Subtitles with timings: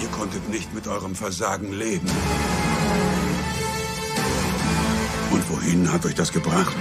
[0.00, 2.08] Ihr konntet nicht mit eurem Versagen leben.
[5.30, 6.76] Und wohin hat euch das gebracht?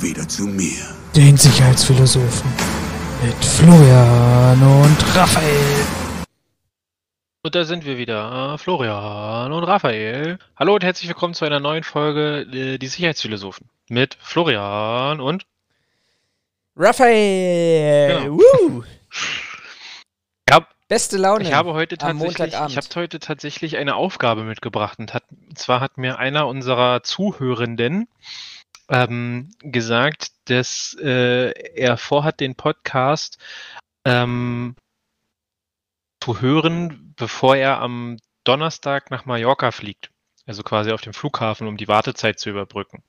[0.00, 0.82] Wieder zu mir.
[1.14, 2.50] Den Sicherheitsphilosophen
[3.24, 5.86] mit Florian und Raphael.
[7.44, 10.38] Und da sind wir wieder, Florian und Raphael.
[10.56, 15.44] Hallo und herzlich willkommen zu einer neuen Folge äh, Die Sicherheitsphilosophen mit Florian und
[16.76, 18.22] Raphael.
[18.22, 18.82] Genau.
[20.50, 21.44] Hab, Beste Laune.
[21.44, 25.80] ich habe heute tatsächlich, ich habe heute tatsächlich eine Aufgabe mitgebracht und, hat, und zwar
[25.80, 28.08] hat mir einer unserer Zuhörenden
[28.88, 33.38] ähm, gesagt, dass äh, er vorhat, den Podcast
[34.04, 34.76] ähm,
[36.20, 40.10] zu hören, bevor er am Donnerstag nach Mallorca fliegt.
[40.46, 43.02] Also quasi auf dem Flughafen, um die Wartezeit zu überbrücken.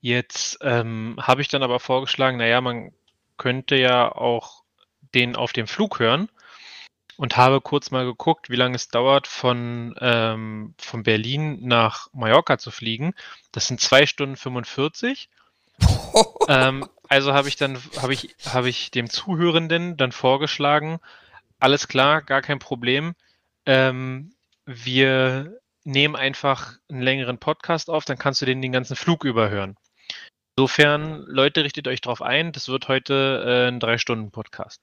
[0.00, 2.92] Jetzt ähm, habe ich dann aber vorgeschlagen, naja, man
[3.38, 4.64] könnte ja auch
[5.14, 6.28] den auf dem Flug hören
[7.16, 12.58] und habe kurz mal geguckt, wie lange es dauert, von, ähm, von Berlin nach Mallorca
[12.58, 13.14] zu fliegen.
[13.50, 15.28] Das sind zwei Stunden 45.
[16.48, 21.00] ähm, also habe ich dann, habe ich, habe ich dem Zuhörenden dann vorgeschlagen,
[21.58, 23.14] alles klar, gar kein Problem.
[23.66, 24.32] Ähm,
[24.64, 29.76] wir nehmen einfach einen längeren Podcast auf, dann kannst du den den ganzen Flug überhören.
[30.58, 34.80] Insofern, Leute, richtet euch drauf ein, das wird heute äh, ein Drei-Stunden-Podcast.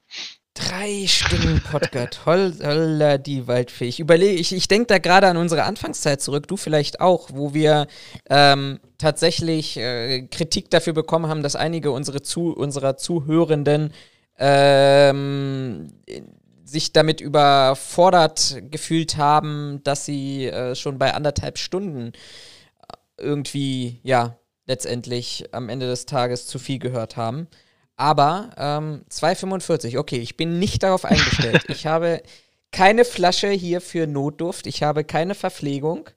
[0.54, 2.26] Drei Stunden Podcast.
[2.26, 3.84] Holl, holla die Waldfee.
[3.90, 7.54] Ich überlege, ich, ich denke da gerade an unsere Anfangszeit zurück, du vielleicht auch, wo
[7.54, 7.88] wir
[8.30, 13.92] ähm, tatsächlich äh, Kritik dafür bekommen haben, dass einige unsere zu, unserer Zuhörenden
[14.40, 15.90] ähm,
[16.64, 22.14] sich damit überfordert gefühlt haben, dass sie äh, schon bei anderthalb Stunden
[23.18, 27.48] irgendwie, ja, letztendlich am Ende des Tages zu viel gehört haben.
[27.98, 31.64] Aber ähm, 2,45, okay, ich bin nicht darauf eingestellt.
[31.70, 32.22] ich habe
[32.72, 36.10] keine Flasche hier für Notduft, ich habe keine Verpflegung.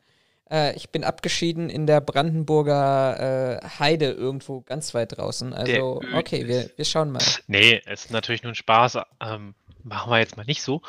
[0.51, 5.53] Äh, ich bin abgeschieden in der Brandenburger äh, Heide irgendwo ganz weit draußen.
[5.53, 7.23] Also, okay, wir, wir schauen mal.
[7.47, 8.99] Nee, es ist natürlich nur ein Spaß.
[9.21, 9.55] Ähm,
[9.85, 10.83] machen wir jetzt mal nicht so.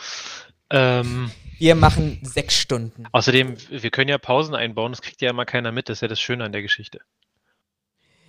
[0.72, 3.06] Ähm, Wir machen sechs Stunden.
[3.12, 6.08] außerdem, wir können ja Pausen einbauen, das kriegt ja immer keiner mit, das ist ja
[6.08, 7.02] das Schöne an der Geschichte.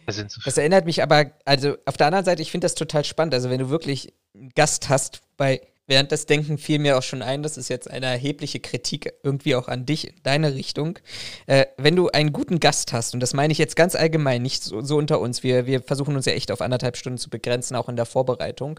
[0.07, 2.75] Da sind so Das erinnert mich aber, also auf der anderen Seite, ich finde das
[2.75, 3.35] total spannend.
[3.35, 7.21] Also, wenn du wirklich einen Gast hast, bei während des Denken fiel mir auch schon
[7.21, 10.99] ein, das ist jetzt eine erhebliche Kritik irgendwie auch an dich, in deine Richtung.
[11.47, 14.63] Äh, wenn du einen guten Gast hast, und das meine ich jetzt ganz allgemein, nicht
[14.63, 17.75] so, so unter uns, wir, wir versuchen uns ja echt auf anderthalb Stunden zu begrenzen,
[17.75, 18.79] auch in der Vorbereitung,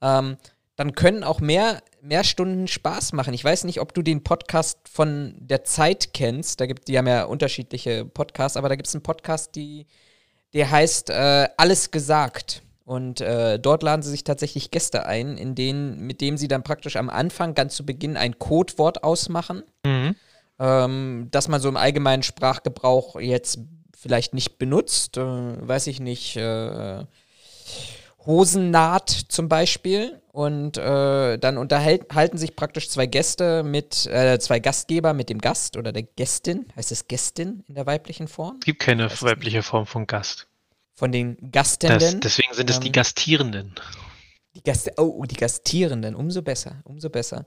[0.00, 0.38] ähm,
[0.76, 3.34] dann können auch mehr, mehr Stunden Spaß machen.
[3.34, 6.60] Ich weiß nicht, ob du den Podcast von der Zeit kennst.
[6.60, 9.86] Da gibt, die haben ja unterschiedliche Podcasts, aber da gibt es einen Podcast, die,
[10.54, 12.62] der heißt äh, Alles gesagt.
[12.84, 16.62] Und äh, dort laden sie sich tatsächlich Gäste ein, in denen, mit dem sie dann
[16.62, 20.14] praktisch am Anfang ganz zu Beginn ein Codewort ausmachen, Mhm.
[20.60, 23.58] ähm, das man so im allgemeinen Sprachgebrauch jetzt
[23.98, 25.16] vielleicht nicht benutzt.
[25.16, 25.22] Äh,
[25.68, 26.36] weiß ich nicht.
[26.36, 27.00] Äh,
[28.26, 30.20] Hosennaht zum Beispiel.
[30.32, 35.78] Und äh, dann unterhalten sich praktisch zwei Gäste mit, äh, zwei Gastgeber mit dem Gast
[35.78, 36.66] oder der Gästin.
[36.76, 38.56] Heißt es Gästin in der weiblichen Form?
[38.60, 40.46] Es gibt keine weibliche Form von Gast.
[40.94, 42.20] Von den Das, Gastenden.
[42.20, 43.74] deswegen sind es die ähm, Gastierenden.
[44.54, 47.46] Die Gaste oh, die Gastierenden, umso besser, umso besser.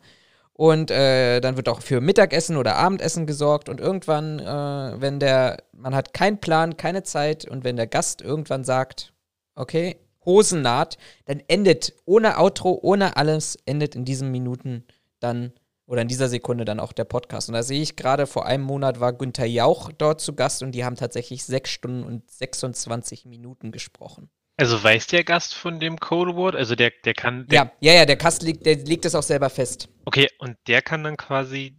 [0.54, 5.64] Und äh, dann wird auch für Mittagessen oder Abendessen gesorgt und irgendwann, äh, wenn der,
[5.72, 9.14] man hat keinen Plan, keine Zeit und wenn der Gast irgendwann sagt,
[9.56, 14.86] okay, Hosennaht, dann endet ohne Outro, ohne alles, endet in diesen Minuten
[15.20, 15.54] dann
[15.86, 17.50] oder in dieser Sekunde dann auch der Podcast.
[17.50, 20.74] Und da sehe ich gerade, vor einem Monat war Günther Jauch dort zu Gast und
[20.74, 24.30] die haben tatsächlich sechs Stunden und 26 Minuten gesprochen.
[24.56, 26.56] Also weiß der Gast von dem Codewort?
[26.56, 27.48] Also der, der kann.
[27.48, 29.88] Der, Ja, ja, ja, der Gast legt, der legt es auch selber fest.
[30.06, 31.79] Okay, und der kann dann quasi,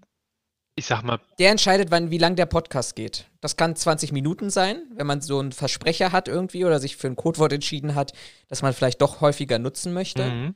[0.75, 3.26] ich sag mal, Der entscheidet, wann, wie lang der Podcast geht.
[3.41, 7.08] Das kann 20 Minuten sein, wenn man so einen Versprecher hat irgendwie oder sich für
[7.08, 8.12] ein Codewort entschieden hat,
[8.49, 10.25] das man vielleicht doch häufiger nutzen möchte.
[10.25, 10.55] mhm.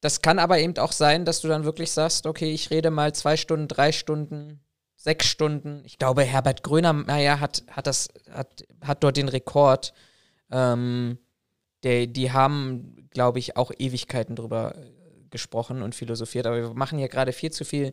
[0.00, 3.14] Das kann aber eben auch sein, dass du dann wirklich sagst, okay, ich rede mal
[3.14, 4.60] zwei Stunden, drei Stunden,
[4.94, 5.82] sechs Stunden.
[5.84, 9.94] Ich glaube, Herbert Grönemeyer hat, hat, das, hat, hat dort den Rekord.
[10.50, 11.18] Ähm,
[11.82, 16.46] der, die haben, glaube ich, auch Ewigkeiten drüber äh, gesprochen und philosophiert.
[16.46, 17.92] Aber wir machen hier gerade viel zu viel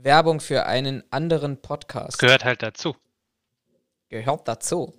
[0.00, 2.08] Werbung für einen anderen Podcast.
[2.14, 2.94] das gehört halt dazu.
[4.08, 4.94] Gehört dazu.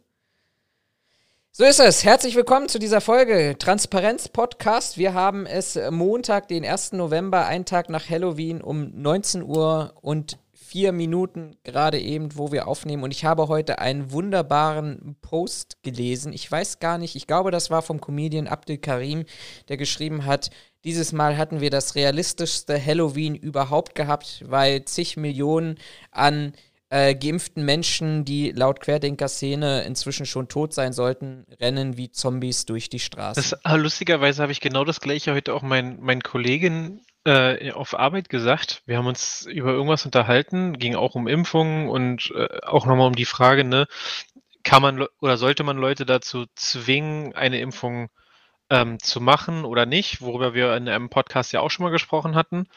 [1.51, 2.03] So ist es.
[2.03, 4.97] Herzlich willkommen zu dieser Folge Transparenz Podcast.
[4.97, 6.91] Wir haben es Montag, den 1.
[6.91, 12.67] November, einen Tag nach Halloween um 19 Uhr und vier Minuten gerade eben, wo wir
[12.67, 13.03] aufnehmen.
[13.03, 16.33] Und ich habe heute einen wunderbaren Post gelesen.
[16.33, 19.23] Ich weiß gar nicht, ich glaube, das war vom Comedian Abdel Karim,
[19.69, 20.51] der geschrieben hat,
[20.83, 25.77] dieses Mal hatten wir das realistischste Halloween überhaupt gehabt, weil zig Millionen
[26.11, 26.53] an
[26.89, 32.89] äh, geimpften Menschen, die laut Querdenker-Szene inzwischen schon tot sein sollten, rennen wie Zombies durch
[32.89, 33.41] die Straße.
[33.41, 37.97] Das, ah, lustigerweise habe ich genau das gleiche heute auch meinen mein Kollegin äh, auf
[37.97, 38.81] Arbeit gesagt.
[38.85, 43.15] Wir haben uns über irgendwas unterhalten, ging auch um Impfungen und äh, auch nochmal um
[43.15, 43.85] die Frage, ne,
[44.63, 48.09] kann man oder sollte man Leute dazu zwingen, eine Impfung
[48.69, 52.35] ähm, zu machen oder nicht, worüber wir in einem Podcast ja auch schon mal gesprochen
[52.35, 52.67] hatten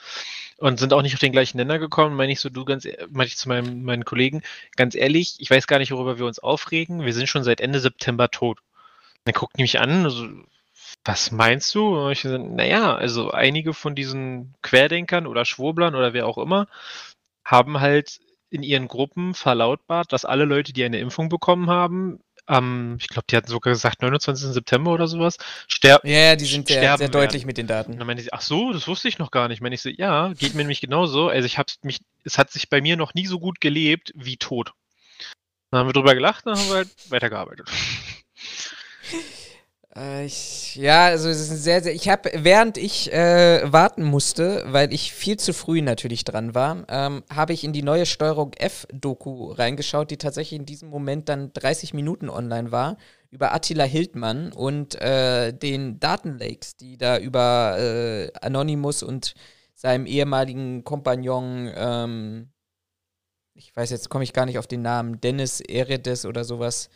[0.58, 2.16] und sind auch nicht auf den gleichen Nenner gekommen.
[2.16, 4.42] Meine ich so, du ganz, e-, meine ich zu meinem, meinen Kollegen,
[4.76, 7.04] ganz ehrlich, ich weiß gar nicht, worüber wir uns aufregen.
[7.04, 8.60] Wir sind schon seit Ende September tot.
[9.24, 10.28] Dann guckt die mich an, so,
[11.04, 11.96] was meinst du?
[11.96, 16.68] Und ich so, naja, also einige von diesen Querdenkern oder Schwurblern oder wer auch immer
[17.44, 22.96] haben halt in ihren Gruppen verlautbart, dass alle Leute, die eine Impfung bekommen haben, am,
[23.00, 24.48] ich glaube, die hatten sogar gesagt 29.
[24.52, 25.36] September oder sowas,
[25.68, 26.08] sterben.
[26.08, 27.92] Ja, ja, die sind sehr, sehr deutlich mit den Daten.
[27.92, 29.60] Und dann meinte sie, ach so, das wusste ich noch gar nicht.
[29.60, 31.28] Meine ich so, ja, geht mir nämlich genauso.
[31.28, 34.36] Also ich habe mich, es hat sich bei mir noch nie so gut gelebt wie
[34.36, 34.72] tot.
[35.70, 37.70] Dann haben wir drüber gelacht, dann haben wir halt weitergearbeitet.
[39.94, 41.94] Äh, ich, ja, also es ist sehr, sehr.
[41.94, 46.84] Ich habe, während ich äh, warten musste, weil ich viel zu früh natürlich dran war,
[46.88, 51.52] ähm, habe ich in die neue Steuerung F-Doku reingeschaut, die tatsächlich in diesem Moment dann
[51.52, 52.96] 30 Minuten online war,
[53.30, 59.34] über Attila Hildmann und äh, den Datenlakes, die da über äh, Anonymous und
[59.74, 62.48] seinem ehemaligen Kompagnon, ähm,
[63.54, 66.88] ich weiß jetzt, komme ich gar nicht auf den Namen, Dennis Eredes oder sowas,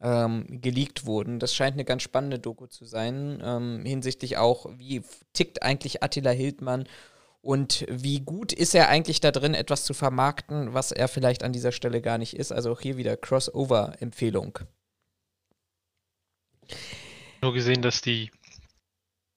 [0.00, 1.38] ähm, geleakt wurden.
[1.38, 5.02] Das scheint eine ganz spannende Doku zu sein, ähm, hinsichtlich auch, wie
[5.32, 6.88] tickt eigentlich Attila Hildmann
[7.40, 11.52] und wie gut ist er eigentlich da drin, etwas zu vermarkten, was er vielleicht an
[11.52, 12.52] dieser Stelle gar nicht ist.
[12.52, 14.60] Also auch hier wieder Crossover-Empfehlung.
[17.42, 18.30] Nur gesehen, dass die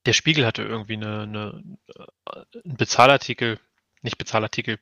[0.07, 1.63] der Spiegel hatte irgendwie eine, eine,
[1.93, 3.59] äh, einen Bezahlartikel,
[4.01, 4.79] nicht Bezahlartikel,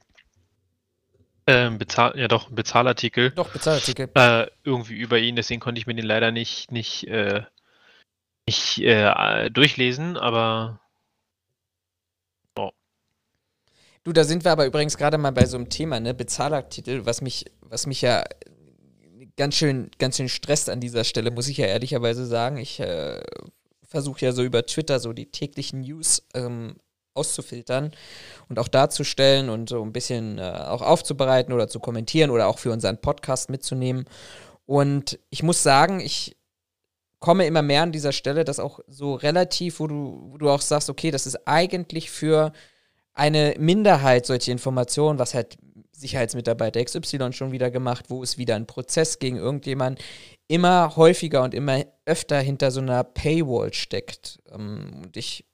[1.47, 3.31] ähm, Bezahl ja doch, Bezahlartikel.
[3.31, 4.09] Doch, Bezahlartikel.
[4.15, 7.43] Äh, irgendwie über ihn, deswegen konnte ich mir den leider nicht, nicht, äh,
[8.47, 10.79] nicht äh, durchlesen, aber
[12.57, 12.71] oh.
[14.03, 16.13] Du, da sind wir aber übrigens gerade mal bei so einem Thema, ne?
[16.13, 18.23] Bezahlartikel, was mich, was mich ja
[19.37, 22.57] ganz schön, ganz schön stresst an dieser Stelle, muss ich ja ehrlicherweise sagen.
[22.57, 23.21] Ich äh,
[23.83, 26.77] versuche ja so über Twitter so die täglichen News ähm,
[27.15, 27.91] auszufiltern
[28.49, 32.59] und auch darzustellen und so ein bisschen äh, auch aufzubereiten oder zu kommentieren oder auch
[32.59, 34.05] für unseren Podcast mitzunehmen.
[34.65, 36.37] Und ich muss sagen, ich
[37.19, 40.61] komme immer mehr an dieser Stelle, dass auch so relativ, wo du, wo du auch
[40.61, 42.51] sagst, okay, das ist eigentlich für
[43.13, 45.57] eine Minderheit solche Informationen, was halt
[45.91, 50.03] Sicherheitsmitarbeiter XY schon wieder gemacht, wo es wieder ein Prozess gegen irgendjemanden
[50.47, 54.39] immer häufiger und immer öfter hinter so einer Paywall steckt.
[54.51, 55.45] Ähm, und ich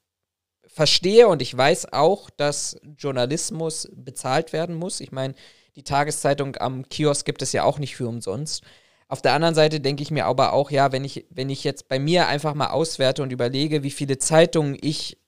[0.72, 5.00] verstehe und ich weiß auch, dass Journalismus bezahlt werden muss.
[5.00, 5.34] Ich meine,
[5.76, 8.62] die Tageszeitung am Kiosk gibt es ja auch nicht für umsonst.
[9.08, 11.88] Auf der anderen Seite denke ich mir aber auch, ja, wenn ich, wenn ich jetzt
[11.88, 15.18] bei mir einfach mal auswerte und überlege, wie viele Zeitungen ich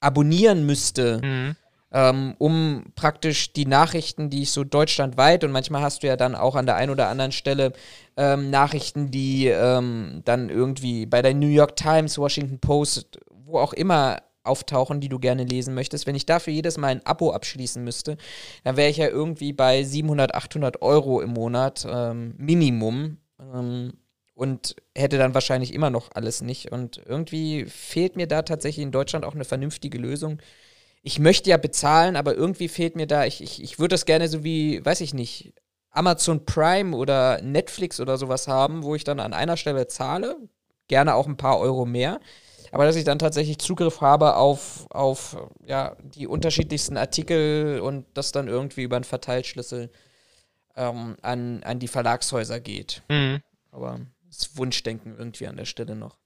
[0.00, 1.56] abonnieren müsste, mhm.
[1.92, 6.34] ähm, um praktisch die Nachrichten, die ich so deutschlandweit und manchmal hast du ja dann
[6.34, 7.72] auch an der einen oder anderen Stelle
[8.16, 13.72] ähm, Nachrichten, die ähm, dann irgendwie bei der New York Times, Washington Post, wo auch
[13.72, 16.06] immer auftauchen, die du gerne lesen möchtest.
[16.06, 18.16] Wenn ich dafür jedes Mal ein Abo abschließen müsste,
[18.64, 23.92] dann wäre ich ja irgendwie bei 700, 800 Euro im Monat ähm, Minimum ähm,
[24.34, 26.72] und hätte dann wahrscheinlich immer noch alles nicht.
[26.72, 30.38] Und irgendwie fehlt mir da tatsächlich in Deutschland auch eine vernünftige Lösung.
[31.02, 34.28] Ich möchte ja bezahlen, aber irgendwie fehlt mir da, ich, ich, ich würde das gerne
[34.28, 35.54] so wie, weiß ich nicht,
[35.90, 40.36] Amazon Prime oder Netflix oder sowas haben, wo ich dann an einer Stelle zahle,
[40.88, 42.20] gerne auch ein paar Euro mehr
[42.72, 45.36] aber dass ich dann tatsächlich Zugriff habe auf, auf
[45.66, 49.90] ja, die unterschiedlichsten Artikel und das dann irgendwie über einen Verteilschlüssel
[50.76, 53.02] ähm, an, an die Verlagshäuser geht.
[53.08, 53.40] Mhm.
[53.72, 56.19] Aber das Wunschdenken irgendwie an der Stelle noch.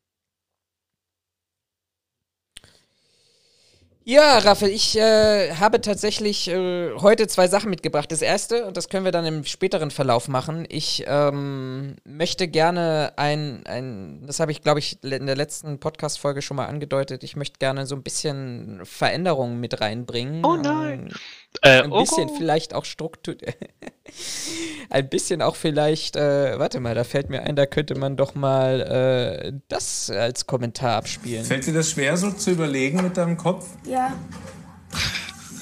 [4.06, 8.12] Ja, Raffel, ich äh, habe tatsächlich äh, heute zwei Sachen mitgebracht.
[8.12, 13.14] Das erste, und das können wir dann im späteren Verlauf machen, ich ähm, möchte gerne
[13.16, 17.34] ein, ein das habe ich, glaube ich, in der letzten Podcast-Folge schon mal angedeutet, ich
[17.34, 20.44] möchte gerne so ein bisschen Veränderungen mit reinbringen.
[20.44, 21.08] Oh nein!
[21.10, 21.14] Ähm,
[21.62, 22.34] äh, ein bisschen oh.
[22.36, 23.36] vielleicht auch Struktur.
[24.90, 28.34] ein bisschen auch vielleicht, äh, warte mal, da fällt mir ein, da könnte man doch
[28.34, 31.44] mal äh, das als Kommentar abspielen.
[31.44, 33.68] Fällt dir das schwer, so zu überlegen mit deinem Kopf?
[33.84, 34.16] Ja.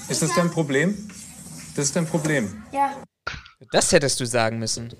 [0.08, 1.08] Ist das dein Problem?
[1.76, 2.62] Das ist dein Problem.
[2.72, 3.02] Ja.
[3.70, 4.92] Das hättest du sagen müssen.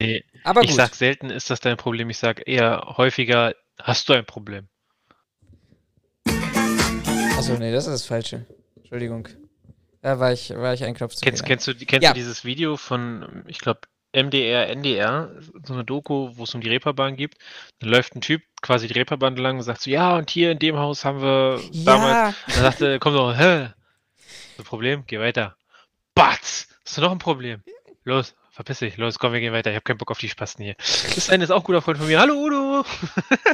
[0.00, 0.76] Nee, Aber ich gut.
[0.76, 2.08] sag selten, ist das dein Problem.
[2.10, 4.68] Ich sag eher häufiger, hast du ein Problem.
[7.36, 8.46] Achso, nee, das ist das Falsche.
[8.76, 9.28] Entschuldigung.
[10.02, 12.10] Da war ich, war ich ein Knopf zu Kennst, kennst, du, kennst Ja.
[12.10, 13.80] du dieses Video von, ich glaube,
[14.12, 15.30] MDR, NDR,
[15.64, 17.36] so eine Doku, wo es um die Reeperbahn geht?
[17.78, 20.58] Dann läuft ein Typ quasi die Reeperbahn lang und sagt so, ja, und hier in
[20.58, 22.14] dem Haus haben wir damals.
[22.16, 23.68] Ja, Und dann sagt er, komm doch, hä?
[24.56, 25.56] So Problem, geh weiter.
[26.14, 26.66] Batz!
[26.84, 27.62] Hast du noch ein Problem?
[28.04, 29.70] Los, verpiss dich, los, komm, wir gehen weiter.
[29.70, 30.74] Ich habe keinen Bock auf die Spasten hier.
[31.14, 32.20] Das eine ist auch ein guter Freund von mir.
[32.20, 32.84] Hallo Udo!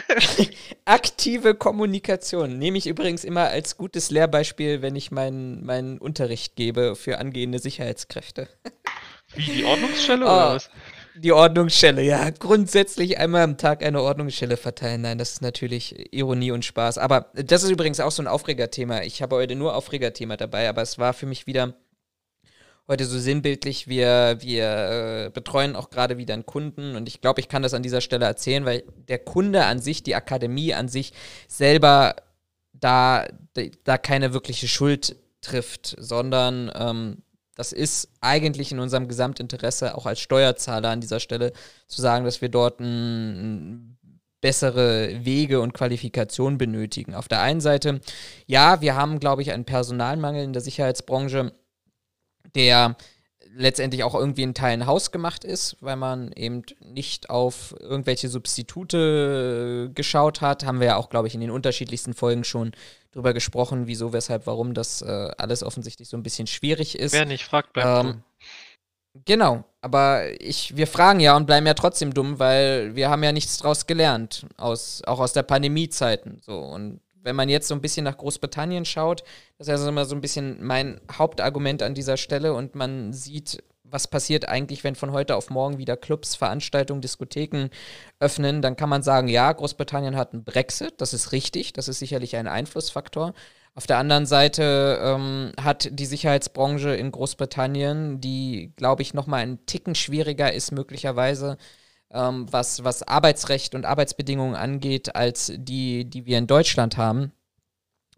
[0.84, 6.96] aktive Kommunikation nehme ich übrigens immer als gutes Lehrbeispiel, wenn ich meinen meinen Unterricht gebe
[6.96, 8.48] für angehende Sicherheitskräfte.
[9.34, 10.28] Wie, die Ordnungsstelle Oh.
[10.28, 10.70] oder was?
[11.14, 12.28] Die Ordnungsstelle, ja.
[12.30, 15.02] Grundsätzlich einmal am Tag eine Ordnungsstelle verteilen.
[15.02, 16.98] Nein, das ist natürlich Ironie und Spaß.
[16.98, 19.02] Aber das ist übrigens auch so ein Aufregerthema.
[19.02, 21.74] Ich habe heute nur Aufregerthema dabei, aber es war für mich wieder
[22.88, 23.88] heute so sinnbildlich.
[23.88, 27.74] Wir, wir äh, betreuen auch gerade wieder einen Kunden und ich glaube, ich kann das
[27.74, 31.12] an dieser Stelle erzählen, weil der Kunde an sich, die Akademie an sich
[31.48, 32.16] selber
[32.72, 33.26] da,
[33.84, 37.22] da keine wirkliche Schuld trifft, sondern ähm,
[37.54, 41.52] das ist eigentlich in unserem Gesamtinteresse, auch als Steuerzahler an dieser Stelle,
[41.88, 43.96] zu sagen, dass wir dort ein,
[44.40, 47.14] bessere Wege und Qualifikationen benötigen.
[47.14, 48.00] Auf der einen Seite,
[48.46, 51.52] ja, wir haben, glaube ich, einen Personalmangel in der Sicherheitsbranche,
[52.54, 52.96] der
[53.56, 59.94] letztendlich auch irgendwie in Teilen hausgemacht ist, weil man eben nicht auf irgendwelche Substitute äh,
[59.94, 60.64] geschaut hat.
[60.64, 62.72] Haben wir ja auch, glaube ich, in den unterschiedlichsten Folgen schon
[63.12, 67.14] drüber gesprochen, wieso, weshalb, warum das äh, alles offensichtlich so ein bisschen schwierig ist.
[67.14, 68.22] Wer nicht fragt, bleibt Ähm, dumm.
[69.24, 73.32] Genau, aber ich, wir fragen ja und bleiben ja trotzdem dumm, weil wir haben ja
[73.32, 76.42] nichts draus gelernt, aus, auch aus der Pandemiezeiten.
[76.44, 76.58] So.
[76.58, 79.22] Und wenn man jetzt so ein bisschen nach Großbritannien schaut,
[79.58, 83.12] das ist ja so immer so ein bisschen mein Hauptargument an dieser Stelle und man
[83.12, 87.68] sieht, was passiert eigentlich, wenn von heute auf morgen wieder Clubs, Veranstaltungen, Diskotheken
[88.20, 91.98] öffnen, dann kann man sagen, ja, Großbritannien hat einen Brexit, das ist richtig, das ist
[91.98, 93.34] sicherlich ein Einflussfaktor.
[93.74, 99.38] Auf der anderen Seite ähm, hat die Sicherheitsbranche in Großbritannien, die, glaube ich, noch mal
[99.38, 101.58] einen Ticken schwieriger ist, möglicherweise,
[102.10, 107.32] ähm, was, was Arbeitsrecht und Arbeitsbedingungen angeht, als die, die wir in Deutschland haben.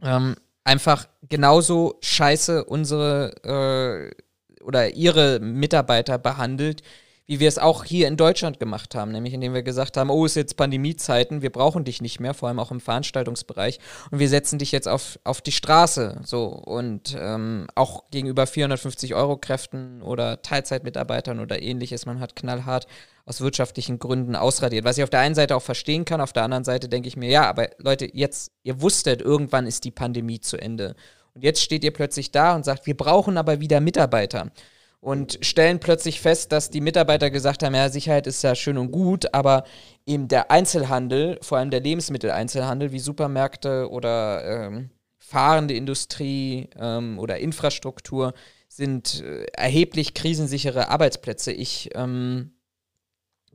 [0.02, 6.82] Ähm, einfach genauso scheiße unsere äh, oder ihre Mitarbeiter behandelt,
[7.28, 10.24] wie wir es auch hier in Deutschland gemacht haben, nämlich indem wir gesagt haben, oh,
[10.24, 13.78] ist jetzt Pandemiezeiten, wir brauchen dich nicht mehr, vor allem auch im Veranstaltungsbereich,
[14.10, 19.14] und wir setzen dich jetzt auf, auf die Straße, so, und ähm, auch gegenüber 450
[19.14, 22.86] Euro Kräften oder Teilzeitmitarbeitern oder ähnliches, man hat knallhart
[23.28, 26.44] aus wirtschaftlichen Gründen ausradiert, was ich auf der einen Seite auch verstehen kann, auf der
[26.44, 30.40] anderen Seite denke ich mir, ja, aber Leute, jetzt, ihr wusstet, irgendwann ist die Pandemie
[30.40, 30.96] zu Ende.
[31.34, 34.50] Und jetzt steht ihr plötzlich da und sagt, wir brauchen aber wieder Mitarbeiter
[35.00, 38.90] und stellen plötzlich fest, dass die Mitarbeiter gesagt haben, ja, Sicherheit ist ja schön und
[38.90, 39.64] gut, aber
[40.06, 47.38] eben der Einzelhandel, vor allem der Lebensmitteleinzelhandel, wie Supermärkte oder ähm, fahrende Industrie ähm, oder
[47.38, 48.32] Infrastruktur,
[48.68, 51.52] sind äh, erheblich krisensichere Arbeitsplätze.
[51.52, 52.52] Ich, ähm,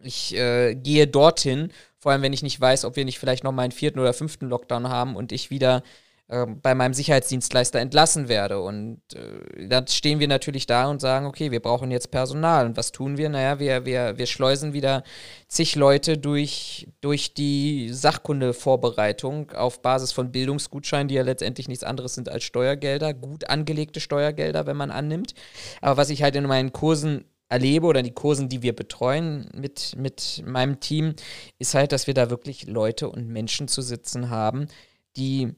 [0.03, 3.51] ich äh, gehe dorthin, vor allem wenn ich nicht weiß, ob wir nicht vielleicht noch
[3.51, 5.83] mal einen vierten oder fünften Lockdown haben und ich wieder
[6.29, 8.61] ähm, bei meinem Sicherheitsdienstleister entlassen werde.
[8.61, 12.65] Und äh, dann stehen wir natürlich da und sagen, okay, wir brauchen jetzt Personal.
[12.65, 13.27] Und was tun wir?
[13.27, 15.03] Naja, wir, wir, wir schleusen wieder
[15.49, 22.15] zig Leute durch, durch die Sachkundevorbereitung auf Basis von Bildungsgutscheinen, die ja letztendlich nichts anderes
[22.15, 25.35] sind als Steuergelder, gut angelegte Steuergelder, wenn man annimmt.
[25.81, 29.95] Aber was ich halt in meinen Kursen erlebe oder die Kursen, die wir betreuen mit,
[29.95, 31.15] mit meinem Team,
[31.59, 34.67] ist halt, dass wir da wirklich Leute und Menschen zu sitzen haben,
[35.15, 35.55] die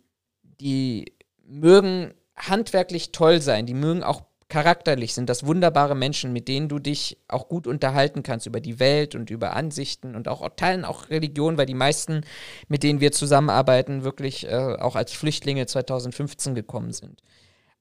[0.60, 1.14] die
[1.46, 6.80] mögen handwerklich toll sein, die mögen auch charakterlich, sind das wunderbare Menschen, mit denen du
[6.80, 11.10] dich auch gut unterhalten kannst über die Welt und über Ansichten und auch teilen auch
[11.10, 12.22] Religion, weil die meisten,
[12.68, 17.22] mit denen wir zusammenarbeiten, wirklich äh, auch als Flüchtlinge 2015 gekommen sind.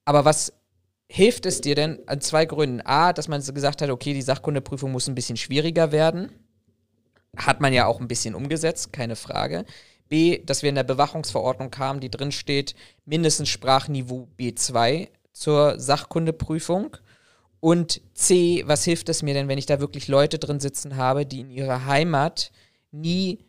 [0.05, 0.53] Aber was
[1.07, 2.81] hilft es dir denn an zwei Gründen?
[2.81, 6.31] A, dass man gesagt hat, okay, die Sachkundeprüfung muss ein bisschen schwieriger werden.
[7.37, 9.65] Hat man ja auch ein bisschen umgesetzt, keine Frage.
[10.07, 16.97] B, dass wir in der Bewachungsverordnung kamen, die drin steht, mindestens Sprachniveau B2 zur Sachkundeprüfung.
[17.59, 21.25] Und C, was hilft es mir denn, wenn ich da wirklich Leute drin sitzen habe,
[21.25, 22.51] die in ihrer Heimat
[22.91, 23.39] nie,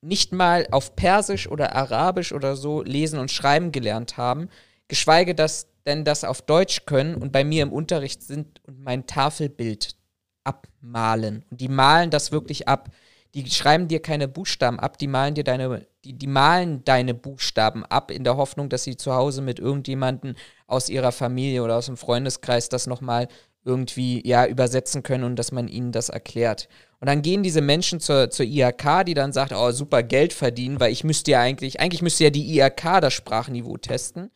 [0.00, 4.48] nicht mal auf Persisch oder Arabisch oder so lesen und schreiben gelernt haben,
[4.88, 9.06] geschweige dass denn das auf Deutsch können und bei mir im Unterricht sind und mein
[9.06, 9.96] Tafelbild
[10.44, 11.44] abmalen.
[11.50, 12.90] Und die malen das wirklich ab
[13.34, 17.84] die schreiben dir keine Buchstaben ab, die malen dir deine die, die malen deine Buchstaben
[17.84, 20.34] ab in der Hoffnung, dass sie zu Hause mit irgendjemandem
[20.66, 23.28] aus ihrer Familie oder aus dem Freundeskreis das nochmal
[23.64, 26.68] irgendwie ja übersetzen können und dass man ihnen das erklärt.
[27.00, 30.80] Und dann gehen diese Menschen zur, zur IHK, die dann sagt, oh, super Geld verdienen,
[30.80, 34.30] weil ich müsste ja eigentlich, eigentlich müsste ja die IHK das Sprachniveau testen.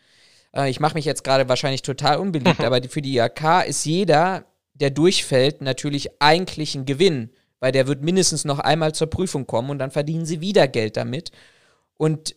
[0.56, 4.44] Äh, ich mache mich jetzt gerade wahrscheinlich total unbeliebt, aber für die IHK ist jeder,
[4.74, 9.70] der durchfällt, natürlich eigentlich ein Gewinn, weil der wird mindestens noch einmal zur Prüfung kommen
[9.70, 11.30] und dann verdienen sie wieder Geld damit.
[11.96, 12.34] Und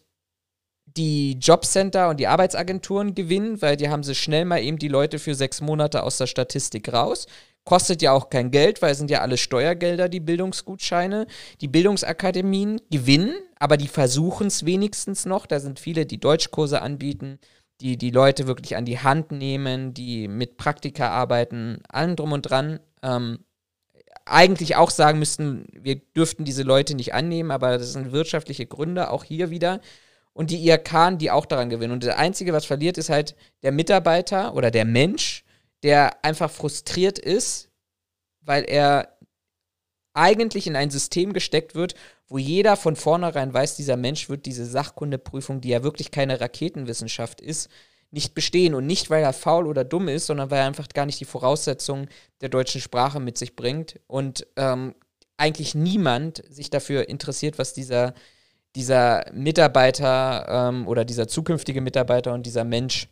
[0.98, 5.20] die Jobcenter und die Arbeitsagenturen gewinnen, weil die haben sie schnell mal eben die Leute
[5.20, 7.28] für sechs Monate aus der Statistik raus.
[7.64, 11.28] Kostet ja auch kein Geld, weil es sind ja alle Steuergelder, die Bildungsgutscheine.
[11.62, 15.46] Die Bildungsakademien gewinnen, aber die versuchen es wenigstens noch.
[15.46, 17.38] Da sind viele, die Deutschkurse anbieten,
[17.82, 22.44] die die Leute wirklich an die Hand nehmen, die mit Praktika arbeiten, allem drum und
[22.44, 22.80] dran.
[23.02, 23.40] Ähm,
[24.26, 29.10] eigentlich auch sagen müssten, wir dürften diese Leute nicht annehmen, aber das sind wirtschaftliche Gründe,
[29.10, 29.82] auch hier wieder.
[30.34, 31.94] Und die IRK, die auch daran gewinnen.
[31.94, 35.44] Und das Einzige, was verliert, ist halt der Mitarbeiter oder der Mensch,
[35.84, 37.70] der einfach frustriert ist,
[38.42, 39.18] weil er
[40.20, 41.96] eigentlich in ein System gesteckt wird,
[42.28, 47.42] wo jeder von vornherein weiß, dieser Mensch wird diese Sachkundeprüfung, die ja wirklich keine Raketenwissenschaft
[47.42, 47.70] ist,
[48.12, 48.76] nicht bestehen.
[48.76, 51.26] Und nicht, weil er faul oder dumm ist, sondern weil er einfach gar nicht die
[51.26, 52.10] Voraussetzungen
[52.42, 54.00] der deutschen Sprache mit sich bringt.
[54.08, 54.94] Und ähm,
[55.38, 58.14] eigentlich niemand sich dafür interessiert, was dieser,
[58.76, 63.08] dieser Mitarbeiter ähm, oder dieser zukünftige Mitarbeiter und dieser Mensch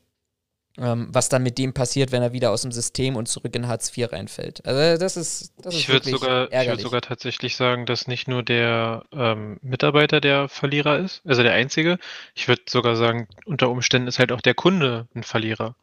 [0.80, 3.68] ähm, was dann mit dem passiert, wenn er wieder aus dem System und zurück in
[3.68, 4.66] Hartz IV reinfällt.
[4.66, 8.44] Also das ist, das ich würde sogar, Ich würde sogar tatsächlich sagen, dass nicht nur
[8.44, 11.98] der ähm, Mitarbeiter der Verlierer ist, also der einzige.
[12.36, 15.76] Ich würde sogar sagen, unter Umständen ist halt auch der Kunde ein Verlierer.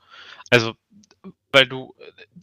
[0.50, 0.74] Also
[1.54, 1.94] weil du,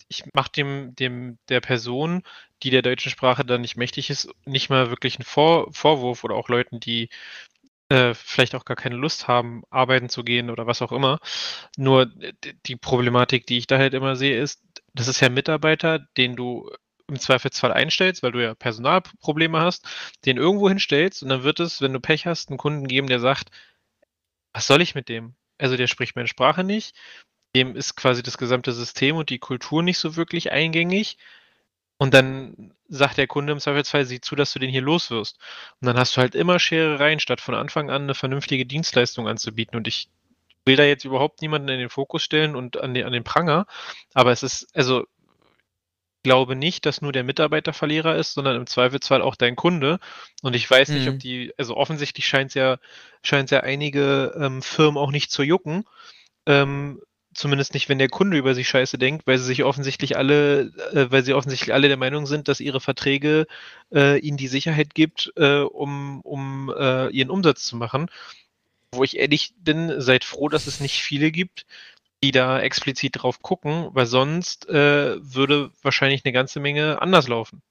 [0.08, 2.24] ich mache dem, dem, der Person,
[2.64, 6.36] die der deutschen Sprache dann nicht mächtig ist, nicht mal wirklich einen Vor Vorwurf oder
[6.36, 7.10] auch Leuten, die
[7.92, 11.20] äh, vielleicht auch gar keine Lust haben, arbeiten zu gehen oder was auch immer.
[11.76, 12.10] Nur
[12.66, 16.38] die Problematik, die ich da halt immer sehe, ist, das ist ja ein Mitarbeiter, den
[16.38, 16.72] du
[17.10, 19.86] im Zweifelsfall einstellst, weil du ja Personalprobleme hast,
[20.26, 23.20] den irgendwo hinstellst und dann wird es, wenn du Pech hast, einen Kunden geben, der
[23.20, 23.50] sagt,
[24.54, 25.36] was soll ich mit dem?
[25.58, 26.96] Also der spricht meine Sprache nicht,
[27.56, 31.18] dem ist quasi das gesamte System und die Kultur nicht so wirklich eingängig
[32.02, 35.38] und dann sagt der Kunde im Zweifelsfall, sieh zu, dass du den hier los wirst.
[35.80, 39.78] Und dann hast du halt immer Scherereien, statt von Anfang an eine vernünftige Dienstleistung anzubieten.
[39.78, 40.10] Und ich
[40.66, 43.68] will da jetzt überhaupt niemanden in den Fokus stellen und an den, an den Pranger.
[44.16, 48.66] Aber es ist, also, ich glaube nicht, dass nur der Mitarbeiter Verlierer ist, sondern im
[48.66, 50.00] Zweifelsfall auch dein Kunde.
[50.42, 50.96] Und ich weiß mhm.
[50.96, 51.20] nicht, ob mhm.
[51.20, 52.80] die, also offensichtlich scheint es ja,
[53.22, 55.84] scheint ja einige ähm, Firmen auch nicht zu jucken.
[56.48, 57.00] Ähm,
[57.34, 61.12] Zumindest nicht, wenn der Kunde über sich scheiße denkt, weil sie sich offensichtlich alle, äh,
[61.12, 63.48] weil sie offensichtlich alle der Meinung sind, dass ihre Verträge
[63.94, 68.10] äh, ihnen die Sicherheit gibt, äh, um, um äh, ihren Umsatz zu machen.
[68.92, 71.66] Wo ich ehrlich bin, seid froh, dass es nicht viele gibt,
[72.24, 77.62] die da explizit drauf gucken, weil sonst äh, würde wahrscheinlich eine ganze Menge anders laufen.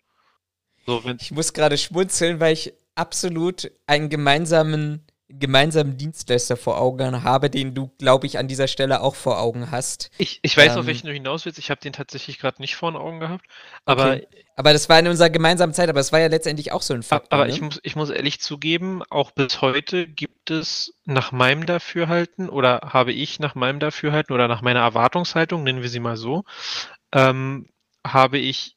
[0.86, 7.50] So, ich muss gerade schmunzeln, weil ich absolut einen gemeinsamen gemeinsamen Dienstleister vor Augen habe,
[7.50, 10.10] den du, glaube ich, an dieser Stelle auch vor Augen hast.
[10.18, 11.58] Ich, ich weiß, ähm, auf welchen du hinaus willst.
[11.58, 13.46] Ich habe den tatsächlich gerade nicht vor den Augen gehabt.
[13.84, 14.26] Aber, okay.
[14.56, 17.02] aber das war in unserer gemeinsamen Zeit, aber es war ja letztendlich auch so ein
[17.02, 17.32] Faktor.
[17.38, 17.52] Aber ne?
[17.52, 22.80] ich, muss, ich muss ehrlich zugeben, auch bis heute gibt es nach meinem Dafürhalten oder
[22.84, 26.44] habe ich nach meinem Dafürhalten oder nach meiner Erwartungshaltung, nennen wir sie mal so,
[27.12, 27.68] ähm,
[28.04, 28.76] habe ich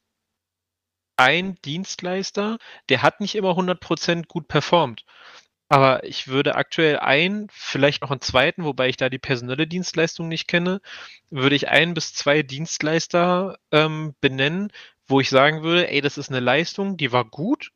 [1.17, 2.57] ein Dienstleister,
[2.89, 5.05] der hat nicht immer 100% gut performt.
[5.73, 10.27] Aber ich würde aktuell ein, vielleicht noch einen zweiten, wobei ich da die personelle Dienstleistung
[10.27, 10.81] nicht kenne,
[11.31, 14.71] würde ich ein bis zwei Dienstleister ähm, benennen,
[15.07, 17.71] wo ich sagen würde, ey, das ist eine Leistung, die war gut.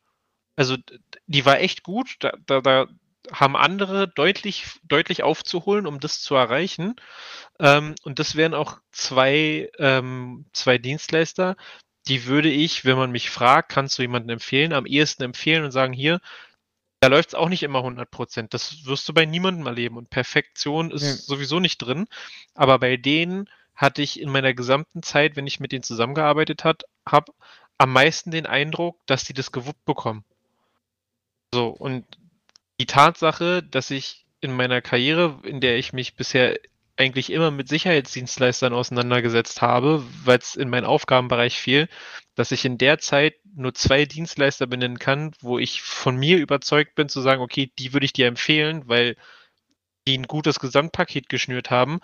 [0.56, 0.78] Also
[1.26, 2.18] die war echt gut.
[2.20, 2.86] Da, da, da
[3.32, 6.98] haben andere deutlich, deutlich aufzuholen, um das zu erreichen.
[7.60, 11.56] Ähm, und das wären auch zwei, ähm, zwei Dienstleister,
[12.08, 15.72] die würde ich, wenn man mich fragt, kannst du jemanden empfehlen, am ehesten empfehlen und
[15.72, 16.20] sagen, hier,
[17.00, 18.54] da läuft es auch nicht immer 100 Prozent.
[18.54, 19.98] Das wirst du bei niemandem erleben.
[19.98, 21.14] Und Perfektion ist ja.
[21.14, 22.08] sowieso nicht drin.
[22.56, 27.34] Aber bei denen hatte ich in meiner gesamten Zeit, wenn ich mit denen zusammengearbeitet habe,
[27.78, 30.24] am meisten den Eindruck, dass die das gewuppt bekommen.
[31.54, 32.06] So, und
[32.80, 36.60] die Tatsache, dass ich in meiner Karriere, in der ich mich bisher
[36.98, 41.88] eigentlich immer mit Sicherheitsdienstleistern auseinandergesetzt habe, weil es in meinen Aufgabenbereich fiel,
[42.36, 46.96] dass ich in der Zeit nur zwei Dienstleister benennen kann, wo ich von mir überzeugt
[46.96, 49.16] bin zu sagen, okay, die würde ich dir empfehlen, weil
[50.08, 52.00] die ein gutes Gesamtpaket geschnürt haben.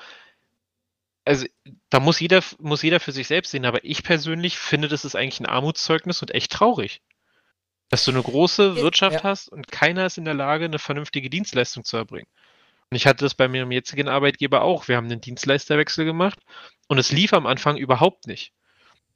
[1.26, 1.46] Also
[1.90, 5.16] da muss jeder, muss jeder für sich selbst sehen, aber ich persönlich finde, das ist
[5.16, 7.02] eigentlich ein Armutszeugnis und echt traurig.
[7.90, 9.24] Dass du eine große Wirtschaft ja.
[9.24, 12.28] hast und keiner ist in der Lage, eine vernünftige Dienstleistung zu erbringen.
[12.94, 14.88] Und ich hatte das bei meinem jetzigen Arbeitgeber auch.
[14.88, 16.38] Wir haben einen Dienstleisterwechsel gemacht
[16.88, 18.54] und es lief am Anfang überhaupt nicht.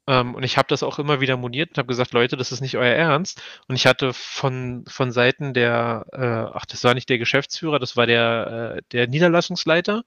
[0.07, 2.61] Ähm, und ich habe das auch immer wieder moniert und habe gesagt, Leute, das ist
[2.61, 3.39] nicht euer Ernst.
[3.67, 7.95] Und ich hatte von, von Seiten der, äh, ach, das war nicht der Geschäftsführer, das
[7.95, 10.03] war der, äh, der Niederlassungsleiter.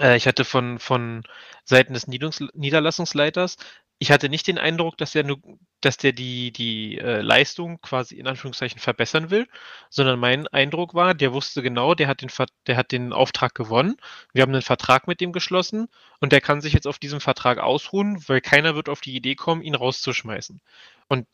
[0.00, 1.22] Äh, ich hatte von, von
[1.64, 3.56] Seiten des Niederungs Niederlassungsleiters
[3.98, 5.38] ich hatte nicht den Eindruck, dass er nur,
[5.80, 9.48] dass der die, die äh, Leistung quasi in Anführungszeichen verbessern will,
[9.88, 12.30] sondern mein Eindruck war, der wusste genau, der hat den,
[12.66, 13.96] der hat den Auftrag gewonnen.
[14.34, 15.88] Wir haben einen Vertrag mit dem geschlossen
[16.20, 19.34] und der kann sich jetzt auf diesem Vertrag ausruhen, weil keiner wird auf die Idee
[19.34, 20.60] kommen, ihn rauszuschmeißen.
[21.08, 21.26] Und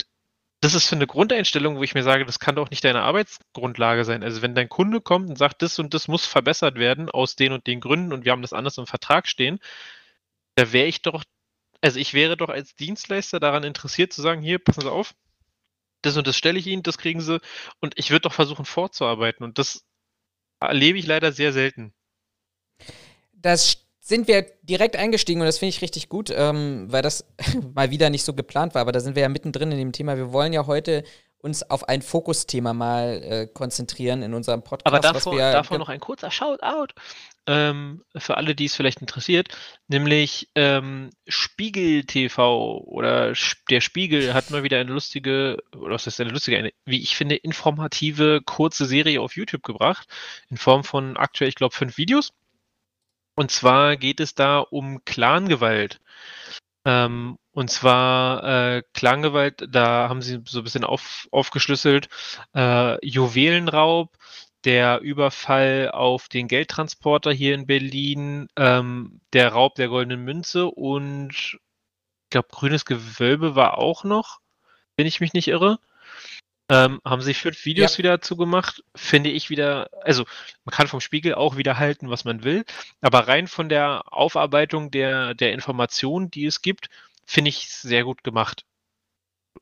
[0.62, 4.04] das ist für eine Grundeinstellung, wo ich mir sage, das kann doch nicht deine Arbeitsgrundlage
[4.04, 4.22] sein.
[4.22, 7.52] Also wenn dein Kunde kommt und sagt, das und das muss verbessert werden aus den
[7.52, 9.58] und den Gründen und wir haben das anders im Vertrag stehen,
[10.54, 11.24] da wäre ich doch
[11.82, 15.14] also ich wäre doch als Dienstleister daran interessiert zu sagen, hier, passen Sie auf,
[16.00, 17.40] das und das stelle ich Ihnen, das kriegen Sie
[17.80, 19.84] und ich würde doch versuchen vorzuarbeiten und das
[20.60, 21.92] erlebe ich leider sehr selten.
[23.32, 27.24] Das sind wir direkt eingestiegen und das finde ich richtig gut, ähm, weil das
[27.74, 30.16] mal wieder nicht so geplant war, aber da sind wir ja mittendrin in dem Thema.
[30.16, 31.04] Wir wollen ja heute
[31.38, 34.86] uns auf ein Fokusthema mal äh, konzentrieren in unserem Podcast.
[34.86, 36.94] Aber davor, wir, davor noch ein kurzer Shoutout
[37.46, 39.48] ähm, für alle, die es vielleicht interessiert,
[39.88, 43.34] nämlich ähm, Spiegel TV oder
[43.70, 47.16] der Spiegel hat mal wieder eine lustige, oder was ist eine lustige, eine, wie ich
[47.16, 50.08] finde, informative kurze Serie auf YouTube gebracht,
[50.48, 52.32] in Form von aktuell, ich glaube, fünf Videos.
[53.34, 56.00] Und zwar geht es da um Clangewalt.
[56.84, 62.08] Ähm, und zwar äh, Klangewalt, da haben sie so ein bisschen auf, aufgeschlüsselt,
[62.54, 64.16] äh, Juwelenraub,
[64.64, 71.30] der Überfall auf den Geldtransporter hier in Berlin, ähm, der Raub der goldenen Münze und
[71.34, 71.58] ich
[72.30, 74.40] glaube, grünes Gewölbe war auch noch,
[74.96, 75.78] wenn ich mich nicht irre.
[76.72, 77.98] Ähm, haben sie fünf Videos ja.
[77.98, 80.24] wieder dazu gemacht, finde ich wieder, also
[80.64, 82.64] man kann vom Spiegel auch wieder halten, was man will,
[83.02, 86.88] aber rein von der Aufarbeitung der, der Informationen, die es gibt,
[87.26, 88.64] finde ich sehr gut gemacht.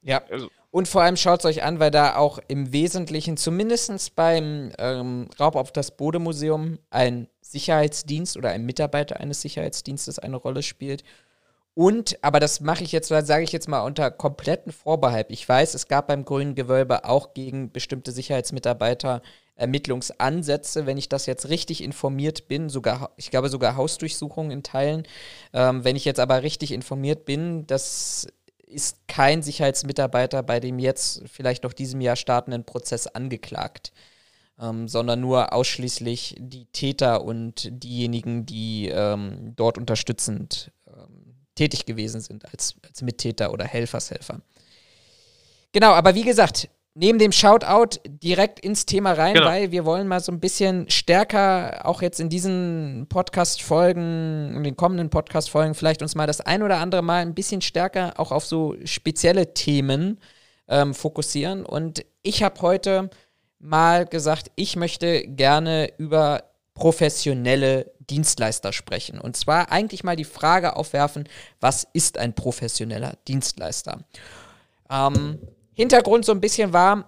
[0.03, 0.23] Ja.
[0.31, 4.71] Also, und vor allem schaut es euch an, weil da auch im Wesentlichen, zumindest beim
[4.79, 11.03] ähm, Raub auf das Bodemuseum, ein Sicherheitsdienst oder ein Mitarbeiter eines Sicherheitsdienstes eine Rolle spielt.
[11.81, 15.29] Und, aber das mache ich jetzt, sage ich jetzt mal unter kompletten Vorbehalt.
[15.31, 19.23] Ich weiß, es gab beim Grünen Gewölbe auch gegen bestimmte Sicherheitsmitarbeiter
[19.55, 25.05] Ermittlungsansätze, wenn ich das jetzt richtig informiert bin, sogar, ich glaube sogar Hausdurchsuchungen in Teilen.
[25.55, 28.29] Ähm, wenn ich jetzt aber richtig informiert bin, das
[28.67, 33.91] ist kein Sicherheitsmitarbeiter bei dem jetzt vielleicht noch diesem Jahr startenden Prozess angeklagt,
[34.61, 40.73] ähm, sondern nur ausschließlich die Täter und diejenigen, die ähm, dort unterstützend
[41.55, 44.41] tätig gewesen sind als, als Mittäter oder Helfershelfer.
[45.73, 49.47] Genau, aber wie gesagt, neben dem Shoutout direkt ins Thema rein, genau.
[49.47, 54.77] weil wir wollen mal so ein bisschen stärker auch jetzt in diesen Podcast-Folgen, in den
[54.77, 58.45] kommenden Podcast-Folgen vielleicht uns mal das ein oder andere Mal ein bisschen stärker auch auf
[58.45, 60.19] so spezielle Themen
[60.69, 61.65] ähm, fokussieren.
[61.65, 63.11] Und ich habe heute
[63.61, 66.50] mal gesagt, ich möchte gerne über
[66.81, 69.21] professionelle Dienstleister sprechen.
[69.21, 71.29] Und zwar eigentlich mal die Frage aufwerfen,
[71.61, 74.01] was ist ein professioneller Dienstleister?
[74.91, 75.39] Ähm,
[75.75, 77.05] Hintergrund so ein bisschen war,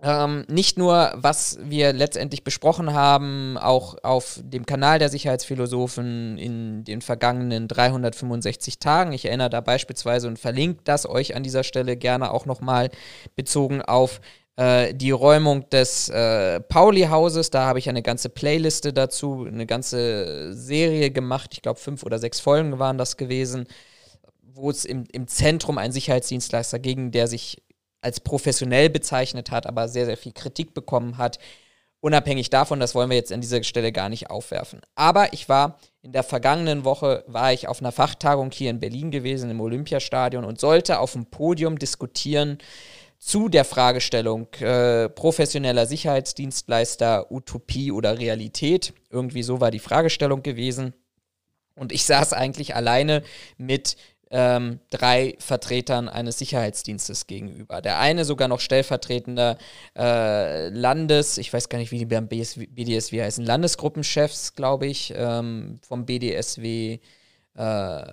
[0.00, 6.84] ähm, nicht nur, was wir letztendlich besprochen haben, auch auf dem Kanal der Sicherheitsphilosophen in
[6.84, 9.12] den vergangenen 365 Tagen.
[9.12, 12.90] Ich erinnere da beispielsweise und verlinke das euch an dieser Stelle gerne auch nochmal
[13.34, 14.20] bezogen auf
[14.58, 17.48] äh, die Räumung des äh, Pauli-Hauses.
[17.50, 21.50] Da habe ich eine ganze Playliste dazu, eine ganze Serie gemacht.
[21.54, 23.66] Ich glaube, fünf oder sechs Folgen waren das gewesen
[24.58, 27.62] wo es im, im Zentrum einen Sicherheitsdienstleister gegen der sich
[28.00, 31.38] als professionell bezeichnet hat, aber sehr, sehr viel Kritik bekommen hat.
[32.00, 34.80] Unabhängig davon, das wollen wir jetzt an dieser Stelle gar nicht aufwerfen.
[34.94, 39.10] Aber ich war in der vergangenen Woche, war ich auf einer Fachtagung hier in Berlin
[39.10, 42.58] gewesen, im Olympiastadion und sollte auf dem Podium diskutieren
[43.18, 48.94] zu der Fragestellung äh, professioneller Sicherheitsdienstleister, Utopie oder Realität.
[49.10, 50.94] Irgendwie so war die Fragestellung gewesen.
[51.74, 53.22] Und ich saß eigentlich alleine
[53.56, 53.96] mit
[54.30, 57.80] ähm, drei Vertretern eines Sicherheitsdienstes gegenüber.
[57.80, 59.58] Der eine sogar noch stellvertretender
[59.96, 65.14] äh, Landes, ich weiß gar nicht, wie die beim BS, BDSW heißen, Landesgruppenchefs, glaube ich,
[65.16, 66.98] ähm, vom BDSW
[67.54, 68.04] äh,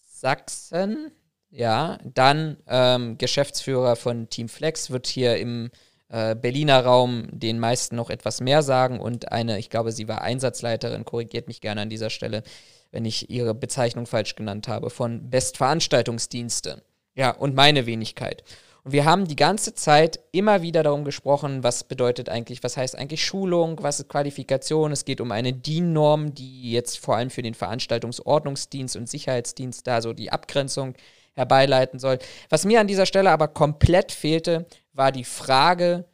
[0.00, 1.12] Sachsen.
[1.50, 5.70] Ja, dann ähm, Geschäftsführer von Team Flex wird hier im
[6.08, 10.22] äh, Berliner Raum den meisten noch etwas mehr sagen und eine, ich glaube, sie war
[10.22, 12.44] Einsatzleiterin, korrigiert mich gerne an dieser Stelle,
[12.92, 16.82] wenn ich ihre Bezeichnung falsch genannt habe, von Bestveranstaltungsdienste.
[17.14, 18.44] Ja, und meine Wenigkeit.
[18.82, 22.96] Und wir haben die ganze Zeit immer wieder darum gesprochen, was bedeutet eigentlich, was heißt
[22.96, 24.90] eigentlich Schulung, was ist Qualifikation.
[24.90, 30.00] Es geht um eine DIN-Norm, die jetzt vor allem für den Veranstaltungsordnungsdienst und Sicherheitsdienst da
[30.00, 30.94] so die Abgrenzung
[31.40, 32.18] herbeileiten soll.
[32.48, 36.04] Was mir an dieser Stelle aber komplett fehlte, war die Frage,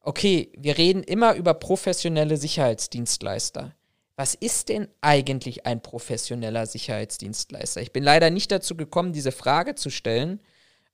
[0.00, 3.74] okay, wir reden immer über professionelle Sicherheitsdienstleister.
[4.16, 7.80] Was ist denn eigentlich ein professioneller Sicherheitsdienstleister?
[7.80, 10.40] Ich bin leider nicht dazu gekommen, diese Frage zu stellen.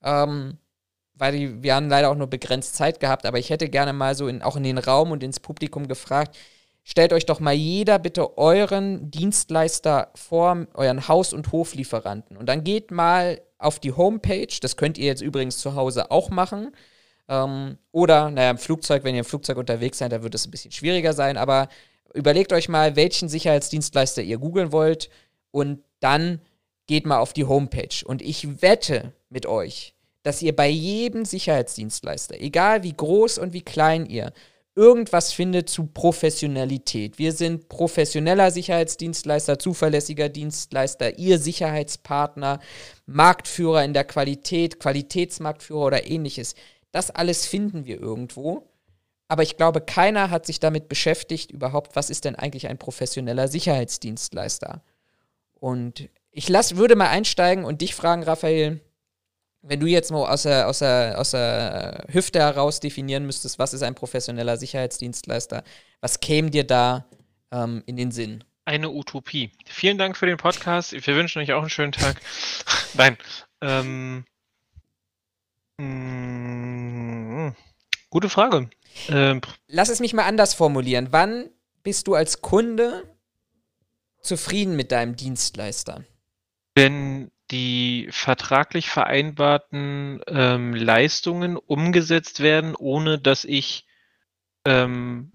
[0.03, 0.59] Ähm,
[1.19, 4.15] weil die, wir haben leider auch nur begrenzt Zeit gehabt, aber ich hätte gerne mal
[4.15, 6.37] so in, auch in den Raum und ins Publikum gefragt,
[6.85, 12.37] stellt euch doch mal jeder bitte euren Dienstleister vor, euren Haus- und Hoflieferanten.
[12.37, 16.31] Und dann geht mal auf die Homepage, das könnt ihr jetzt übrigens zu Hause auch
[16.31, 16.73] machen.
[17.29, 20.51] Ähm, oder, naja, im Flugzeug, wenn ihr im Flugzeug unterwegs seid, da wird es ein
[20.51, 21.69] bisschen schwieriger sein, aber
[22.15, 25.11] überlegt euch mal, welchen Sicherheitsdienstleister ihr googeln wollt
[25.51, 26.41] und dann
[26.87, 28.05] geht mal auf die Homepage.
[28.05, 33.63] Und ich wette mit euch, dass ihr bei jedem Sicherheitsdienstleister, egal wie groß und wie
[33.63, 34.33] klein ihr,
[34.79, 37.19] irgendwas findet zu Professionalität.
[37.19, 42.61] Wir sind professioneller Sicherheitsdienstleister, zuverlässiger Dienstleister, ihr Sicherheitspartner,
[43.05, 46.55] Marktführer in der Qualität, Qualitätsmarktführer oder ähnliches.
[46.93, 48.71] Das alles finden wir irgendwo.
[49.27, 53.49] Aber ich glaube, keiner hat sich damit beschäftigt, überhaupt, was ist denn eigentlich ein professioneller
[53.49, 54.83] Sicherheitsdienstleister?
[55.55, 58.81] Und ich lass, würde mal einsteigen und dich fragen, Raphael,
[59.69, 63.75] wenn du jetzt mal aus der, aus, der, aus der Hüfte heraus definieren müsstest, was
[63.75, 65.63] ist ein professioneller Sicherheitsdienstleister,
[66.01, 67.07] was käme dir da
[67.53, 68.45] ähm, in den Sinn?
[68.65, 69.53] Eine Utopie.
[69.67, 70.93] Vielen Dank für den Podcast.
[70.93, 72.21] Wir wünschen euch auch einen schönen Tag.
[72.95, 73.17] Nein.
[73.61, 74.25] Ähm,
[75.79, 77.57] mh, mm,
[78.11, 78.69] gute Frage.
[79.09, 81.09] Ähm, Lass es mich mal anders formulieren.
[81.11, 81.51] Wann
[81.83, 83.05] bist du als Kunde
[84.21, 86.05] zufrieden mit deinem Dienstleister?
[86.75, 93.87] Wenn die vertraglich vereinbarten ähm, Leistungen umgesetzt werden, ohne dass ich
[94.65, 95.33] ähm,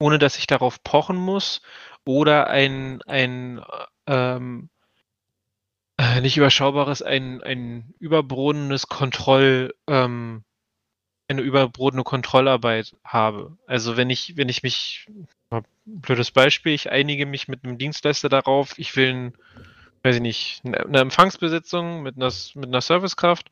[0.00, 1.60] ohne dass ich darauf pochen muss
[2.04, 3.60] oder ein, ein
[4.06, 4.70] ähm,
[5.98, 10.44] äh, nicht überschaubares, ein, ein überbrodenes Kontroll, ähm,
[11.28, 13.58] eine überbrodene Kontrollarbeit habe.
[13.66, 15.10] Also wenn ich, wenn ich mich,
[15.84, 19.32] blödes Beispiel, ich einige mich mit einem Dienstleister darauf, ich will ein
[20.02, 23.50] weiß ich nicht, eine Empfangsbesitzung mit einer, mit einer Servicekraft.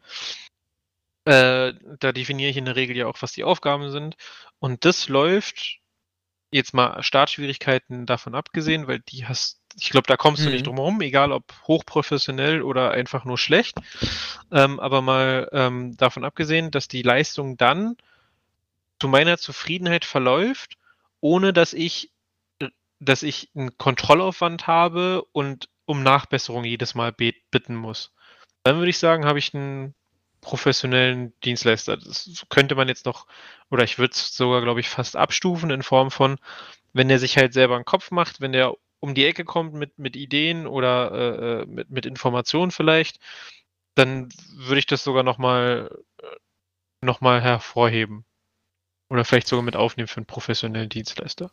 [1.24, 4.16] Äh, da definiere ich in der Regel ja auch, was die Aufgaben sind.
[4.58, 5.78] Und das läuft
[6.50, 10.46] jetzt mal Startschwierigkeiten davon abgesehen, weil die hast, ich glaube, da kommst mhm.
[10.46, 10.66] du nicht mhm.
[10.66, 13.76] drum herum, egal ob hochprofessionell oder einfach nur schlecht.
[14.52, 17.96] Ähm, aber mal ähm, davon abgesehen, dass die Leistung dann
[19.00, 20.78] zu meiner Zufriedenheit verläuft,
[21.20, 22.10] ohne dass ich
[22.98, 28.12] dass ich einen Kontrollaufwand habe und um Nachbesserung jedes Mal bitten muss.
[28.64, 29.94] Dann würde ich sagen, habe ich einen
[30.40, 31.96] professionellen Dienstleister.
[31.96, 33.26] Das könnte man jetzt noch,
[33.70, 36.38] oder ich würde es sogar, glaube ich, fast abstufen in Form von,
[36.92, 39.98] wenn der sich halt selber einen Kopf macht, wenn der um die Ecke kommt mit,
[39.98, 43.20] mit Ideen oder äh, äh mit, mit Informationen vielleicht,
[43.94, 45.90] dann würde ich das sogar nochmal
[47.00, 48.24] noch mal hervorheben.
[49.08, 51.50] Oder vielleicht sogar mit aufnehmen für einen professionellen Dienstleister.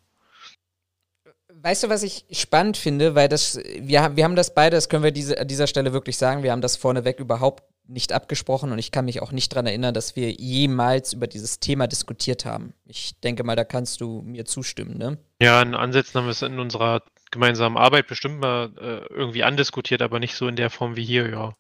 [1.64, 3.16] Weißt du, was ich spannend finde?
[3.16, 6.18] Weil das, wir, wir haben das beide, das können wir diese, an dieser Stelle wirklich
[6.18, 9.68] sagen, wir haben das vorneweg überhaupt nicht abgesprochen und ich kann mich auch nicht daran
[9.68, 12.74] erinnern, dass wir jemals über dieses Thema diskutiert haben.
[12.86, 15.18] Ich denke mal, da kannst du mir zustimmen, ne?
[15.42, 20.02] Ja, in Ansätzen haben wir es in unserer gemeinsamen Arbeit bestimmt mal äh, irgendwie andiskutiert,
[20.02, 21.56] aber nicht so in der Form wie hier, ja.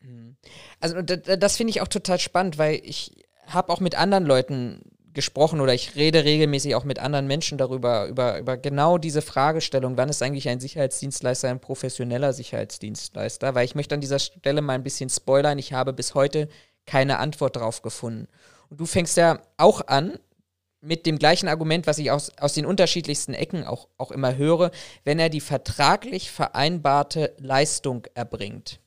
[0.00, 0.36] Mhm.
[0.78, 3.12] Also das finde ich auch total spannend, weil ich
[3.46, 8.06] habe auch mit anderen Leuten gesprochen oder ich rede regelmäßig auch mit anderen Menschen darüber,
[8.06, 13.74] über, über genau diese Fragestellung, wann ist eigentlich ein Sicherheitsdienstleister ein professioneller Sicherheitsdienstleister, weil ich
[13.74, 16.48] möchte an dieser Stelle mal ein bisschen spoilern, ich habe bis heute
[16.86, 18.28] keine Antwort darauf gefunden.
[18.70, 20.18] Und du fängst ja auch an
[20.80, 24.72] mit dem gleichen Argument, was ich aus, aus den unterschiedlichsten Ecken auch, auch immer höre,
[25.04, 28.80] wenn er die vertraglich vereinbarte Leistung erbringt.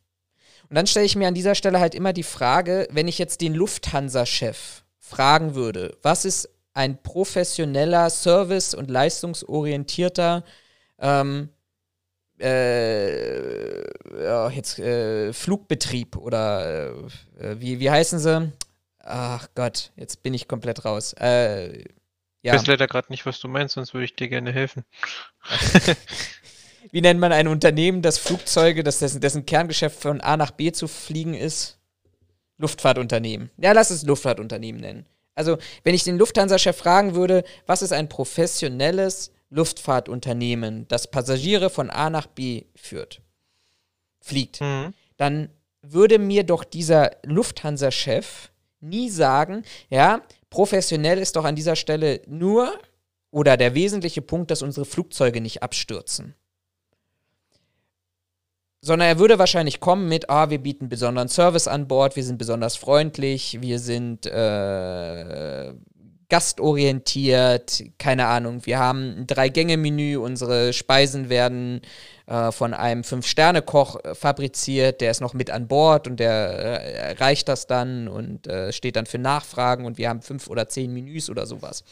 [0.70, 3.42] Und dann stelle ich mir an dieser Stelle halt immer die Frage, wenn ich jetzt
[3.42, 10.44] den Lufthansa-Chef fragen würde, was ist ein professioneller, service- und leistungsorientierter
[11.00, 11.50] ähm,
[12.39, 13.82] äh,
[14.24, 16.94] ja, jetzt, äh, Flugbetrieb oder
[17.39, 18.52] äh, wie, wie heißen sie?
[19.00, 21.13] Ach Gott, jetzt bin ich komplett raus.
[21.13, 21.84] Äh,
[22.41, 22.54] ja.
[22.54, 24.84] Ich weiß leider gerade nicht, was du meinst, sonst würde ich dir gerne helfen.
[26.91, 30.72] wie nennt man ein Unternehmen, das Flugzeuge, das dessen, dessen Kerngeschäft von A nach B
[30.72, 31.80] zu fliegen ist?
[32.58, 33.50] Luftfahrtunternehmen.
[33.58, 35.06] Ja, lass es Luftfahrtunternehmen nennen.
[35.36, 41.89] Also, wenn ich den Lufthansa-Chef fragen würde, was ist ein professionelles Luftfahrtunternehmen, das Passagiere von
[41.89, 43.22] A nach B führt,
[44.22, 44.94] fliegt, mhm.
[45.18, 45.50] dann
[45.82, 52.80] würde mir doch dieser Lufthansa-Chef nie sagen, ja, professionell ist doch an dieser Stelle nur
[53.32, 56.36] oder der wesentliche Punkt, dass unsere Flugzeuge nicht abstürzen.
[58.86, 62.38] Sondern er würde wahrscheinlich kommen mit, ah, wir bieten besonderen Service an Bord, wir sind
[62.38, 65.74] besonders freundlich, wir sind äh,
[66.30, 71.82] gastorientiert, keine Ahnung, wir haben ein Drei-Gänge-Menü, unsere Speisen werden
[72.28, 76.93] äh, von einem Fünf-Sterne-Koch äh, fabriziert, der ist noch mit an Bord und der äh,
[77.15, 80.93] erreicht das dann und äh, steht dann für Nachfragen und wir haben fünf oder zehn
[80.93, 81.84] Menüs oder sowas.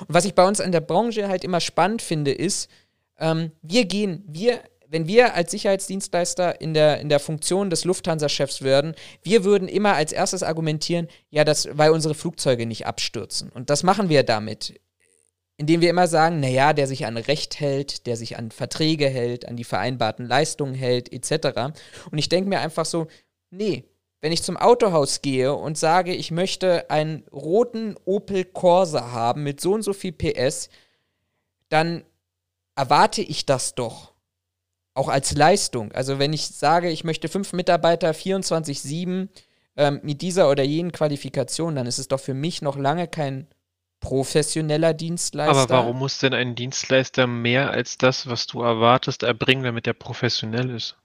[0.00, 2.70] Und was ich bei uns in der Branche halt immer spannend finde, ist,
[3.18, 8.62] ähm, wir gehen, wir wenn wir als Sicherheitsdienstleister in der, in der Funktion des Lufthansa-Chefs
[8.62, 13.50] würden, wir würden immer als erstes argumentieren, ja, das, weil unsere Flugzeuge nicht abstürzen.
[13.50, 14.80] Und das machen wir damit,
[15.56, 19.46] indem wir immer sagen, naja, der sich an Recht hält, der sich an Verträge hält,
[19.46, 21.72] an die vereinbarten Leistungen hält, etc.
[22.10, 23.06] Und ich denke mir einfach so,
[23.50, 23.84] nee,
[24.20, 29.60] wenn ich zum Autohaus gehe und sage, ich möchte einen roten Opel Corsa haben mit
[29.60, 30.68] so und so viel PS,
[31.68, 32.02] dann
[32.74, 34.09] erwarte ich das doch
[34.94, 35.92] auch als Leistung.
[35.92, 39.28] Also wenn ich sage, ich möchte fünf Mitarbeiter 24-7
[39.76, 43.46] ähm, mit dieser oder jenen Qualifikation, dann ist es doch für mich noch lange kein
[44.00, 45.62] professioneller Dienstleister.
[45.62, 49.92] Aber warum muss denn ein Dienstleister mehr als das, was du erwartest, erbringen, damit er
[49.92, 50.96] professionell ist?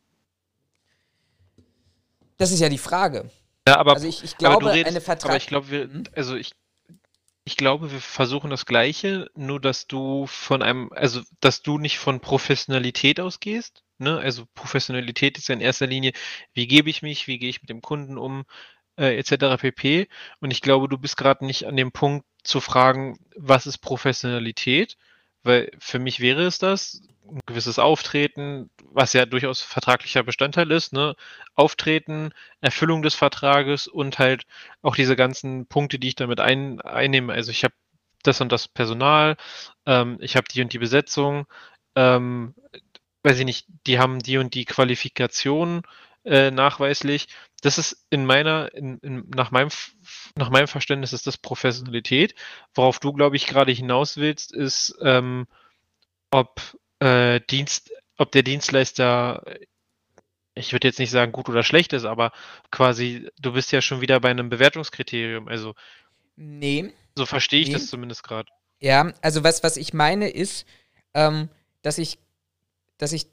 [2.38, 3.30] Das ist ja die Frage.
[3.68, 6.04] Ja, aber, also ich, ich glaube, redest, eine Vertrag aber ich glaube, wir, hm?
[6.16, 6.52] also ich,
[7.46, 12.00] ich glaube, wir versuchen das Gleiche, nur dass du von einem, also dass du nicht
[12.00, 13.84] von Professionalität ausgehst.
[14.00, 14.18] Ne?
[14.18, 16.14] Also Professionalität ist ja in erster Linie,
[16.54, 18.46] wie gebe ich mich, wie gehe ich mit dem Kunden um,
[18.98, 19.62] äh, etc.
[19.62, 20.08] pp.
[20.40, 24.98] Und ich glaube, du bist gerade nicht an dem Punkt zu fragen, was ist Professionalität?
[25.44, 30.94] Weil für mich wäre es das, ein gewisses Auftreten, was ja durchaus vertraglicher Bestandteil ist,
[30.94, 31.16] ne?
[31.56, 34.44] Auftreten, Erfüllung des Vertrages und halt
[34.82, 37.34] auch diese ganzen Punkte, die ich damit ein, einnehme.
[37.34, 37.74] Also ich habe
[38.24, 39.38] das und das Personal,
[39.86, 41.46] ähm, ich habe die und die Besetzung,
[41.96, 42.56] ähm,
[43.24, 45.82] weiß ich nicht, die haben die und die Qualifikation
[46.26, 47.28] äh, nachweislich.
[47.62, 49.70] Das ist in meiner, in, in, nach, meinem,
[50.36, 52.36] nach meinem Verständnis ist das Professionalität.
[52.74, 55.48] Worauf du, glaube ich, gerade hinaus willst, ist, ähm,
[56.32, 56.62] ob
[57.06, 59.44] äh, Dienst, ob der Dienstleister,
[60.56, 62.32] ich würde jetzt nicht sagen gut oder schlecht ist, aber
[62.72, 65.48] quasi, du bist ja schon wieder bei einem Bewertungskriterium.
[65.48, 65.76] Also
[66.36, 66.92] nee.
[67.16, 67.74] So verstehe ich nee.
[67.74, 68.50] das zumindest gerade.
[68.80, 70.66] Ja, also was, was ich meine ist,
[71.14, 71.50] ähm,
[71.82, 72.20] dass ich,
[72.98, 73.28] dass ich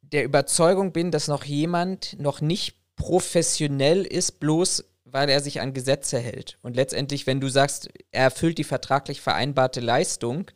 [0.00, 5.72] der Überzeugung bin, dass noch jemand noch nicht professionell ist, bloß weil er sich an
[5.72, 6.58] Gesetze hält.
[6.62, 10.50] Und letztendlich, wenn du sagst, er erfüllt die vertraglich vereinbarte Leistung,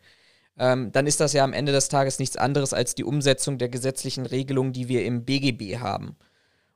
[0.59, 3.69] ähm, dann ist das ja am Ende des Tages nichts anderes als die Umsetzung der
[3.69, 6.17] gesetzlichen Regelungen, die wir im BGB haben.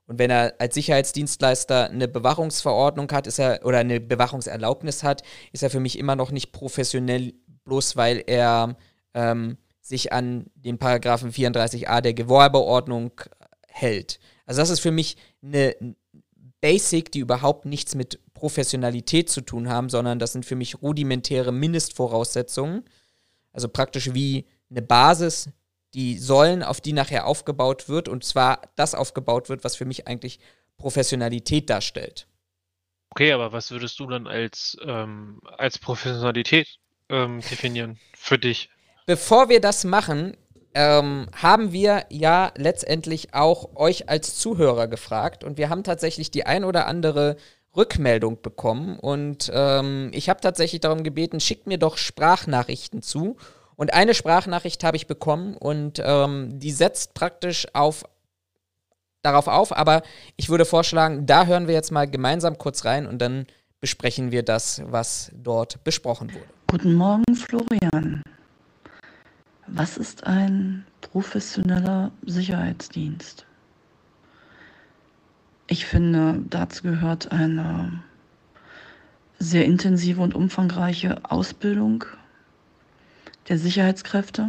[0.06, 5.62] Und wenn er als Sicherheitsdienstleister eine Bewachungsverordnung hat, ist er oder eine Bewachungserlaubnis hat, ist
[5.62, 7.34] er für mich immer noch nicht professionell,
[7.64, 8.76] bloß weil er
[9.14, 13.12] ähm, sich an den Paragraphen 34a der Gewerbeordnung
[13.68, 14.20] hält.
[14.46, 15.74] Also das ist für mich eine
[16.60, 21.52] Basic, die überhaupt nichts mit Professionalität zu tun haben, sondern das sind für mich rudimentäre
[21.52, 22.84] Mindestvoraussetzungen,
[23.56, 25.50] also praktisch wie eine Basis,
[25.94, 30.06] die Säulen, auf die nachher aufgebaut wird, und zwar das aufgebaut wird, was für mich
[30.06, 30.38] eigentlich
[30.76, 32.28] Professionalität darstellt.
[33.10, 36.68] Okay, aber was würdest du dann als, ähm, als Professionalität
[37.08, 38.68] ähm, definieren für dich?
[39.06, 40.36] Bevor wir das machen,
[40.74, 46.44] ähm, haben wir ja letztendlich auch euch als Zuhörer gefragt und wir haben tatsächlich die
[46.44, 47.36] ein oder andere
[47.76, 53.36] Rückmeldung bekommen und ähm, ich habe tatsächlich darum gebeten, schickt mir doch Sprachnachrichten zu.
[53.76, 58.04] Und eine Sprachnachricht habe ich bekommen und ähm, die setzt praktisch auf
[59.20, 60.02] darauf auf, aber
[60.36, 63.46] ich würde vorschlagen, da hören wir jetzt mal gemeinsam kurz rein und dann
[63.80, 66.46] besprechen wir das, was dort besprochen wurde.
[66.68, 68.22] Guten Morgen, Florian.
[69.66, 73.44] Was ist ein professioneller Sicherheitsdienst?
[75.68, 78.00] Ich finde, dazu gehört eine
[79.38, 82.04] sehr intensive und umfangreiche Ausbildung
[83.48, 84.48] der Sicherheitskräfte.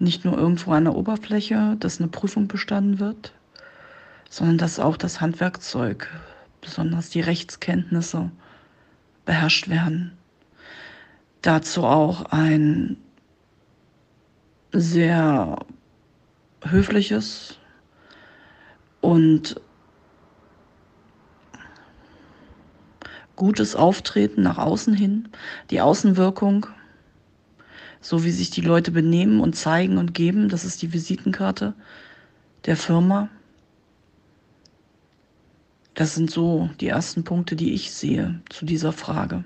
[0.00, 3.32] Nicht nur irgendwo an der Oberfläche, dass eine Prüfung bestanden wird,
[4.28, 6.08] sondern dass auch das Handwerkzeug,
[6.60, 8.30] besonders die Rechtskenntnisse,
[9.24, 10.12] beherrscht werden.
[11.42, 12.96] Dazu auch ein
[14.72, 15.56] sehr
[16.62, 17.58] höfliches
[19.00, 19.60] und
[23.38, 25.28] gutes Auftreten nach außen hin,
[25.70, 26.66] die Außenwirkung,
[28.00, 31.74] so wie sich die Leute benehmen und zeigen und geben, das ist die Visitenkarte
[32.66, 33.30] der Firma.
[35.94, 39.44] Das sind so die ersten Punkte, die ich sehe zu dieser Frage.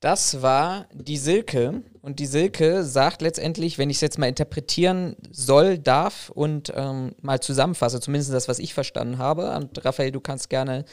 [0.00, 1.82] Das war die Silke.
[2.00, 7.14] Und die Silke sagt letztendlich, wenn ich es jetzt mal interpretieren soll, darf und ähm,
[7.20, 9.54] mal zusammenfasse, zumindest das, was ich verstanden habe.
[9.54, 10.86] Und Raphael, du kannst gerne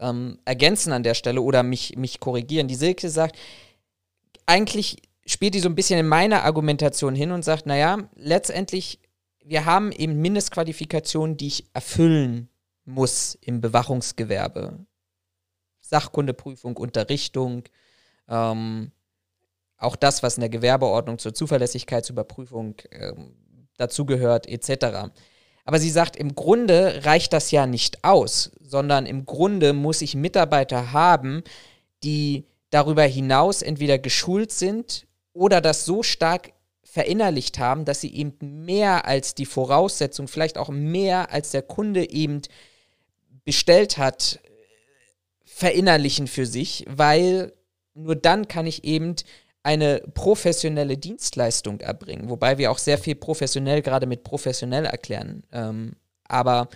[0.00, 2.66] ähm, ergänzen an der Stelle oder mich, mich korrigieren.
[2.66, 3.38] Die Silke sagt,
[4.46, 8.98] eigentlich spielt die so ein bisschen in meiner Argumentation hin und sagt, naja, letztendlich,
[9.44, 12.48] wir haben eben Mindestqualifikationen, die ich erfüllen
[12.84, 14.86] muss im Bewachungsgewerbe.
[15.80, 17.64] Sachkundeprüfung, Unterrichtung,
[18.30, 18.92] ähm,
[19.76, 23.34] auch das, was in der Gewerbeordnung zur Zuverlässigkeitsüberprüfung ähm,
[23.76, 25.10] dazugehört, etc.
[25.64, 30.14] Aber sie sagt, im Grunde reicht das ja nicht aus, sondern im Grunde muss ich
[30.14, 31.42] Mitarbeiter haben,
[32.02, 36.52] die darüber hinaus entweder geschult sind oder das so stark
[36.82, 42.10] verinnerlicht haben, dass sie eben mehr als die Voraussetzung, vielleicht auch mehr als der Kunde
[42.10, 42.42] eben
[43.44, 44.40] bestellt hat,
[45.44, 47.52] verinnerlichen für sich, weil
[47.94, 49.16] nur dann kann ich eben
[49.62, 55.42] eine professionelle Dienstleistung erbringen, wobei wir auch sehr viel professionell gerade mit professionell erklären.
[55.52, 56.68] Ähm, aber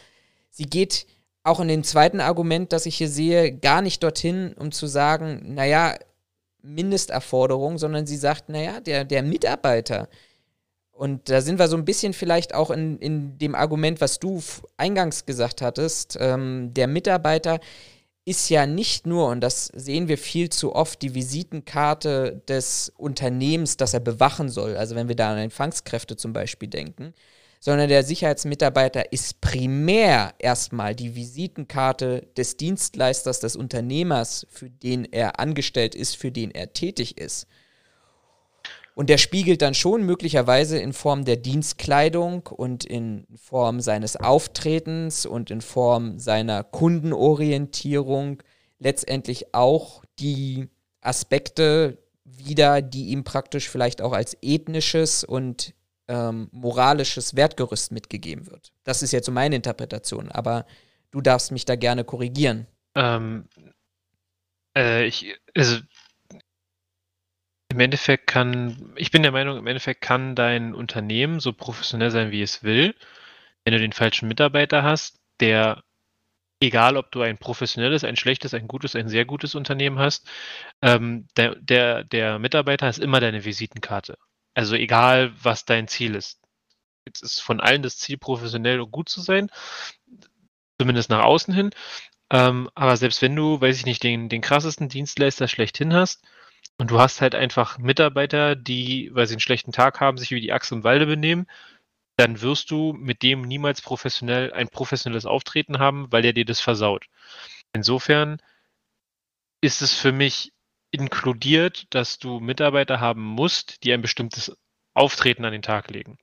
[0.50, 1.06] sie geht
[1.44, 5.54] auch in dem zweiten Argument, das ich hier sehe, gar nicht dorthin, um zu sagen,
[5.54, 5.94] naja,
[6.62, 10.08] Mindesterforderung, sondern sie sagt, naja, der, der Mitarbeiter,
[10.94, 14.40] und da sind wir so ein bisschen vielleicht auch in, in dem Argument, was du
[14.76, 17.58] eingangs gesagt hattest, ähm, der Mitarbeiter
[18.26, 23.76] ist ja nicht nur, und das sehen wir viel zu oft, die Visitenkarte des Unternehmens,
[23.76, 24.76] das er bewachen soll.
[24.76, 27.12] Also wenn wir da an Empfangskräfte zum Beispiel denken,
[27.60, 35.38] sondern der Sicherheitsmitarbeiter ist primär erstmal die Visitenkarte des Dienstleisters, des Unternehmers, für den er
[35.38, 37.46] angestellt ist, für den er tätig ist.
[38.94, 45.26] Und der spiegelt dann schon möglicherweise in Form der Dienstkleidung und in Form seines Auftretens
[45.26, 48.42] und in Form seiner Kundenorientierung
[48.78, 50.68] letztendlich auch die
[51.00, 55.74] Aspekte wieder, die ihm praktisch vielleicht auch als ethnisches und
[56.06, 58.72] ähm, moralisches Wertgerüst mitgegeben wird.
[58.84, 60.66] Das ist jetzt so meine Interpretation, aber
[61.10, 62.66] du darfst mich da gerne korrigieren.
[62.94, 63.48] Ähm,
[64.76, 65.78] äh, ich, also
[67.74, 72.30] im Endeffekt kann, ich bin der Meinung, im Endeffekt kann dein Unternehmen so professionell sein,
[72.30, 72.94] wie es will.
[73.64, 75.82] Wenn du den falschen Mitarbeiter hast, der,
[76.60, 80.30] egal ob du ein professionelles, ein schlechtes, ein gutes, ein sehr gutes Unternehmen hast,
[80.82, 84.18] ähm, der, der, der Mitarbeiter ist immer deine Visitenkarte.
[84.54, 86.40] Also egal, was dein Ziel ist.
[87.06, 89.50] Jetzt ist von allen das Ziel, professionell und gut zu sein,
[90.78, 91.70] zumindest nach außen hin.
[92.30, 96.22] Ähm, aber selbst wenn du, weiß ich nicht, den, den krassesten Dienstleister schlechthin hast,
[96.78, 100.40] und du hast halt einfach Mitarbeiter, die, weil sie einen schlechten Tag haben, sich wie
[100.40, 101.46] die Axt im Walde benehmen.
[102.16, 106.60] Dann wirst du mit dem niemals professionell ein professionelles Auftreten haben, weil der dir das
[106.60, 107.06] versaut.
[107.72, 108.40] Insofern
[109.60, 110.52] ist es für mich
[110.90, 114.56] inkludiert, dass du Mitarbeiter haben musst, die ein bestimmtes
[114.94, 116.18] Auftreten an den Tag legen.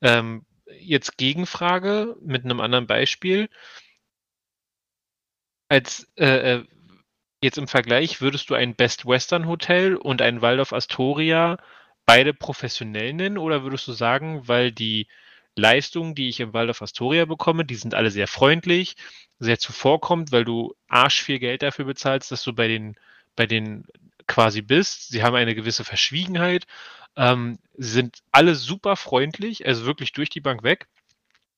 [0.00, 0.46] Ähm,
[0.80, 3.48] jetzt Gegenfrage mit einem anderen Beispiel.
[5.68, 6.64] Als äh, äh
[7.46, 11.58] Jetzt im Vergleich, würdest du ein Best Western Hotel und ein Waldorf Astoria
[12.04, 15.06] beide professionell nennen oder würdest du sagen, weil die
[15.54, 18.96] Leistungen, die ich im Waldorf Astoria bekomme, die sind alle sehr freundlich,
[19.38, 22.96] sehr zuvorkommend, weil du arsch viel Geld dafür bezahlst, dass du bei den,
[23.36, 23.84] bei den
[24.26, 25.10] quasi bist.
[25.10, 26.66] Sie haben eine gewisse Verschwiegenheit,
[27.14, 30.88] ähm, sind alle super freundlich, also wirklich durch die Bank weg.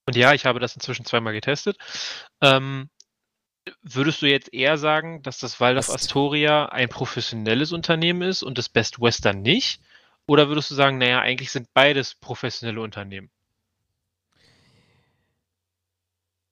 [0.04, 1.78] Und ja, ich habe das inzwischen zweimal getestet.
[2.42, 2.90] Ähm,
[3.82, 8.68] Würdest du jetzt eher sagen, dass das Waldorf Astoria ein professionelles Unternehmen ist und das
[8.68, 9.80] Best Western nicht?
[10.26, 13.30] Oder würdest du sagen, naja, eigentlich sind beides professionelle Unternehmen?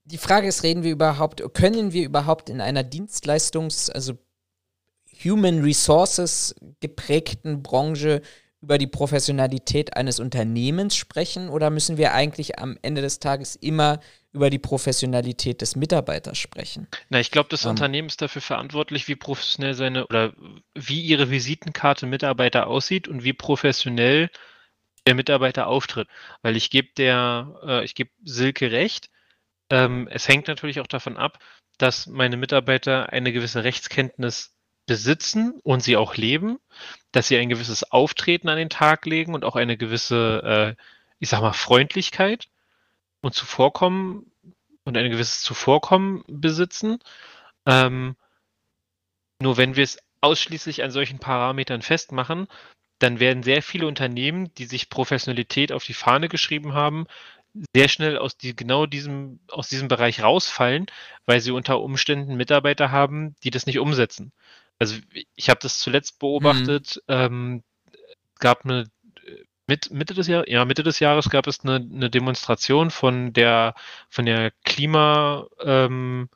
[0.05, 4.17] Die Frage ist, reden wir überhaupt, können wir überhaupt in einer Dienstleistungs-, also
[5.25, 8.23] Human Resources geprägten Branche
[8.63, 14.01] über die Professionalität eines Unternehmens sprechen oder müssen wir eigentlich am Ende des Tages immer
[14.37, 16.87] über die Professionalität des Mitarbeiters sprechen.
[17.09, 20.35] Na, ich glaube, das ähm, Unternehmen ist dafür verantwortlich, wie professionell seine oder
[20.75, 24.31] wie ihre Visitenkarte Mitarbeiter aussieht und wie professionell
[25.07, 26.09] der Mitarbeiter auftritt.
[26.43, 29.09] Weil ich gebe der, äh, ich gebe Silke recht.
[29.71, 31.39] Ähm, es hängt natürlich auch davon ab,
[31.79, 34.55] dass meine Mitarbeiter eine gewisse Rechtskenntnis
[34.87, 36.59] besitzen und sie auch leben,
[37.11, 40.83] dass sie ein gewisses Auftreten an den Tag legen und auch eine gewisse, äh,
[41.19, 42.49] ich sag mal, Freundlichkeit
[43.27, 44.31] und Zuvorkommen
[44.85, 46.99] und ein gewisses Zuvorkommen besitzen.
[47.67, 48.17] Ähm,
[49.43, 52.47] nur wenn wir es ausschließlich an solchen Parametern festmachen,
[52.99, 57.07] dann werden sehr viele Unternehmen, die sich Professionalität auf die Fahne geschrieben haben,
[57.75, 60.87] sehr schnell aus die, genau diesem, aus diesem Bereich rausfallen,
[61.27, 64.33] weil sie unter Umständen Mitarbeiter haben, die das nicht umsetzen.
[64.79, 64.97] Also
[65.35, 67.15] ich habe das zuletzt beobachtet, mhm.
[67.15, 67.63] ähm,
[68.39, 68.85] gab eine
[69.67, 73.75] mit, Mitte des Jahres, ja, Mitte des Jahres gab es eine, eine Demonstration von der
[74.09, 76.29] von der Klimagruppe ähm,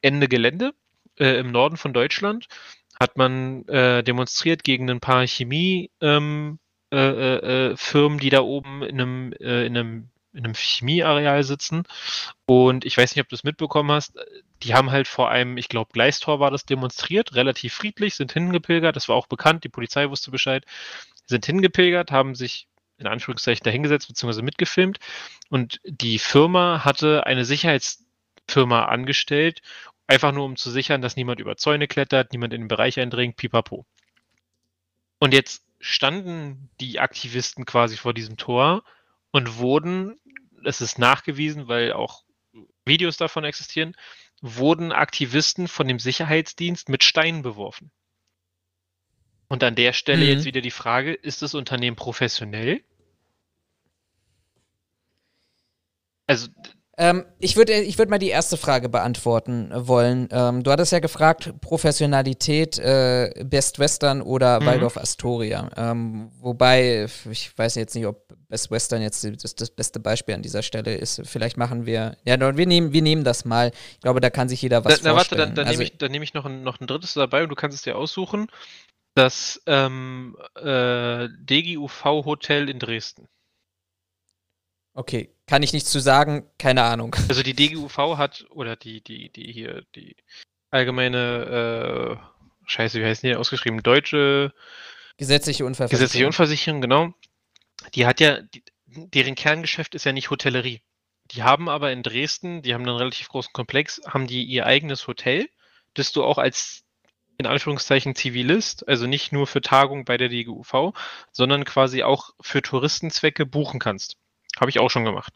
[0.00, 0.72] Ende Gelände
[1.18, 2.46] äh, im Norden von Deutschland.
[3.00, 6.58] Hat man äh, demonstriert gegen ein paar Chemie ähm,
[6.90, 11.82] äh, äh, äh, die da oben in einem, in einem, in einem Chemieareal sitzen.
[12.46, 14.18] Und ich weiß nicht, ob du es mitbekommen hast,
[14.62, 18.96] die haben halt vor einem, ich glaube, Gleistor war das demonstriert, relativ friedlich, sind hingepilgert,
[18.96, 20.64] das war auch bekannt, die Polizei wusste Bescheid,
[21.28, 22.66] sind hingepilgert, haben sich
[22.98, 24.42] in Anführungszeichen dahingesetzt bzw.
[24.42, 24.98] mitgefilmt
[25.50, 29.60] und die Firma hatte eine Sicherheitsfirma angestellt,
[30.06, 33.36] einfach nur um zu sichern, dass niemand über Zäune klettert, niemand in den Bereich eindringt,
[33.36, 33.86] pipapo.
[35.20, 38.82] Und jetzt standen die Aktivisten quasi vor diesem Tor
[39.30, 40.18] und wurden,
[40.64, 42.24] es ist nachgewiesen, weil auch
[42.84, 43.94] Videos davon existieren,
[44.40, 47.90] wurden Aktivisten von dem Sicherheitsdienst mit Steinen beworfen.
[49.48, 50.30] Und an der Stelle mhm.
[50.30, 52.82] jetzt wieder die Frage, ist das Unternehmen professionell?
[56.26, 56.48] Also
[57.00, 60.28] ähm, ich würde ich würd mal die erste Frage beantworten wollen.
[60.32, 64.66] Ähm, du hattest ja gefragt, Professionalität, äh, Best Western oder mhm.
[64.66, 65.70] Waldorf Astoria.
[65.76, 70.42] Ähm, wobei, ich weiß jetzt nicht, ob Best Western jetzt das, das, beste Beispiel an
[70.42, 71.22] dieser Stelle ist.
[71.24, 73.70] Vielleicht machen wir, ja, wir nehmen, wir nehmen das mal.
[73.92, 75.12] Ich glaube, da kann sich jeder was da, vorstellen.
[75.12, 77.44] Na, warte, dann, dann also, nehme ich, nehm ich noch, ein, noch ein drittes dabei
[77.44, 78.48] und du kannst es dir aussuchen.
[79.18, 83.26] Das ähm, äh, DGUV Hotel in Dresden.
[84.94, 87.16] Okay, kann ich nichts zu sagen, keine Ahnung.
[87.28, 90.14] Also die DGUV hat, oder die, die, die hier, die
[90.70, 93.82] allgemeine, äh, scheiße, wie heißt die ausgeschrieben?
[93.82, 94.54] Deutsche
[95.16, 96.00] Gesetzliche Unfallversicherung.
[96.00, 97.12] Gesetzliche Unfallversicherung, genau.
[97.94, 100.80] Die hat ja, die, deren Kerngeschäft ist ja nicht Hotellerie.
[101.32, 105.08] Die haben aber in Dresden, die haben einen relativ großen Komplex, haben die ihr eigenes
[105.08, 105.48] Hotel,
[105.94, 106.84] das du auch als
[107.38, 110.92] in Anführungszeichen Zivilist, also nicht nur für Tagung bei der DGUV,
[111.30, 114.16] sondern quasi auch für Touristenzwecke buchen kannst.
[114.58, 115.32] Habe ich auch schon gemacht.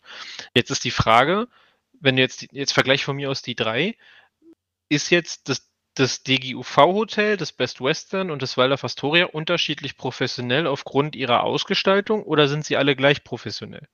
[0.55, 1.47] Jetzt ist die Frage,
[2.01, 3.97] wenn du jetzt, jetzt Vergleich von mir aus die drei,
[4.89, 11.15] ist jetzt das, das DGUV-Hotel, das Best Western und das Waldorf Astoria unterschiedlich professionell aufgrund
[11.15, 13.87] ihrer Ausgestaltung oder sind sie alle gleich professionell?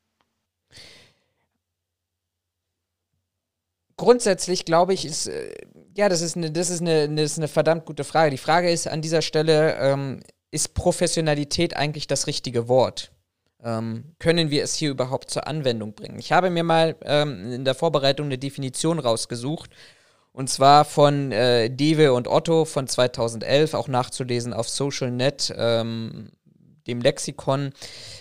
[3.99, 5.53] Grundsätzlich glaube ich, ist, äh,
[5.95, 8.31] ja, das ist, eine, das, ist eine, das ist eine verdammt gute Frage.
[8.31, 10.21] Die Frage ist an dieser Stelle, ähm,
[10.51, 13.13] ist Professionalität eigentlich das richtige Wort?
[13.63, 16.19] ähm, können wir es hier überhaupt zur Anwendung bringen?
[16.19, 19.71] Ich habe mir mal ähm, in der Vorbereitung eine Definition rausgesucht.
[20.33, 26.31] Und zwar von äh, Dewe und Otto von 2011, auch nachzulesen auf SocialNet, ähm,
[26.89, 27.73] dem Lexikon.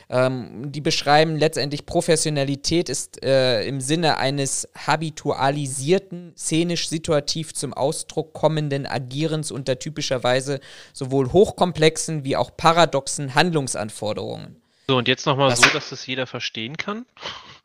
[0.09, 8.33] Ähm, die beschreiben letztendlich, Professionalität ist äh, im Sinne eines habitualisierten, szenisch situativ zum Ausdruck
[8.33, 10.59] kommenden Agierens unter typischerweise
[10.93, 14.61] sowohl hochkomplexen wie auch paradoxen Handlungsanforderungen.
[14.89, 17.05] So, und jetzt nochmal so, dass das jeder verstehen kann.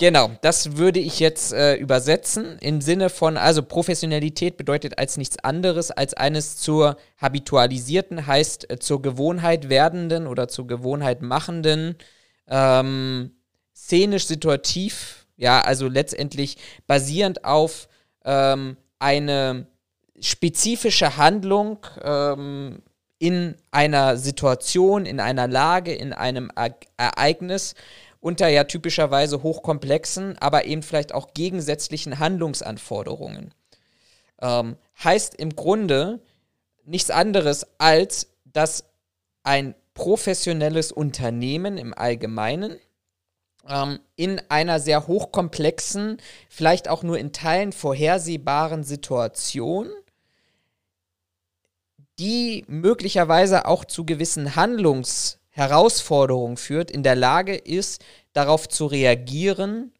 [0.03, 5.39] Genau, das würde ich jetzt äh, übersetzen im Sinne von, also Professionalität bedeutet als nichts
[5.39, 11.95] anderes als eines zur habitualisierten, heißt äh, zur Gewohnheit werdenden oder zur Gewohnheit machenden,
[12.49, 13.31] ähm,
[13.77, 16.57] szenisch situativ, ja, also letztendlich
[16.89, 17.89] basierend auf
[18.25, 19.69] ähm, eine
[20.19, 22.83] spezifische Handlung, ähm,
[23.21, 26.51] in einer Situation, in einer Lage, in einem
[26.97, 27.77] Ereignis
[28.23, 33.53] unter ja typischerweise hochkomplexen, aber eben vielleicht auch gegensätzlichen Handlungsanforderungen.
[34.41, 36.21] Ähm, heißt im Grunde
[36.85, 38.85] nichts anderes als, dass
[39.43, 42.79] ein professionelles Unternehmen im Allgemeinen
[43.69, 46.19] ähm, in einer sehr hochkomplexen,
[46.49, 49.91] vielleicht auch nur in Teilen vorhersehbaren Situation
[52.19, 54.55] die möglicherweise auch zu gewissen
[55.55, 59.93] Handlungsherausforderungen führt, in der Lage ist, darauf zu reagieren,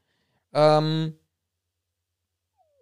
[0.53, 1.15] ähm,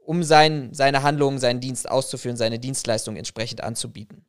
[0.04, 4.24] um sein, seine Handlungen, seinen Dienst auszuführen, seine Dienstleistung entsprechend anzubieten.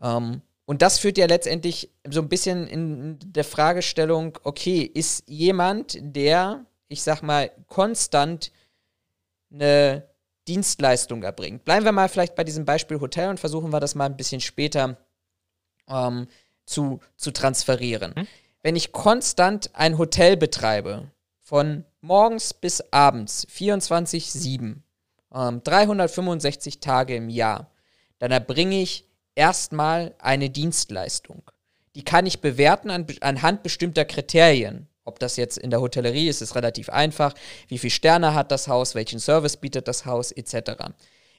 [0.00, 5.98] Ähm, und das führt ja letztendlich so ein bisschen in der Fragestellung, okay, ist jemand,
[6.00, 8.52] der, ich sag mal, konstant
[9.52, 10.08] eine
[10.46, 11.64] Dienstleistung erbringt.
[11.64, 14.40] Bleiben wir mal vielleicht bei diesem Beispiel Hotel und versuchen wir das mal ein bisschen
[14.40, 14.96] später
[15.88, 16.28] ähm,
[16.70, 18.14] zu, zu transferieren.
[18.14, 18.26] Hm?
[18.62, 21.10] Wenn ich konstant ein Hotel betreibe,
[21.40, 24.76] von morgens bis abends, 24-7,
[25.34, 27.70] ähm, 365 Tage im Jahr,
[28.18, 29.04] dann erbringe ich
[29.34, 31.42] erstmal eine Dienstleistung.
[31.96, 34.86] Die kann ich bewerten an, anhand bestimmter Kriterien.
[35.04, 37.34] Ob das jetzt in der Hotellerie ist, ist relativ einfach.
[37.66, 40.84] Wie viele Sterne hat das Haus, welchen Service bietet das Haus, etc.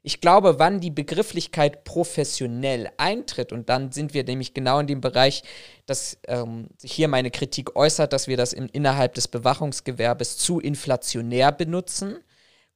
[0.03, 4.99] Ich glaube, wann die Begrifflichkeit professionell eintritt, und dann sind wir nämlich genau in dem
[4.99, 5.43] Bereich,
[5.85, 10.59] dass ähm, sich hier meine Kritik äußert, dass wir das in, innerhalb des Bewachungsgewerbes zu
[10.59, 12.17] inflationär benutzen,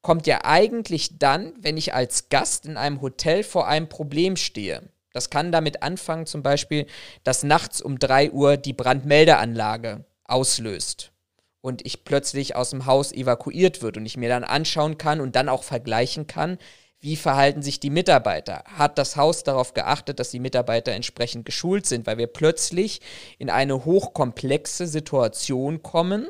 [0.04, 4.84] kommt ja eigentlich dann, wenn ich als Gast in einem Hotel vor einem Problem stehe.
[5.12, 6.86] Das kann damit anfangen, zum Beispiel,
[7.24, 11.12] dass nachts um 3 Uhr die Brandmeldeanlage auslöst
[11.62, 15.36] und ich plötzlich aus dem Haus evakuiert wird und ich mir dann anschauen kann und
[15.36, 16.60] dann auch vergleichen kann,
[17.06, 18.64] wie verhalten sich die Mitarbeiter?
[18.66, 23.00] Hat das Haus darauf geachtet, dass die Mitarbeiter entsprechend geschult sind, weil wir plötzlich
[23.38, 26.28] in eine hochkomplexe Situation kommen,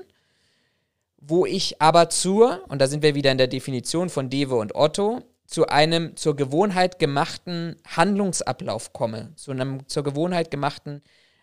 [1.17, 4.76] wo ich aber zur, und da sind wir wieder in der Definition von Dewe und
[4.76, 11.01] Otto, zu einem zur Gewohnheit gemachten Handlungsablauf komme, zu einem zur Gewohnheit gemachten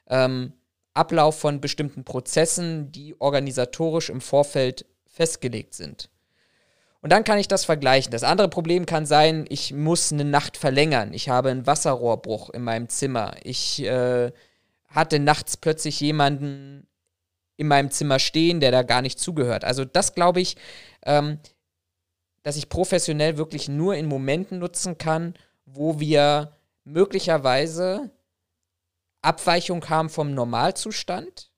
[0.08, 0.52] ähm,
[0.92, 6.10] Ablauf von bestimmten Prozessen, die organisatorisch im Vorfeld festgelegt sind.
[7.02, 8.12] Und dann kann ich das vergleichen.
[8.12, 11.12] Das andere Problem kann sein, ich muss eine Nacht verlängern.
[11.12, 13.34] Ich habe einen Wasserrohrbruch in meinem Zimmer.
[13.42, 14.30] Ich äh,
[14.86, 16.86] hatte nachts plötzlich jemanden
[17.56, 19.64] in meinem Zimmer stehen, der da gar nicht zugehört.
[19.64, 20.56] Also das glaube ich,
[21.04, 21.40] ähm,
[22.44, 25.34] dass ich professionell wirklich nur in Momenten nutzen kann,
[25.66, 28.10] wo wir möglicherweise
[29.22, 31.51] Abweichung haben vom Normalzustand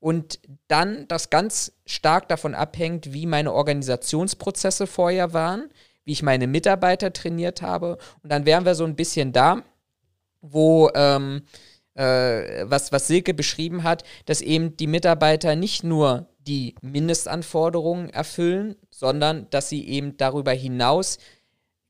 [0.00, 5.70] und dann das ganz stark davon abhängt, wie meine Organisationsprozesse vorher waren,
[6.04, 7.98] wie ich meine Mitarbeiter trainiert habe.
[8.22, 9.62] Und dann wären wir so ein bisschen da,
[10.40, 11.42] wo ähm,
[11.94, 18.76] äh, was, was Silke beschrieben hat, dass eben die Mitarbeiter nicht nur die Mindestanforderungen erfüllen,
[18.90, 21.18] sondern dass sie eben darüber hinaus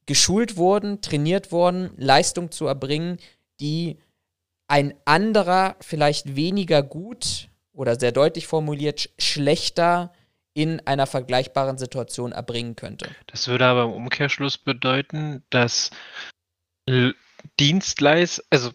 [0.07, 3.19] geschult wurden, trainiert wurden, Leistung zu erbringen,
[3.61, 3.99] die
[4.69, 10.13] ein anderer vielleicht weniger gut oder sehr deutlich formuliert schlechter
[10.55, 13.11] in einer vergleichbaren Situation erbringen könnte.
[13.27, 15.91] Das würde aber im Umkehrschluss bedeuten, dass
[17.61, 18.73] Dienstleist, also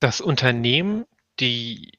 [0.00, 1.06] das Unternehmen,
[1.40, 1.98] die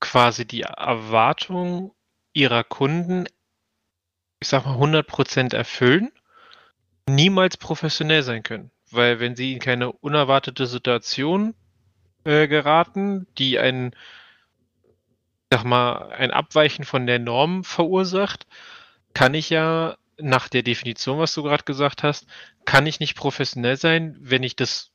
[0.00, 1.94] quasi die Erwartung
[2.34, 3.26] ihrer Kunden,
[4.40, 6.12] ich sag mal, 100% erfüllen,
[7.08, 8.70] niemals professionell sein können.
[8.90, 11.54] Weil wenn sie in keine unerwartete Situation
[12.24, 13.94] äh, geraten, die ein,
[15.52, 18.46] sag mal, ein Abweichen von der Norm verursacht,
[19.14, 22.26] kann ich ja nach der Definition, was du gerade gesagt hast,
[22.64, 24.92] kann ich nicht professionell sein, wenn ich das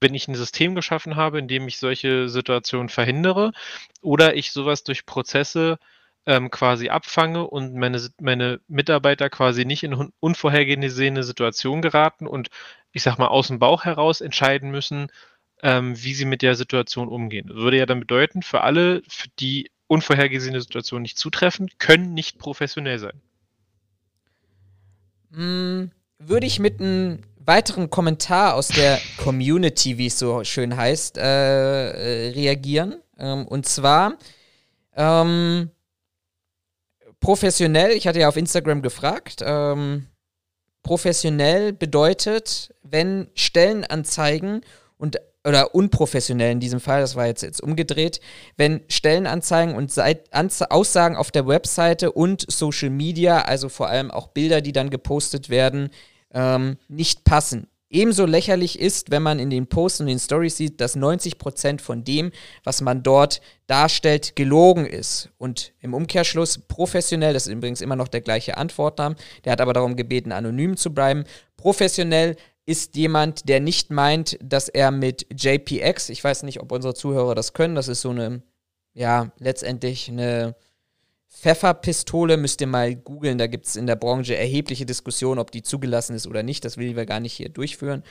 [0.00, 3.52] wenn ich ein System geschaffen habe, in dem ich solche Situationen verhindere
[4.00, 5.78] oder ich sowas durch Prozesse
[6.26, 12.48] ähm, quasi abfange und meine, meine Mitarbeiter quasi nicht in unvorhergesehene Situationen geraten und
[12.92, 15.08] ich sag mal aus dem Bauch heraus entscheiden müssen,
[15.62, 17.48] ähm, wie sie mit der Situation umgehen.
[17.48, 22.38] Das würde ja dann bedeuten, für alle, für die unvorhergesehene Situationen nicht zutreffen, können nicht
[22.38, 23.20] professionell sein.
[25.32, 31.18] Hm, würde ich mit einem weiteren Kommentar aus der Community, wie es so schön heißt,
[31.18, 33.02] äh, äh, reagieren.
[33.18, 34.16] Ähm, und zwar
[34.94, 35.70] ähm,
[37.18, 40.06] professionell, ich hatte ja auf Instagram gefragt, ähm,
[40.84, 44.60] professionell bedeutet, wenn Stellenanzeigen
[44.98, 48.20] und oder unprofessionell in diesem Fall, das war jetzt, jetzt umgedreht,
[48.56, 54.28] wenn Stellenanzeigen und Seit Aussagen auf der Webseite und Social Media, also vor allem auch
[54.28, 55.90] Bilder, die dann gepostet werden,
[56.32, 57.66] ähm, nicht passen.
[57.92, 62.04] Ebenso lächerlich ist, wenn man in den Posts und den Stories sieht, dass 90% von
[62.04, 62.30] dem,
[62.62, 65.30] was man dort darstellt, gelogen ist.
[65.38, 69.72] Und im Umkehrschluss professionell, das ist übrigens immer noch der gleiche Antwortname, der hat aber
[69.72, 71.24] darum gebeten, anonym zu bleiben.
[71.56, 72.36] Professionell
[72.70, 77.34] ist jemand, der nicht meint, dass er mit JPX, ich weiß nicht, ob unsere Zuhörer
[77.34, 78.42] das können, das ist so eine,
[78.94, 80.54] ja, letztendlich eine
[81.28, 83.38] Pfefferpistole müsst ihr mal googeln.
[83.38, 86.64] Da gibt es in der Branche erhebliche Diskussionen, ob die zugelassen ist oder nicht.
[86.64, 88.04] Das will wir gar nicht hier durchführen.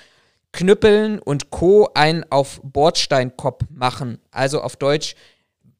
[0.51, 1.89] Knüppeln und Co.
[1.93, 4.19] einen auf Bordsteinkopf machen.
[4.31, 5.15] Also auf Deutsch,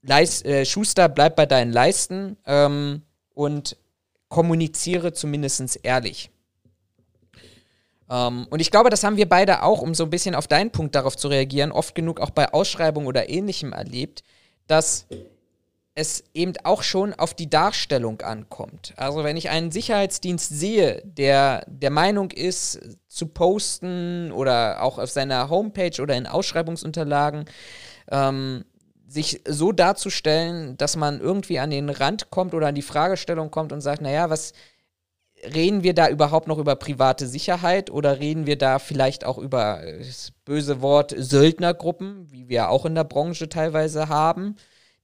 [0.02, 3.02] Leis, äh, Schuster, bleib bei deinen Leisten ähm,
[3.34, 3.78] und
[4.30, 6.30] kommuniziere zumindest ehrlich.
[8.10, 10.72] Ähm, und ich glaube, das haben wir beide auch, um so ein bisschen auf deinen
[10.72, 14.24] Punkt darauf zu reagieren, oft genug auch bei Ausschreibungen oder ähnlichem erlebt,
[14.68, 15.07] dass
[15.95, 18.93] es eben auch schon auf die Darstellung ankommt.
[18.95, 22.80] Also wenn ich einen Sicherheitsdienst sehe, der der Meinung ist,
[23.10, 27.45] zu posten oder auch auf seiner Homepage oder in Ausschreibungsunterlagen,
[28.12, 28.64] ähm,
[29.07, 33.74] sich so darzustellen, dass man irgendwie an den Rand kommt oder an die Fragestellung kommt
[33.74, 34.53] und sagt, naja, was
[35.44, 39.82] reden wir da überhaupt noch über private Sicherheit oder reden wir da vielleicht auch über
[40.00, 44.56] das böse Wort Söldnergruppen, wie wir auch in der Branche teilweise haben?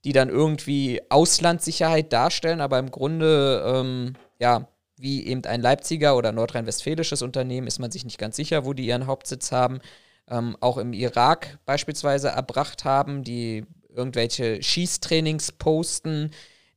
[0.06, 6.30] die dann irgendwie Auslandssicherheit darstellen, aber im Grunde, ähm, ja, wie eben ein Leipziger oder
[6.30, 9.80] nordrhein-westfälisches Unternehmen ist man sich nicht ganz sicher, wo die ihren Hauptsitz haben.
[10.28, 16.30] Ähm, auch im Irak beispielsweise erbracht haben, die irgendwelche Schießtrainings posten,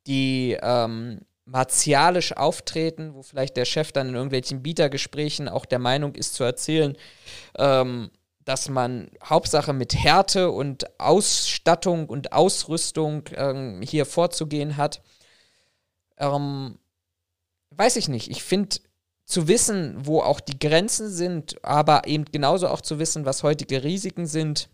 [0.07, 1.19] die ähm,
[1.51, 6.43] martialisch auftreten, wo vielleicht der Chef dann in irgendwelchen Bietergesprächen auch der Meinung ist zu
[6.43, 6.95] erzählen,
[7.57, 8.11] ähm,
[8.45, 15.01] dass man Hauptsache mit Härte und Ausstattung und Ausrüstung ähm, hier vorzugehen hat.
[16.17, 16.77] Ähm,
[17.71, 18.29] weiß ich nicht.
[18.29, 18.77] Ich finde,
[19.25, 23.83] zu wissen, wo auch die Grenzen sind, aber eben genauso auch zu wissen, was heutige
[23.83, 24.69] Risiken sind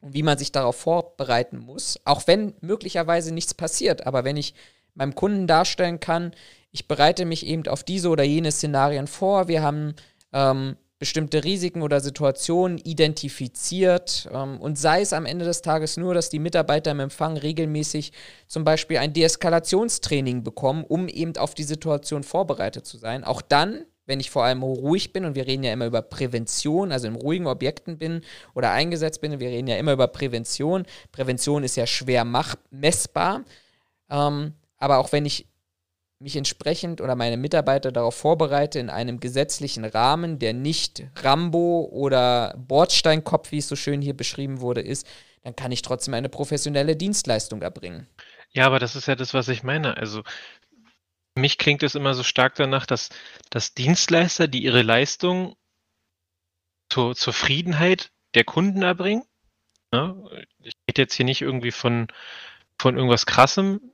[0.00, 4.06] und wie man sich darauf vorbereiten muss, auch wenn möglicherweise nichts passiert.
[4.06, 4.54] Aber wenn ich
[4.94, 6.32] meinem Kunden darstellen kann,
[6.70, 9.94] ich bereite mich eben auf diese oder jene Szenarien vor, wir haben
[10.32, 16.14] ähm, bestimmte Risiken oder Situationen identifiziert ähm, und sei es am Ende des Tages nur,
[16.14, 18.12] dass die Mitarbeiter im Empfang regelmäßig
[18.46, 23.24] zum Beispiel ein Deeskalationstraining bekommen, um eben auf die Situation vorbereitet zu sein.
[23.24, 26.92] Auch dann, wenn ich vor allem ruhig bin und wir reden ja immer über Prävention,
[26.92, 28.20] also in ruhigen Objekten bin
[28.54, 30.84] oder eingesetzt bin, wir reden ja immer über Prävention.
[31.10, 33.44] Prävention ist ja schwer mach messbar.
[34.08, 35.46] Ähm, aber auch wenn ich
[36.18, 42.54] mich entsprechend oder meine Mitarbeiter darauf vorbereite, in einem gesetzlichen Rahmen, der nicht Rambo oder
[42.58, 45.06] Bordsteinkopf, wie es so schön hier beschrieben wurde, ist,
[45.44, 48.08] dann kann ich trotzdem eine professionelle Dienstleistung erbringen.
[48.50, 49.96] Ja, aber das ist ja das, was ich meine.
[49.96, 53.10] Also für mich klingt es immer so stark danach, dass,
[53.50, 55.54] dass Dienstleister, die ihre Leistung
[56.88, 59.22] zur Zufriedenheit der Kunden erbringen,
[59.92, 60.46] ne?
[60.60, 62.08] ich rede jetzt hier nicht irgendwie von,
[62.78, 63.91] von irgendwas Krassem,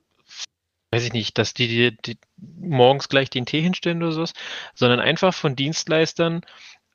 [0.91, 4.33] weiß ich nicht, dass die dir morgens gleich den Tee hinstellen oder sowas,
[4.75, 6.43] sondern einfach von Dienstleistern.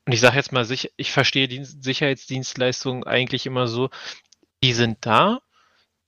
[0.05, 3.89] Und ich sage jetzt mal, ich verstehe die Sicherheitsdienstleistungen eigentlich immer so,
[4.63, 5.41] die sind da,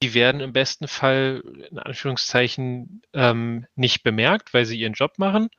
[0.01, 5.49] die werden im besten Fall in Anführungszeichen ähm, nicht bemerkt, weil sie ihren Job machen.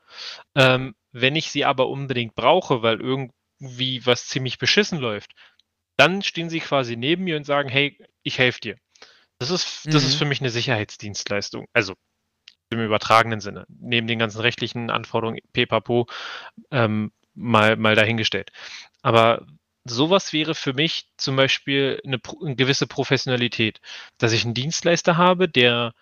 [0.55, 5.33] Ähm, wenn ich sie aber unbedingt brauche, weil irgendwie was ziemlich beschissen läuft,
[5.97, 8.77] dann stehen sie quasi neben mir und sagen, hey, ich helfe dir.
[9.39, 10.09] Das ist, das mhm.
[10.09, 11.67] ist für mich eine Sicherheitsdienstleistung.
[11.73, 11.95] Also
[12.71, 16.07] im übertragenen Sinne, neben den ganzen rechtlichen Anforderungen, pepapo,
[16.71, 18.51] ähm, mal, mal dahingestellt.
[19.03, 19.47] Aber
[19.85, 23.81] sowas wäre für mich zum Beispiel eine, eine, gewisse Professionalität,
[24.19, 25.93] dass ich einen Dienstleister habe, der,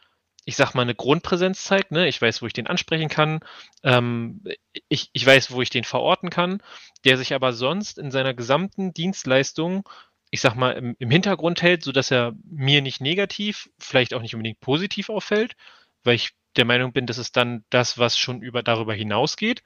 [0.44, 1.90] ich sag mal, eine Grundpräsenz zeigt.
[1.90, 2.08] Ne?
[2.08, 3.40] Ich weiß, wo ich den ansprechen kann.
[3.82, 4.42] Ähm,
[4.88, 6.62] ich, ich weiß, wo ich den verorten kann,
[7.04, 9.88] der sich aber sonst in seiner gesamten Dienstleistung
[10.34, 14.34] ich sag mal, im, im Hintergrund hält, sodass er mir nicht negativ, vielleicht auch nicht
[14.34, 15.54] unbedingt positiv auffällt,
[16.02, 19.62] weil ich der Meinung bin, das ist dann das, was schon über, darüber hinausgeht.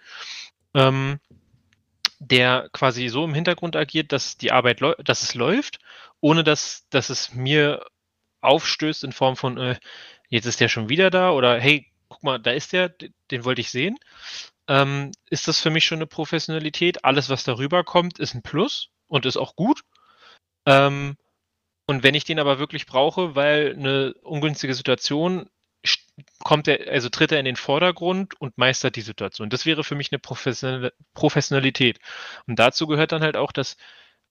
[0.75, 1.21] Ähm,
[2.21, 5.79] der quasi so im Hintergrund agiert, dass die Arbeit, dass es läuft,
[6.21, 7.85] ohne dass, dass es mir
[8.41, 9.77] aufstößt in Form von, äh,
[10.29, 12.89] jetzt ist der schon wieder da oder hey, guck mal, da ist der,
[13.31, 13.99] den wollte ich sehen.
[14.67, 17.05] Ähm, ist das für mich schon eine Professionalität?
[17.05, 19.83] Alles, was darüber kommt, ist ein Plus und ist auch gut.
[20.67, 21.17] Ähm,
[21.87, 25.49] und wenn ich den aber wirklich brauche, weil eine ungünstige Situation
[26.45, 29.51] kommt er, also tritt er in den Vordergrund und meistert die Situation.
[29.51, 30.19] Das wäre für mich eine
[31.15, 31.99] Professionalität.
[32.47, 33.77] Und dazu gehört dann halt auch, dass,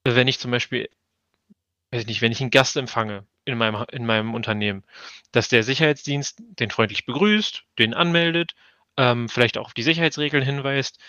[0.04, 0.90] wenn ich zum Beispiel,
[1.92, 4.84] weiß ich nicht, wenn ich einen Gast empfange in meinem, in meinem Unternehmen,
[5.32, 8.56] dass der Sicherheitsdienst den freundlich begrüßt, den anmeldet,
[8.98, 11.00] ähm, vielleicht auch auf die Sicherheitsregeln hinweist,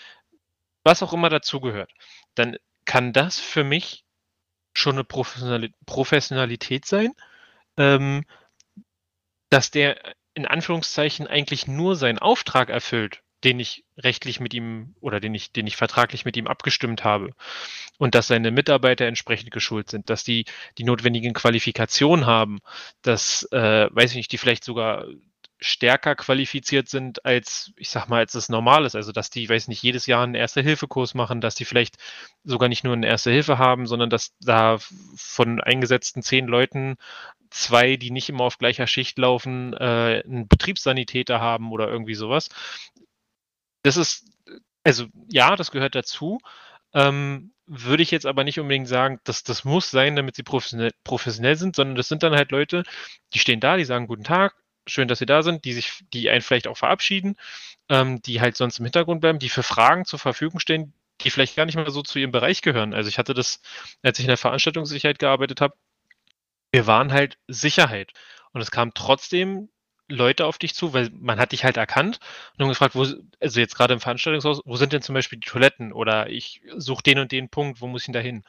[0.83, 1.93] was auch immer dazugehört,
[2.35, 4.05] dann kann das für mich
[4.73, 5.03] schon eine
[5.85, 7.13] Professionalität sein,
[7.77, 8.23] ähm,
[9.49, 9.97] dass der
[10.39, 15.51] in Anführungszeichen eigentlich nur seinen Auftrag erfüllt, den ich rechtlich mit ihm oder den ich,
[15.51, 17.31] den ich vertraglich mit ihm abgestimmt habe.
[17.97, 20.45] Und dass seine Mitarbeiter entsprechend geschult sind, dass die
[20.77, 22.59] die notwendigen Qualifikationen haben,
[23.01, 25.05] dass, äh, weiß ich nicht, die vielleicht sogar
[25.61, 28.95] stärker qualifiziert sind als, ich sag mal, als es normal ist.
[28.95, 31.97] Also, dass die, weiß nicht, jedes Jahr einen Erste-Hilfe-Kurs machen, dass die vielleicht
[32.45, 34.77] sogar nicht nur eine Erste-Hilfe haben, sondern dass da
[35.15, 36.95] von eingesetzten zehn Leuten
[37.49, 42.49] zwei, die nicht immer auf gleicher Schicht laufen, äh, einen Betriebssanitäter haben oder irgendwie sowas.
[43.83, 44.25] Das ist,
[44.83, 46.39] also ja, das gehört dazu.
[46.93, 50.91] Ähm, würde ich jetzt aber nicht unbedingt sagen, dass das muss sein, damit sie professionell,
[51.03, 52.83] professionell sind, sondern das sind dann halt Leute,
[53.33, 54.55] die stehen da, die sagen guten Tag,
[54.87, 57.35] schön, dass Sie da sind, die sich, die einen vielleicht auch verabschieden,
[57.89, 61.55] ähm, die halt sonst im Hintergrund bleiben, die für Fragen zur Verfügung stehen, die vielleicht
[61.55, 62.93] gar nicht mal so zu ihrem Bereich gehören.
[62.93, 63.61] Also ich hatte das,
[64.03, 65.75] als ich in der Veranstaltungssicherheit gearbeitet habe,
[66.71, 68.13] wir waren halt Sicherheit.
[68.51, 69.69] Und es kam trotzdem
[70.09, 72.19] Leute auf dich zu, weil man hat dich halt erkannt
[72.53, 73.05] und haben gefragt, wo,
[73.39, 77.03] also jetzt gerade im Veranstaltungshaus, wo sind denn zum Beispiel die Toiletten oder ich suche
[77.03, 78.43] den und den Punkt, wo muss ich denn da hin?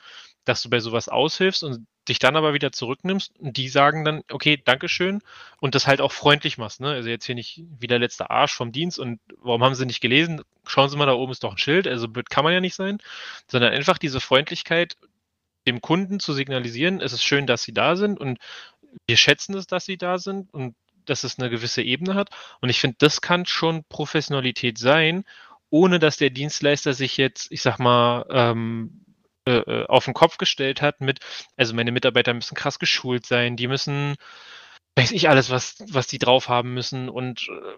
[0.47, 4.23] Dass du bei sowas aushilfst und dich dann aber wieder zurücknimmst und die sagen dann,
[4.31, 5.21] okay, Dankeschön
[5.61, 6.89] und das halt auch freundlich machst, ne?
[6.89, 10.01] Also jetzt hier nicht wie der letzte Arsch vom Dienst und warum haben sie nicht
[10.01, 10.41] gelesen?
[10.67, 12.99] Schauen Sie mal, da oben ist doch ein Schild, also kann man ja nicht sein,
[13.49, 14.97] sondern einfach diese Freundlichkeit
[15.67, 18.39] dem Kunden zu signalisieren, es ist schön, dass sie da sind und
[19.07, 22.31] wir schätzen es, dass sie da sind und dass es eine gewisse Ebene hat.
[22.61, 25.25] Und ich finde, das kann schon Professionalität sein,
[25.71, 29.05] ohne dass der Dienstleister sich jetzt, ich sag mal, ähm,
[29.47, 31.21] äh, äh, auf den Kopf gestellt hat mit,
[31.57, 34.17] also meine Mitarbeiter müssen krass geschult sein, die müssen,
[34.97, 37.77] weiß ich alles, was, was die drauf haben müssen und äh,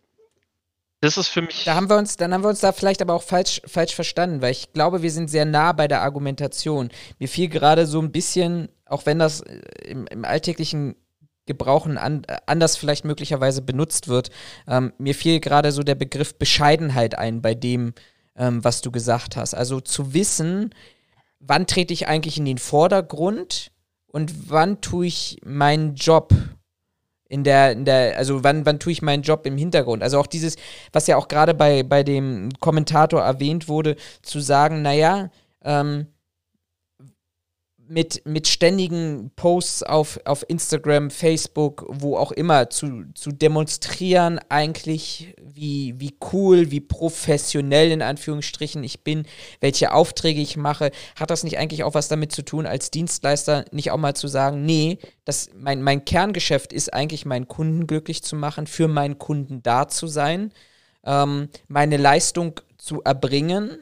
[1.02, 1.64] das ist für mich.
[1.64, 4.40] Da haben wir uns, dann haben wir uns da vielleicht aber auch falsch, falsch verstanden,
[4.40, 6.90] weil ich glaube, wir sind sehr nah bei der Argumentation.
[7.18, 10.94] Mir fiel gerade so ein bisschen, auch wenn das äh, im, im alltäglichen
[11.44, 14.30] Gebrauchen an, anders vielleicht möglicherweise benutzt wird,
[14.68, 17.94] ähm, mir fiel gerade so der Begriff Bescheidenheit ein bei dem,
[18.36, 19.54] ähm, was du gesagt hast.
[19.54, 20.72] Also zu wissen,
[21.40, 23.72] wann trete ich eigentlich in den Vordergrund
[24.06, 26.32] und wann tue ich meinen Job
[27.32, 30.02] in der, in der, also wann, wann tue ich meinen Job im Hintergrund?
[30.02, 30.56] Also auch dieses,
[30.92, 35.30] was ja auch gerade bei, bei dem Kommentator erwähnt wurde, zu sagen, naja,
[35.64, 36.08] ähm,
[37.88, 45.34] mit, mit ständigen Posts auf, auf Instagram, Facebook, wo auch immer, zu, zu demonstrieren, eigentlich,
[45.42, 49.26] wie, wie cool, wie professionell in Anführungsstrichen ich bin,
[49.60, 53.64] welche Aufträge ich mache, hat das nicht eigentlich auch was damit zu tun, als Dienstleister
[53.72, 58.22] nicht auch mal zu sagen, nee, das, mein, mein Kerngeschäft ist eigentlich, meinen Kunden glücklich
[58.22, 60.52] zu machen, für meinen Kunden da zu sein,
[61.04, 63.78] ähm, meine Leistung zu erbringen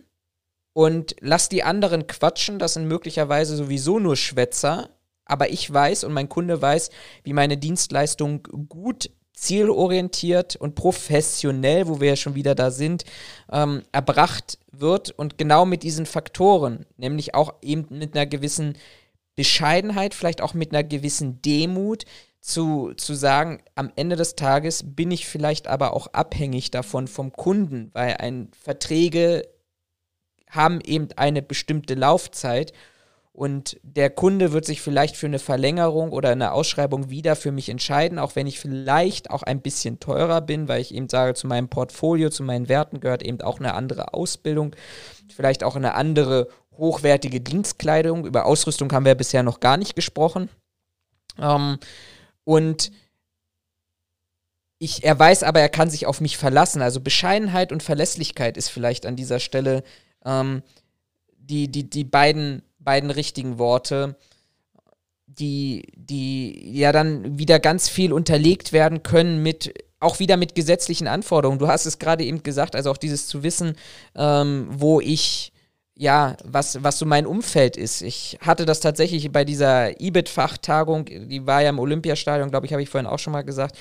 [0.73, 4.91] und lass die anderen quatschen, das sind möglicherweise sowieso nur Schwätzer,
[5.25, 6.91] aber ich weiß und mein Kunde weiß,
[7.25, 9.11] wie meine Dienstleistung gut
[9.41, 13.05] zielorientiert und professionell, wo wir ja schon wieder da sind,
[13.51, 15.11] ähm, erbracht wird.
[15.11, 18.77] Und genau mit diesen Faktoren, nämlich auch eben mit einer gewissen
[19.37, 22.05] Bescheidenheit, vielleicht auch mit einer gewissen Demut,
[22.43, 27.33] zu, zu sagen, am Ende des Tages bin ich vielleicht aber auch abhängig davon vom
[27.33, 29.47] Kunden, weil ein Verträge
[30.51, 32.73] haben eben eine bestimmte Laufzeit
[33.33, 37.69] und der Kunde wird sich vielleicht für eine Verlängerung oder eine Ausschreibung wieder für mich
[37.69, 41.47] entscheiden, auch wenn ich vielleicht auch ein bisschen teurer bin, weil ich eben sage, zu
[41.47, 44.75] meinem Portfolio, zu meinen Werten gehört eben auch eine andere Ausbildung,
[45.35, 48.27] vielleicht auch eine andere hochwertige Dienstkleidung.
[48.27, 50.51] Über Ausrüstung haben wir bisher noch gar nicht gesprochen.
[51.39, 51.79] Ähm,
[52.45, 52.91] und
[54.79, 56.83] ich, er weiß aber, er kann sich auf mich verlassen.
[56.83, 59.85] Also Bescheidenheit und Verlässlichkeit ist vielleicht an dieser Stelle
[60.25, 60.63] ähm,
[61.39, 64.17] die, die, die beiden, beiden richtigen Worte,
[65.27, 71.07] die, die ja dann wieder ganz viel unterlegt werden können mit auch wieder mit gesetzlichen
[71.07, 71.59] Anforderungen.
[71.59, 73.77] Du hast es gerade eben gesagt, also auch dieses zu wissen,
[74.15, 75.53] ähm, wo ich
[76.01, 78.01] ja, was, was so mein Umfeld ist.
[78.01, 82.83] Ich hatte das tatsächlich bei dieser IBIT-Fachtagung, die war ja im Olympiastadion, glaube ich, habe
[82.83, 83.77] ich vorhin auch schon mal gesagt,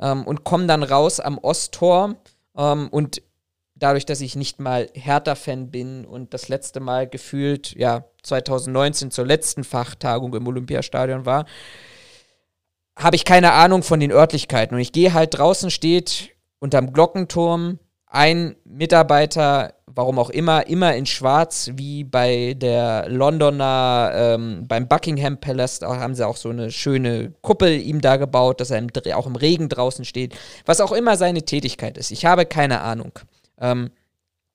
[0.00, 2.16] ähm, und komme dann raus am Osttor
[2.56, 3.22] ähm, und
[3.80, 9.26] dadurch, dass ich nicht mal Hertha-Fan bin und das letzte Mal gefühlt, ja, 2019 zur
[9.26, 11.46] letzten Fachtagung im Olympiastadion war,
[12.96, 14.74] habe ich keine Ahnung von den Örtlichkeiten.
[14.74, 21.06] Und ich gehe halt draußen, steht unterm Glockenturm ein Mitarbeiter, warum auch immer, immer in
[21.06, 27.32] Schwarz, wie bei der Londoner, ähm, beim Buckingham Palace, haben sie auch so eine schöne
[27.40, 30.36] Kuppel ihm da gebaut, dass er im, auch im Regen draußen steht.
[30.66, 32.10] Was auch immer seine Tätigkeit ist.
[32.10, 33.12] Ich habe keine Ahnung.
[33.60, 33.90] Ähm,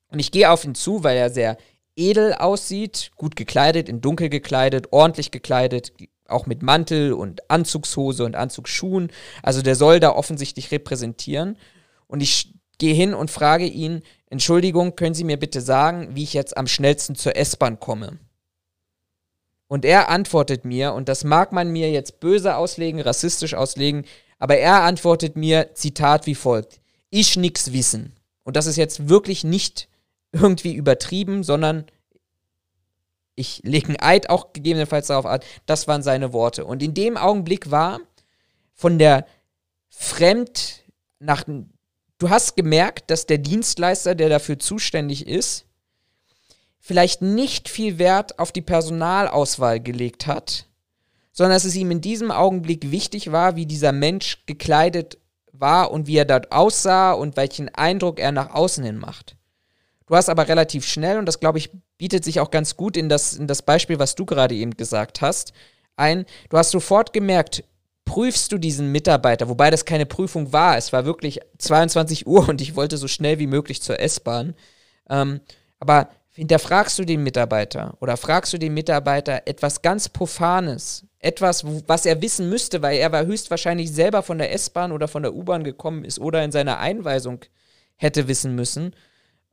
[0.09, 1.57] und ich gehe auf ihn zu, weil er sehr
[1.95, 5.93] edel aussieht, gut gekleidet, in dunkel gekleidet, ordentlich gekleidet,
[6.27, 9.11] auch mit Mantel und Anzugshose und Anzugsschuhen.
[9.43, 11.57] Also der soll da offensichtlich repräsentieren.
[12.07, 16.33] Und ich gehe hin und frage ihn, Entschuldigung, können Sie mir bitte sagen, wie ich
[16.33, 18.19] jetzt am schnellsten zur S-Bahn komme?
[19.67, 24.05] Und er antwortet mir, und das mag man mir jetzt böse auslegen, rassistisch auslegen,
[24.37, 28.15] aber er antwortet mir, Zitat wie folgt, ich nix wissen.
[28.45, 29.89] Und das ist jetzt wirklich nicht
[30.31, 31.85] irgendwie übertrieben, sondern
[33.35, 36.63] ich lege einen Eid auch gegebenenfalls darauf an, das waren seine Worte.
[36.63, 37.99] Und in dem Augenblick war
[38.73, 39.25] von der
[39.89, 40.83] Fremd
[41.19, 41.43] nach.
[42.17, 45.65] Du hast gemerkt, dass der Dienstleister, der dafür zuständig ist,
[46.79, 50.67] vielleicht nicht viel Wert auf die Personalauswahl gelegt hat,
[51.33, 55.17] sondern dass es ihm in diesem Augenblick wichtig war, wie dieser Mensch gekleidet
[55.59, 59.35] war und wie er dort aussah und welchen Eindruck er nach außen hin macht.
[60.07, 63.09] Du hast aber relativ schnell, und das glaube ich, bietet sich auch ganz gut in
[63.09, 65.53] das, in das Beispiel, was du gerade eben gesagt hast,
[65.95, 67.63] ein, du hast sofort gemerkt,
[68.05, 72.61] prüfst du diesen Mitarbeiter, wobei das keine Prüfung war, es war wirklich 22 Uhr und
[72.61, 74.53] ich wollte so schnell wie möglich zur S-Bahn.
[75.09, 75.41] Ähm,
[75.79, 82.05] aber hinterfragst du den Mitarbeiter oder fragst du den Mitarbeiter etwas ganz Profanes, etwas, was
[82.05, 85.63] er wissen müsste, weil er war höchstwahrscheinlich selber von der S-Bahn oder von der U-Bahn
[85.63, 87.39] gekommen ist oder in seiner Einweisung
[87.95, 88.95] hätte wissen müssen,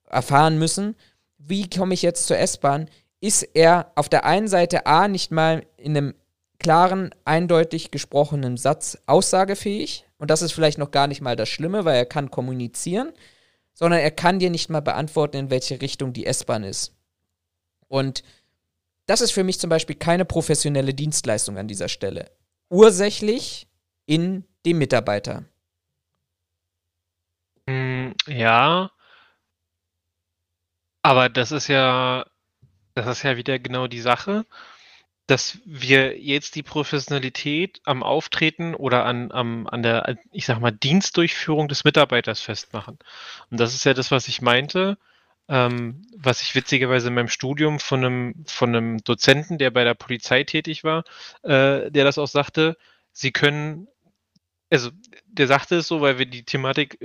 [0.09, 0.97] erfahren müssen,
[1.39, 2.89] wie komme ich jetzt zur S-Bahn,
[3.21, 6.15] ist er auf der einen Seite A nicht mal in einem
[6.59, 10.05] klaren, eindeutig gesprochenen Satz aussagefähig.
[10.19, 13.13] Und das ist vielleicht noch gar nicht mal das Schlimme, weil er kann kommunizieren
[13.75, 16.93] sondern er kann dir nicht mal beantworten, in welche Richtung die S-Bahn ist.
[17.89, 18.23] Und
[19.13, 22.31] das ist für mich zum Beispiel keine professionelle Dienstleistung an dieser Stelle.
[22.71, 23.69] Ursächlich
[24.07, 25.45] in dem Mitarbeiter.
[27.69, 28.91] Hm, ja,
[31.03, 32.25] aber das ist ja,
[32.95, 34.47] das ist ja wieder genau die Sache
[35.27, 40.73] dass wir jetzt die Professionalität am Auftreten oder an, am, an der, ich sag mal,
[40.73, 42.99] Dienstdurchführung des Mitarbeiters festmachen.
[43.51, 44.99] Und das ist ja das, was ich meinte,
[45.53, 49.93] ähm, was ich witzigerweise in meinem Studium von einem, von einem Dozenten, der bei der
[49.93, 51.05] Polizei tätig war,
[51.43, 52.79] äh, der das auch sagte,
[53.13, 53.87] sie können
[54.73, 54.91] also
[55.27, 56.99] der sagte es so, weil wir die Thematik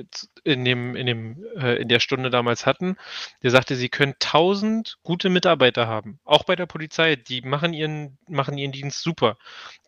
[0.46, 2.96] in dem, in dem, äh, in der Stunde damals hatten.
[3.44, 7.18] Der sagte, sie können tausend gute Mitarbeiter haben, auch bei der Polizei.
[7.18, 9.38] Die machen ihren, machen ihren Dienst super.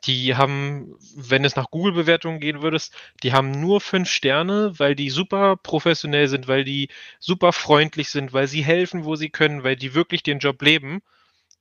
[0.05, 5.09] Die haben, wenn es nach Google-Bewertungen gehen würdest, die haben nur fünf Sterne, weil die
[5.09, 9.77] super professionell sind, weil die super freundlich sind, weil sie helfen, wo sie können, weil
[9.77, 11.01] die wirklich den Job leben.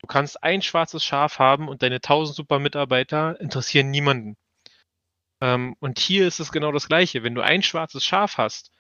[0.00, 4.36] Du kannst ein schwarzes Schaf haben und deine tausend super Mitarbeiter interessieren niemanden.
[5.41, 7.22] Ähm, und hier ist es genau das Gleiche.
[7.22, 8.70] Wenn du ein schwarzes Schaf hast,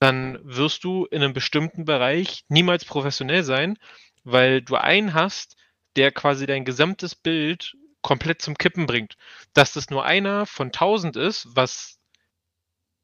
[0.00, 3.78] dann wirst du in einem bestimmten Bereich niemals professionell sein,
[4.24, 5.56] weil du einen hast,
[5.96, 9.16] der quasi dein gesamtes Bild komplett zum Kippen bringt.
[9.52, 11.98] Dass das nur einer von 1000 ist, was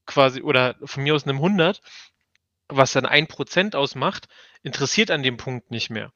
[0.06, 1.80] quasi, oder von mir aus einem 100,
[2.68, 4.28] was dann ein Prozent ausmacht,
[4.62, 6.12] interessiert an dem Punkt nicht mehr.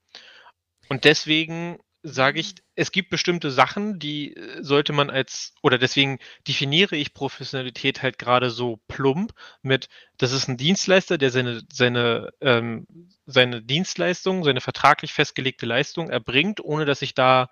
[0.89, 6.19] Und deswegen sage ich, es gibt bestimmte Sachen, die äh, sollte man als, oder deswegen
[6.47, 9.33] definiere ich Professionalität halt gerade so plump
[9.63, 9.89] mit,
[10.19, 12.87] das ist ein Dienstleister, der seine, seine, ähm,
[13.27, 17.49] seine Dienstleistung, seine vertraglich festgelegte Leistung erbringt, ohne dass ich da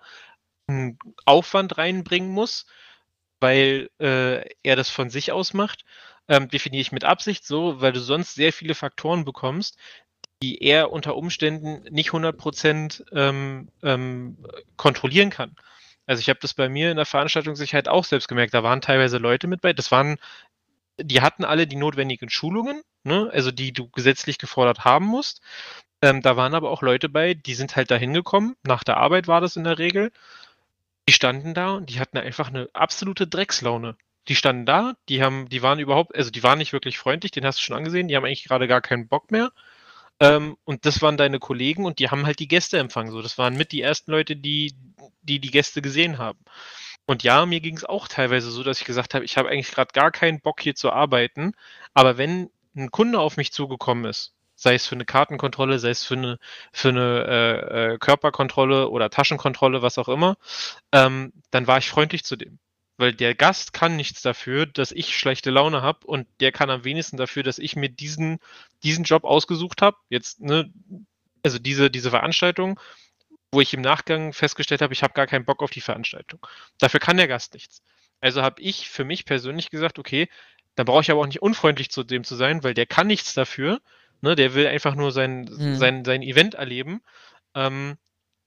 [0.67, 2.67] einen Aufwand reinbringen muss,
[3.39, 5.83] weil äh, er das von sich aus macht.
[6.29, 9.77] Ähm, definiere ich mit Absicht so, weil du sonst sehr viele Faktoren bekommst,
[10.43, 14.37] die er unter Umständen nicht 100% ähm, ähm,
[14.75, 15.55] kontrollieren kann.
[16.05, 18.53] Also ich habe das bei mir in der Veranstaltungssicherheit auch selbst gemerkt.
[18.53, 19.71] Da waren teilweise Leute mit bei.
[19.71, 20.17] Das waren,
[20.99, 23.29] die hatten alle die notwendigen Schulungen, ne?
[23.31, 25.39] also die du gesetzlich gefordert haben musst.
[26.01, 28.57] Ähm, da waren aber auch Leute bei, die sind halt da hingekommen.
[28.63, 30.11] Nach der Arbeit war das in der Regel.
[31.07, 33.95] Die standen da und die hatten einfach eine absolute Dreckslaune.
[34.27, 37.45] Die standen da, die haben, die waren überhaupt, also die waren nicht wirklich freundlich, den
[37.45, 39.53] hast du schon angesehen, die haben eigentlich gerade gar keinen Bock mehr.
[40.19, 43.11] Ähm, und das waren deine Kollegen und die haben halt die Gäste empfangen.
[43.11, 44.73] So, das waren mit die ersten Leute, die
[45.23, 46.39] die, die Gäste gesehen haben.
[47.05, 49.71] Und ja, mir ging es auch teilweise so, dass ich gesagt habe, ich habe eigentlich
[49.71, 51.53] gerade gar keinen Bock hier zu arbeiten.
[51.93, 56.05] Aber wenn ein Kunde auf mich zugekommen ist, sei es für eine Kartenkontrolle, sei es
[56.05, 56.39] für eine,
[56.71, 60.37] für eine äh, äh, Körperkontrolle oder Taschenkontrolle, was auch immer,
[60.91, 62.59] ähm, dann war ich freundlich zu dem.
[62.97, 66.83] Weil der Gast kann nichts dafür, dass ich schlechte Laune habe und der kann am
[66.83, 68.39] wenigsten dafür, dass ich mir diesen,
[68.83, 69.97] diesen Job ausgesucht habe.
[70.09, 70.71] Jetzt, ne,
[71.43, 72.79] also diese, diese Veranstaltung,
[73.51, 76.45] wo ich im Nachgang festgestellt habe, ich habe gar keinen Bock auf die Veranstaltung.
[76.77, 77.81] Dafür kann der Gast nichts.
[78.21, 80.29] Also habe ich für mich persönlich gesagt, okay,
[80.75, 83.33] dann brauche ich aber auch nicht unfreundlich zu dem zu sein, weil der kann nichts
[83.33, 83.81] dafür.
[84.21, 85.75] Ne, der will einfach nur sein, mhm.
[85.75, 87.01] sein, sein Event erleben.
[87.55, 87.97] Ähm,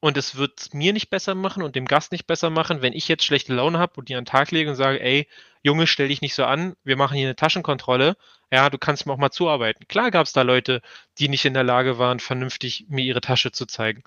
[0.07, 3.09] und es wird mir nicht besser machen und dem Gast nicht besser machen, wenn ich
[3.09, 5.27] jetzt schlechte Laune habe und die an den Tag lege und sage, ey,
[5.65, 8.17] Junge, stell dich nicht so an, wir machen hier eine Taschenkontrolle.
[8.53, 9.89] Ja, du kannst mir auch mal zuarbeiten.
[9.89, 10.81] Klar gab es da Leute,
[11.19, 14.05] die nicht in der Lage waren, vernünftig mir ihre Tasche zu zeigen.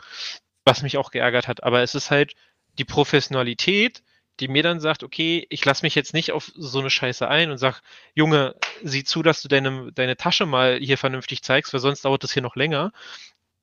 [0.63, 1.63] Was mich auch geärgert hat.
[1.63, 2.33] Aber es ist halt
[2.77, 4.01] die Professionalität,
[4.39, 7.51] die mir dann sagt, okay, ich lasse mich jetzt nicht auf so eine Scheiße ein
[7.51, 7.81] und sag,
[8.15, 12.23] Junge, sieh zu, dass du deine, deine Tasche mal hier vernünftig zeigst, weil sonst dauert
[12.23, 12.93] das hier noch länger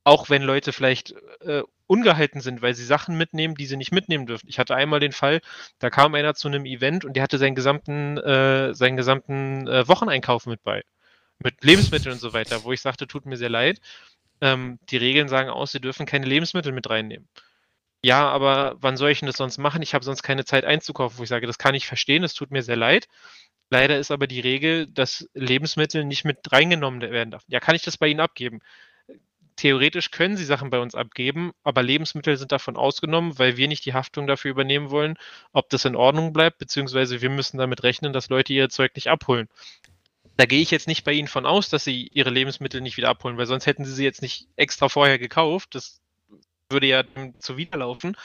[0.07, 4.27] auch wenn Leute vielleicht äh, ungehalten sind, weil sie Sachen mitnehmen, die sie nicht mitnehmen
[4.27, 4.49] dürfen.
[4.49, 5.41] Ich hatte einmal den Fall,
[5.81, 9.89] da kam einer zu einem Event und der hatte seinen gesamten, äh, seinen gesamten äh,
[9.89, 10.85] Wocheneinkauf mit bei.
[11.41, 13.81] Mit Lebensmitteln und so weiter, wo ich sagte, tut mir sehr leid.
[14.41, 17.29] Ähm, die Regeln sagen aus, sie dürfen keine Lebensmittel mit reinnehmen.
[18.05, 19.83] Ja, aber wann soll ich denn das sonst machen?
[19.83, 22.53] Ich habe sonst keine Zeit einzukaufen, wo ich sage, das kann ich verstehen, es tut
[22.53, 23.09] mir sehr leid.
[23.71, 27.43] Leider ist aber die Regel, dass Lebensmittel nicht mit reingenommen werden darf.
[27.49, 28.61] Ja, kann ich das bei Ihnen abgeben?
[29.57, 33.85] Theoretisch können sie Sachen bei uns abgeben, aber Lebensmittel sind davon ausgenommen, weil wir nicht
[33.87, 35.19] die Haftung dafür übernehmen wollen,
[35.53, 39.09] ob das in Ordnung bleibt, beziehungsweise wir müssen damit rechnen, dass Leute ihr Zeug nicht
[39.09, 39.49] abholen.
[40.37, 43.09] Da gehe ich jetzt nicht bei Ihnen von aus, dass Sie Ihre Lebensmittel nicht wieder
[43.09, 45.75] abholen, weil sonst hätten Sie sie jetzt nicht extra vorher gekauft.
[45.75, 46.03] Das
[46.69, 47.05] würde ja
[47.39, 48.17] zuwiderlaufen.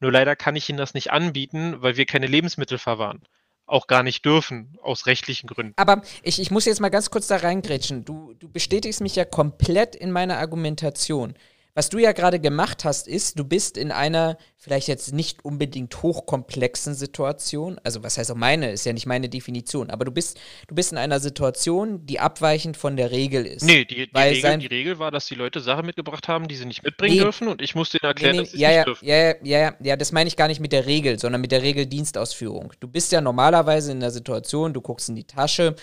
[0.00, 3.22] Nur leider kann ich Ihnen das nicht anbieten, weil wir keine Lebensmittel verwahren
[3.70, 5.74] auch gar nicht dürfen, aus rechtlichen Gründen.
[5.76, 8.04] Aber ich, ich muss jetzt mal ganz kurz da reingrätschen.
[8.04, 11.34] Du, du bestätigst mich ja komplett in meiner Argumentation.
[11.74, 16.02] Was du ja gerade gemacht hast, ist, du bist in einer vielleicht jetzt nicht unbedingt
[16.02, 17.80] hochkomplexen Situation.
[17.84, 20.92] Also was heißt auch meine, ist ja nicht meine Definition, aber du bist, du bist
[20.92, 23.64] in einer Situation, die abweichend von der Regel ist.
[23.64, 26.66] Nee, die, die, Regel, die Regel, war, dass die Leute Sachen mitgebracht haben, die sie
[26.66, 28.76] nicht mitbringen nee, dürfen und ich musste ihnen erklären, nee, nee, dass sie ja, nicht
[28.76, 29.06] ja, dürfen.
[29.06, 31.62] Ja, ja, ja, ja, das meine ich gar nicht mit der Regel, sondern mit der
[31.62, 32.72] Regel Dienstausführung.
[32.80, 35.76] Du bist ja normalerweise in der Situation, du guckst in die Tasche,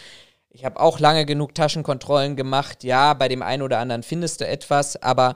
[0.50, 2.84] ich habe auch lange genug Taschenkontrollen gemacht.
[2.84, 5.36] Ja, bei dem einen oder anderen findest du etwas, aber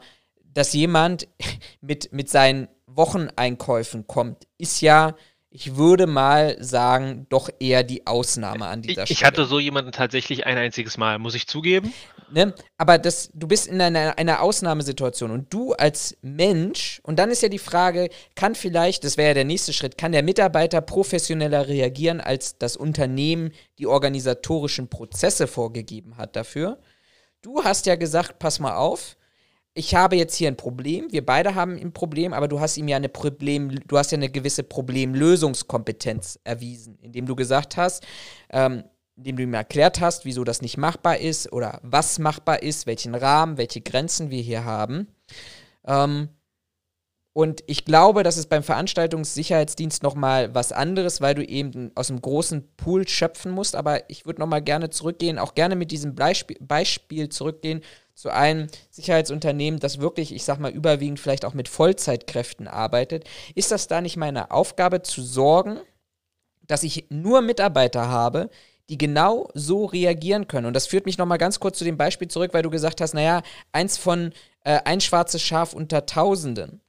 [0.53, 1.27] dass jemand
[1.81, 5.15] mit, mit seinen Wocheneinkäufen kommt, ist ja,
[5.49, 9.17] ich würde mal sagen, doch eher die Ausnahme an dieser ich, Stelle.
[9.17, 11.93] Ich hatte so jemanden tatsächlich ein einziges Mal, muss ich zugeben.
[12.31, 12.53] Ne?
[12.77, 17.41] Aber das, du bist in einer, einer Ausnahmesituation und du als Mensch, und dann ist
[17.41, 21.67] ja die Frage, kann vielleicht, das wäre ja der nächste Schritt, kann der Mitarbeiter professioneller
[21.67, 26.79] reagieren, als das Unternehmen die organisatorischen Prozesse vorgegeben hat dafür?
[27.41, 29.17] Du hast ja gesagt, pass mal auf,
[29.74, 32.88] ich habe jetzt hier ein Problem, wir beide haben ein Problem, aber du hast ihm
[32.88, 38.05] ja eine Problem, du hast ja eine gewisse Problemlösungskompetenz erwiesen, indem du gesagt hast,
[38.49, 38.84] ähm,
[39.15, 43.15] indem du ihm erklärt hast, wieso das nicht machbar ist oder was machbar ist, welchen
[43.15, 45.07] Rahmen, welche Grenzen wir hier haben.
[45.86, 46.30] Ähm,
[47.34, 52.22] und ich glaube, das ist beim Veranstaltungssicherheitsdienst nochmal was anderes, weil du eben aus einem
[52.22, 53.78] großen Pool schöpfen musst.
[53.78, 57.82] Aber ich würde nochmal gerne zurückgehen, auch gerne mit diesem Beispiel, Beispiel zurückgehen
[58.14, 63.72] zu einem Sicherheitsunternehmen, das wirklich, ich sag mal, überwiegend vielleicht auch mit Vollzeitkräften arbeitet, ist
[63.72, 65.80] das da nicht meine Aufgabe zu sorgen,
[66.68, 68.49] dass ich nur Mitarbeiter habe,
[68.89, 70.66] die genau so reagieren können.
[70.66, 73.14] Und das führt mich nochmal ganz kurz zu dem Beispiel zurück, weil du gesagt hast,
[73.14, 73.41] naja,
[73.72, 74.34] eins von
[74.64, 76.82] äh, ein schwarzes Schaf unter Tausenden.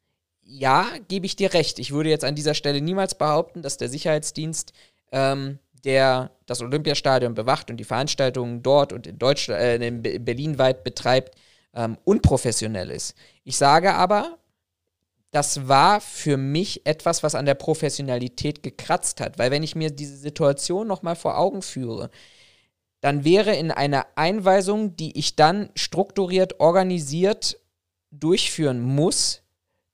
[0.43, 1.79] Ja, gebe ich dir recht.
[1.79, 4.73] Ich würde jetzt an dieser Stelle niemals behaupten, dass der Sicherheitsdienst
[5.13, 10.59] ähm, der das Olympiastadion bewacht und die Veranstaltungen dort und in Deutschland, äh, in Berlin
[10.59, 11.37] weit betreibt,
[11.75, 13.15] ähm, unprofessionell ist.
[13.45, 14.39] Ich sage aber,
[15.31, 19.91] das war für mich etwas, was an der Professionalität gekratzt hat, weil wenn ich mir
[19.91, 22.11] diese Situation nochmal vor Augen führe,
[23.01, 27.59] dann wäre in einer Einweisung, die ich dann strukturiert, organisiert
[28.11, 29.43] durchführen muss,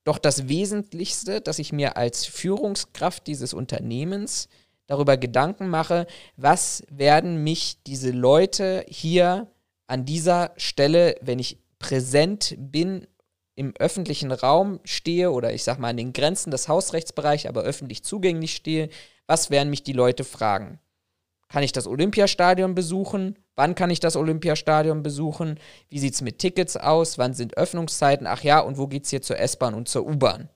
[0.03, 4.49] doch das Wesentlichste, dass ich mir als Führungskraft dieses Unternehmens
[4.89, 9.47] darüber Gedanken mache, was werden mich diese Leute hier
[9.87, 13.07] an dieser Stelle, wenn ich präsent bin,
[13.55, 18.03] im öffentlichen Raum stehe oder ich sag mal an den Grenzen des Hausrechtsbereichs, aber öffentlich
[18.03, 18.89] zugänglich stehe,
[19.27, 20.79] was werden mich die Leute fragen?
[21.49, 23.37] Kann ich das Olympiastadion besuchen?
[23.55, 25.59] Wann kann ich das Olympiastadion besuchen?
[25.89, 27.17] Wie sieht es mit Tickets aus?
[27.17, 28.27] Wann sind Öffnungszeiten?
[28.27, 30.49] Ach ja, und wo geht es hier zur S-Bahn und zur U-Bahn?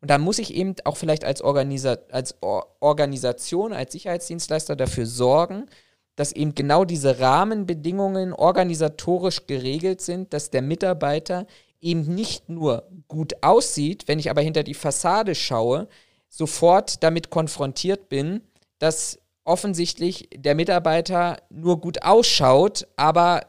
[0.00, 5.06] Und da muss ich eben auch vielleicht als, Organisa als Or Organisation, als Sicherheitsdienstleister dafür
[5.06, 5.66] sorgen,
[6.14, 11.46] dass eben genau diese Rahmenbedingungen organisatorisch geregelt sind, dass der Mitarbeiter
[11.80, 15.88] eben nicht nur gut aussieht, wenn ich aber hinter die Fassade schaue,
[16.28, 18.42] sofort damit konfrontiert bin,
[18.78, 23.42] dass offensichtlich der Mitarbeiter nur gut ausschaut, aber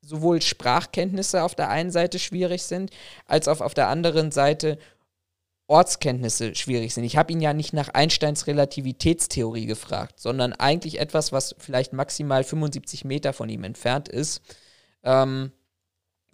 [0.00, 2.90] sowohl Sprachkenntnisse auf der einen Seite schwierig sind,
[3.26, 4.78] als auch auf der anderen Seite
[5.68, 7.04] Ortskenntnisse schwierig sind.
[7.04, 12.44] Ich habe ihn ja nicht nach Einsteins Relativitätstheorie gefragt, sondern eigentlich etwas, was vielleicht maximal
[12.44, 14.42] 75 Meter von ihm entfernt ist,
[15.02, 15.50] ähm,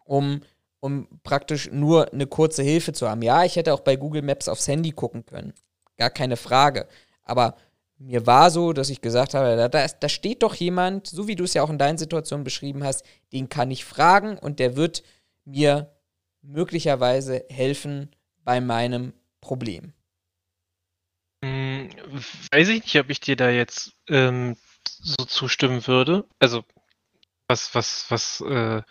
[0.04, 0.42] um,
[0.80, 3.22] um praktisch nur eine kurze Hilfe zu haben.
[3.22, 5.54] Ja, ich hätte auch bei Google Maps aufs Handy gucken können.
[5.96, 6.86] Gar keine Frage.
[7.24, 7.56] Aber
[7.96, 11.36] mir war so, dass ich gesagt habe, da, da, da steht doch jemand, so wie
[11.36, 14.76] du es ja auch in deinen Situationen beschrieben hast, den kann ich fragen und der
[14.76, 15.02] wird
[15.44, 15.90] mir
[16.42, 18.10] möglicherweise helfen
[18.44, 19.92] bei meinem Problem?
[21.44, 21.90] Hm,
[22.52, 26.24] weiß ich nicht, ob ich dir da jetzt ähm, so zustimmen würde.
[26.38, 26.64] Also,
[27.48, 28.82] was, was, was, äh,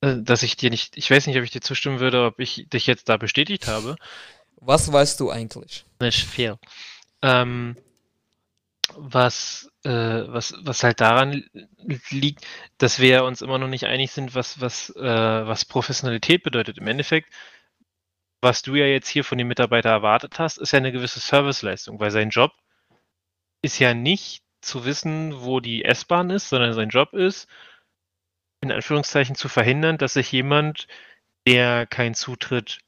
[0.00, 2.66] äh, dass ich dir nicht, ich weiß nicht, ob ich dir zustimmen würde, ob ich
[2.68, 3.96] dich jetzt da bestätigt habe.
[4.56, 5.84] Was weißt du eigentlich?
[6.00, 6.58] Nicht viel.
[7.22, 7.76] Ähm,
[8.94, 11.44] was, äh, was, was halt daran
[12.10, 12.46] liegt,
[12.78, 16.78] dass wir uns immer noch nicht einig sind, was, was, äh, was Professionalität bedeutet.
[16.78, 17.32] Im Endeffekt
[18.40, 21.98] was du ja jetzt hier von dem Mitarbeiter erwartet hast, ist ja eine gewisse Serviceleistung,
[22.00, 22.52] weil sein Job
[23.62, 27.48] ist ja nicht zu wissen, wo die S-Bahn ist, sondern sein Job ist,
[28.60, 30.86] in Anführungszeichen zu verhindern, dass sich jemand
[31.46, 32.80] der keinen Zutritt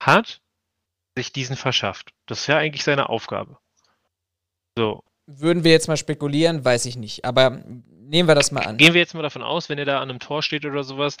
[0.00, 0.40] hat,
[1.16, 2.12] sich diesen verschafft.
[2.26, 3.58] Das ist ja eigentlich seine Aufgabe.
[4.76, 5.04] So.
[5.26, 7.24] Würden wir jetzt mal spekulieren, weiß ich nicht.
[7.24, 8.76] Aber nehmen wir das mal an.
[8.76, 11.16] Gehen wir jetzt mal davon aus, wenn er da an einem Tor steht oder sowas,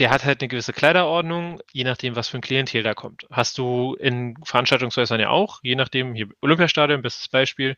[0.00, 3.26] der hat halt eine gewisse Kleiderordnung, je nachdem, was für ein Klientel da kommt.
[3.30, 7.76] Hast du in Veranstaltungshäusern ja auch, je nachdem, hier Olympiastadion, bestes Beispiel.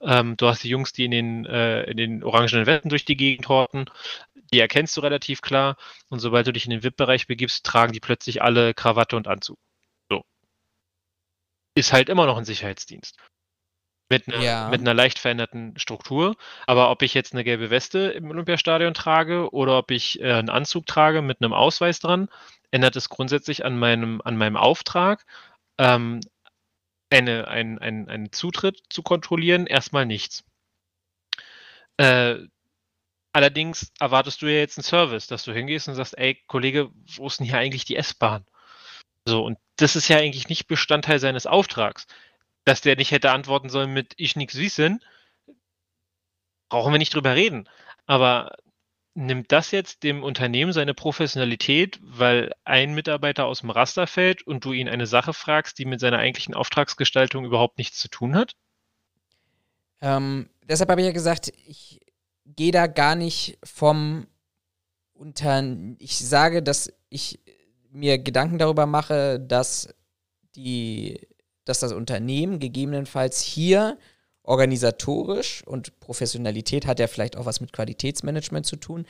[0.00, 3.16] Ähm, du hast die Jungs, die in den, äh, in den orangenen Wetten durch die
[3.16, 3.86] Gegend horten.
[4.52, 5.76] Die erkennst du relativ klar.
[6.10, 9.58] Und sobald du dich in den VIP-Bereich begibst, tragen die plötzlich alle Krawatte und Anzug.
[10.08, 10.24] So.
[11.74, 13.18] Ist halt immer noch ein Sicherheitsdienst.
[14.10, 14.68] Mit einer, ja.
[14.68, 16.36] mit einer leicht veränderten Struktur.
[16.66, 20.50] Aber ob ich jetzt eine gelbe Weste im Olympiastadion trage oder ob ich äh, einen
[20.50, 22.28] Anzug trage mit einem Ausweis dran,
[22.70, 25.24] ändert es grundsätzlich an meinem, an meinem Auftrag,
[25.78, 26.20] ähm,
[27.10, 30.44] eine, ein, ein, einen Zutritt zu kontrollieren, erstmal nichts.
[31.96, 32.38] Äh,
[33.32, 37.26] allerdings erwartest du ja jetzt einen Service, dass du hingehst und sagst, ey, Kollege, wo
[37.26, 38.44] ist denn hier eigentlich die S-Bahn?
[39.26, 42.06] So, und das ist ja eigentlich nicht Bestandteil seines Auftrags
[42.64, 45.02] dass der nicht hätte antworten sollen mit ich nix wissen,
[46.68, 47.68] brauchen wir nicht drüber reden.
[48.06, 48.56] Aber
[49.14, 54.64] nimmt das jetzt dem Unternehmen seine Professionalität, weil ein Mitarbeiter aus dem Raster fällt und
[54.64, 58.56] du ihn eine Sache fragst, die mit seiner eigentlichen Auftragsgestaltung überhaupt nichts zu tun hat?
[60.00, 62.00] Ähm, deshalb habe ich ja gesagt, ich
[62.44, 64.26] gehe da gar nicht vom
[65.12, 65.62] unter.
[65.98, 67.38] Ich sage, dass ich
[67.90, 69.94] mir Gedanken darüber mache, dass
[70.56, 71.20] die
[71.64, 73.98] dass das Unternehmen gegebenenfalls hier
[74.42, 79.06] organisatorisch und Professionalität hat ja vielleicht auch was mit Qualitätsmanagement zu tun,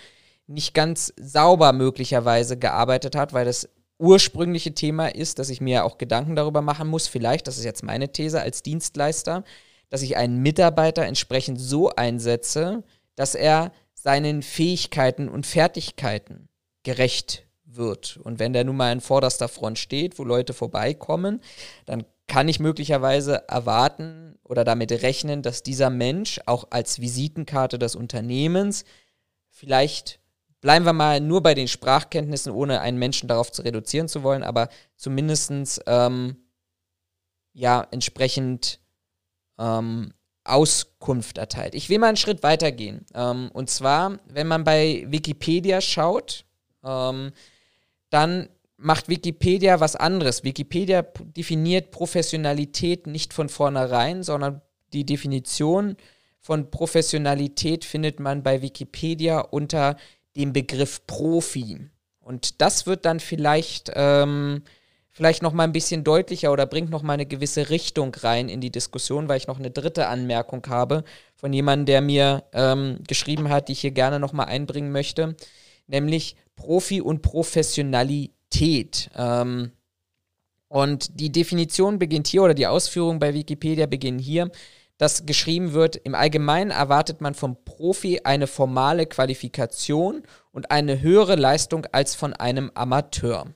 [0.46, 3.68] nicht ganz sauber möglicherweise gearbeitet hat, weil das
[3.98, 7.82] ursprüngliche Thema ist, dass ich mir auch Gedanken darüber machen muss, vielleicht, das ist jetzt
[7.82, 9.44] meine These als Dienstleister,
[9.88, 12.82] dass ich einen Mitarbeiter entsprechend so einsetze,
[13.16, 16.48] dass er seinen Fähigkeiten und Fertigkeiten
[16.82, 18.18] gerecht wird.
[18.22, 21.40] Und wenn der nun mal in vorderster Front steht, wo Leute vorbeikommen,
[21.86, 27.96] dann kann ich möglicherweise erwarten oder damit rechnen, dass dieser Mensch auch als Visitenkarte des
[27.96, 28.84] Unternehmens
[29.50, 30.20] vielleicht
[30.60, 34.42] bleiben wir mal nur bei den Sprachkenntnissen, ohne einen Menschen darauf zu reduzieren zu wollen,
[34.42, 36.36] aber zumindest ähm,
[37.52, 38.80] ja entsprechend
[39.58, 41.74] ähm, Auskunft erteilt.
[41.74, 43.04] Ich will mal einen Schritt weiter gehen.
[43.14, 46.46] Ähm, und zwar, wenn man bei Wikipedia schaut,
[46.82, 47.32] ähm,
[48.08, 50.44] dann macht Wikipedia was anderes.
[50.44, 55.96] Wikipedia definiert Professionalität nicht von vornherein, sondern die Definition
[56.40, 59.96] von Professionalität findet man bei Wikipedia unter
[60.36, 61.88] dem Begriff Profi.
[62.20, 64.62] Und das wird dann vielleicht, ähm,
[65.10, 68.60] vielleicht noch mal ein bisschen deutlicher oder bringt noch mal eine gewisse Richtung rein in
[68.60, 71.04] die Diskussion, weil ich noch eine dritte Anmerkung habe
[71.36, 75.36] von jemandem, der mir ähm, geschrieben hat, die ich hier gerne noch mal einbringen möchte,
[75.86, 79.10] nämlich Profi und Professionalität Identität.
[79.16, 79.72] Ähm,
[80.68, 84.50] und die Definition beginnt hier oder die Ausführungen bei Wikipedia beginnen hier,
[84.98, 90.22] dass geschrieben wird, im Allgemeinen erwartet man vom Profi eine formale Qualifikation
[90.52, 93.46] und eine höhere Leistung als von einem Amateur.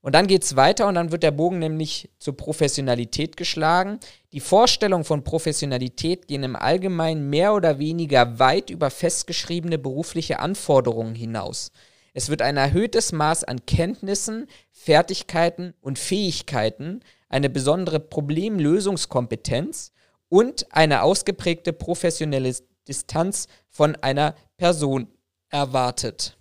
[0.00, 3.98] Und dann geht es weiter und dann wird der Bogen nämlich zur Professionalität geschlagen.
[4.32, 11.16] Die Vorstellungen von Professionalität gehen im Allgemeinen mehr oder weniger weit über festgeschriebene berufliche Anforderungen
[11.16, 11.72] hinaus.
[12.18, 19.92] Es wird ein erhöhtes Maß an Kenntnissen, Fertigkeiten und Fähigkeiten, eine besondere Problemlösungskompetenz
[20.28, 22.52] und eine ausgeprägte professionelle
[22.88, 25.06] Distanz von einer Person
[25.48, 26.36] erwartet.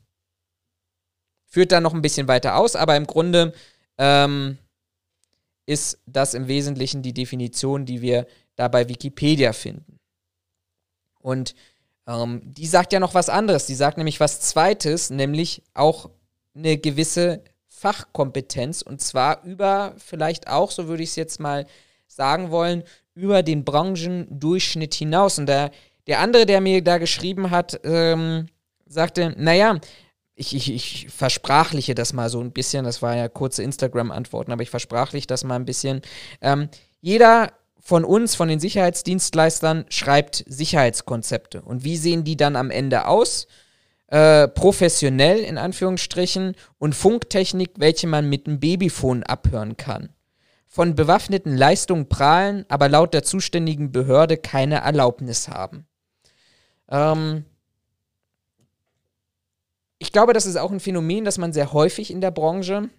[1.45, 3.53] Führt dann noch ein bisschen weiter aus, aber im Grunde
[3.99, 4.57] ähm,
[5.67, 8.25] ist das im Wesentlichen die Definition, die wir
[8.55, 9.99] da bei Wikipedia finden.
[11.19, 11.53] Und
[12.07, 13.65] ähm, die sagt ja noch was anderes.
[13.65, 16.09] Die sagt nämlich was Zweites, nämlich auch
[16.55, 21.67] eine gewisse Fachkompetenz und zwar über vielleicht auch, so würde ich es jetzt mal
[22.07, 25.37] sagen wollen, über den Branchendurchschnitt hinaus.
[25.37, 25.71] Und der,
[26.07, 28.47] der andere, der mir da geschrieben hat, ähm,
[28.87, 29.79] sagte, naja,
[30.33, 34.61] ich, ich, ich versprachliche das mal so ein bisschen, das war ja kurze Instagram-Antworten, aber
[34.63, 36.01] ich versprachliche das mal ein bisschen.
[36.41, 36.69] Ähm,
[37.01, 37.51] jeder
[37.87, 41.61] von uns, von den Sicherheitsdienstleistern, schreibt Sicherheitskonzepte.
[41.61, 43.47] Und wie sehen die dann am Ende aus?
[44.07, 50.09] Äh, professionell in Anführungsstrichen und Funktechnik, welche man mit dem Babyphone abhören kann.
[50.67, 55.87] Von bewaffneten Leistungen prahlen, aber laut der zuständigen Behörde keine Erlaubnis haben.
[56.89, 57.45] Ähm
[59.97, 62.89] ich glaube, das ist auch ein Phänomen, das man sehr häufig in der Branche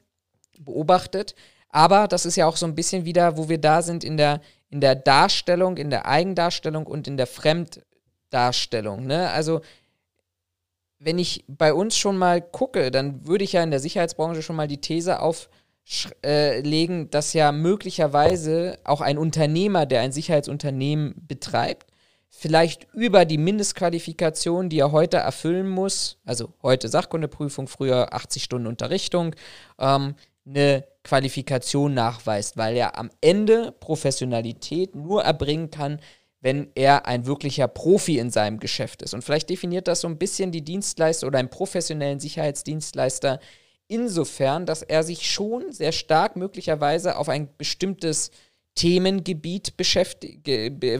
[0.58, 1.34] beobachtet.
[1.68, 4.40] Aber das ist ja auch so ein bisschen wieder, wo wir da sind in der,
[4.70, 9.06] in der Darstellung, in der Eigendarstellung und in der Fremddarstellung.
[9.06, 9.30] Ne?
[9.30, 9.60] Also
[10.98, 14.56] wenn ich bei uns schon mal gucke, dann würde ich ja in der Sicherheitsbranche schon
[14.56, 21.86] mal die These auflegen, äh, dass ja möglicherweise auch ein Unternehmer, der ein Sicherheitsunternehmen betreibt,
[22.28, 28.66] vielleicht über die Mindestqualifikation, die er heute erfüllen muss, also heute Sachkundeprüfung, früher 80 Stunden
[28.66, 29.34] Unterrichtung,
[29.78, 30.14] ähm,
[30.48, 36.00] eine Qualifikation nachweist, weil er am Ende Professionalität nur erbringen kann,
[36.40, 39.14] wenn er ein wirklicher Profi in seinem Geschäft ist.
[39.14, 43.40] Und vielleicht definiert das so ein bisschen die Dienstleister oder einen professionellen Sicherheitsdienstleister
[43.88, 48.30] insofern, dass er sich schon sehr stark möglicherweise auf ein bestimmtes
[48.74, 49.74] Themengebiet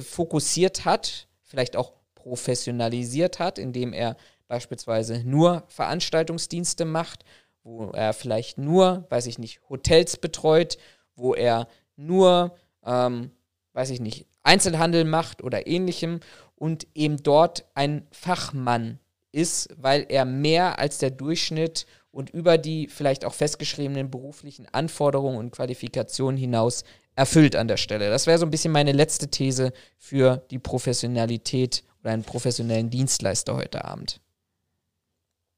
[0.05, 4.16] fokussiert hat, vielleicht auch professionalisiert hat, indem er
[4.49, 7.25] beispielsweise nur Veranstaltungsdienste macht,
[7.69, 10.78] wo er vielleicht nur, weiß ich nicht, Hotels betreut,
[11.15, 13.31] wo er nur, ähm,
[13.74, 16.20] weiß ich nicht, Einzelhandel macht oder ähnlichem
[16.57, 18.99] und eben dort ein Fachmann
[19.32, 25.36] ist, weil er mehr als der Durchschnitt und über die vielleicht auch festgeschriebenen beruflichen Anforderungen
[25.36, 26.85] und Qualifikationen hinaus
[27.15, 28.09] erfüllt an der Stelle.
[28.09, 33.57] Das wäre so ein bisschen meine letzte These für die Professionalität oder einen professionellen Dienstleister
[33.57, 34.20] heute Abend.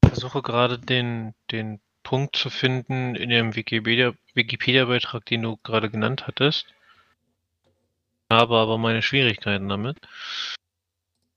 [0.03, 1.79] Ich versuche gerade den, den
[2.11, 6.67] Punkt zu finden in dem Wikipedia-Beitrag, Wikipedia den du gerade genannt hattest
[8.31, 9.97] habe aber meine Schwierigkeiten damit.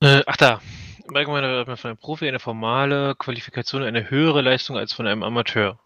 [0.01, 0.60] Äh, ach da.
[1.06, 5.06] Im Allgemeinen wird man von einem Profi eine formale Qualifikation eine höhere Leistung als von
[5.06, 5.78] einem Amateur.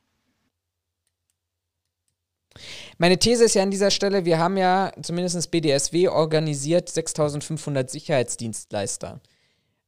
[2.99, 9.21] Meine These ist ja an dieser Stelle, wir haben ja zumindest BDSW organisiert 6500 Sicherheitsdienstleister.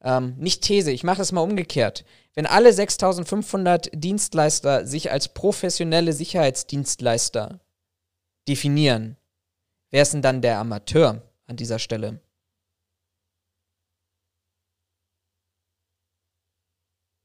[0.03, 2.05] Ähm, nicht These, ich mache es mal umgekehrt.
[2.33, 7.59] Wenn alle 6500 Dienstleister sich als professionelle Sicherheitsdienstleister
[8.47, 9.17] definieren,
[9.91, 12.21] Wer ist denn dann der Amateur an dieser Stelle?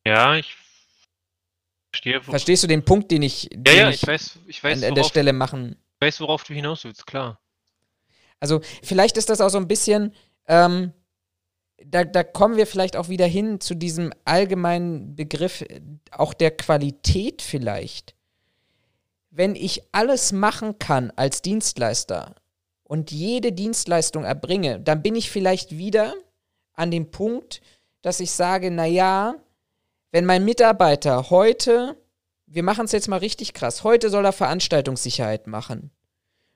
[0.05, 0.57] Ja, ich
[1.93, 2.21] verstehe.
[2.23, 4.89] Verstehst du den Punkt, den ich, den ja, ja, ich, ich weiß, ich weiß, an,
[4.89, 5.77] an der Stelle machen?
[5.95, 7.41] Ich weiß, worauf du hinaus willst, klar.
[8.41, 10.13] Also, vielleicht ist das auch so ein bisschen,
[10.47, 10.93] ähm,
[11.85, 15.65] da, da kommen wir vielleicht auch wieder hin zu diesem allgemeinen Begriff
[16.11, 18.15] auch der Qualität vielleicht.
[19.31, 22.35] Wenn ich alles machen kann als Dienstleister,
[22.89, 26.15] und jede Dienstleistung erbringe, dann bin ich vielleicht wieder
[26.75, 27.61] an dem Punkt,
[28.03, 29.35] dass ich sage, naja,
[30.13, 31.97] wenn mein Mitarbeiter heute,
[32.47, 35.91] wir machen es jetzt mal richtig krass, heute soll er Veranstaltungssicherheit machen.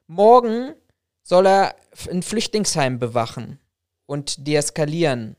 [0.07, 0.75] Morgen
[1.23, 1.75] soll er
[2.09, 3.59] ein Flüchtlingsheim bewachen
[4.11, 5.37] und deeskalieren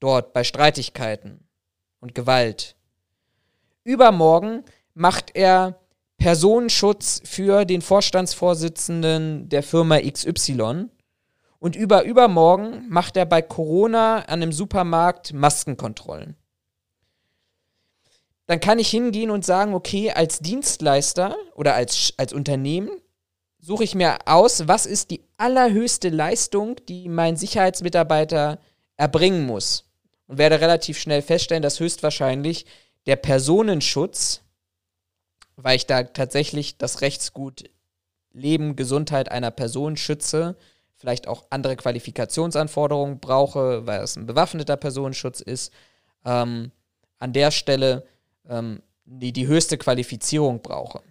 [0.00, 1.46] dort bei Streitigkeiten
[2.00, 2.74] und Gewalt.
[3.84, 5.78] Übermorgen macht er
[6.16, 10.86] Personenschutz für den Vorstandsvorsitzenden der Firma XY.
[11.60, 16.36] Und über übermorgen macht er bei Corona an einem Supermarkt Maskenkontrollen.
[18.46, 22.90] Dann kann ich hingehen und sagen, okay, als Dienstleister oder als, als Unternehmen
[23.68, 28.58] suche ich mir aus, was ist die allerhöchste Leistung, die mein Sicherheitsmitarbeiter
[28.96, 29.84] erbringen muss.
[30.26, 32.66] Und werde relativ schnell feststellen, dass höchstwahrscheinlich
[33.06, 34.42] der Personenschutz
[35.58, 37.64] weil ich da tatsächlich das Rechtsgut
[38.32, 40.56] Leben, Gesundheit einer Person schütze,
[40.94, 45.72] vielleicht auch andere Qualifikationsanforderungen brauche, weil es ein bewaffneter Personenschutz ist,
[46.24, 46.70] ähm,
[47.18, 48.06] an der Stelle
[48.48, 51.02] ähm, die, die höchste Qualifizierung brauche.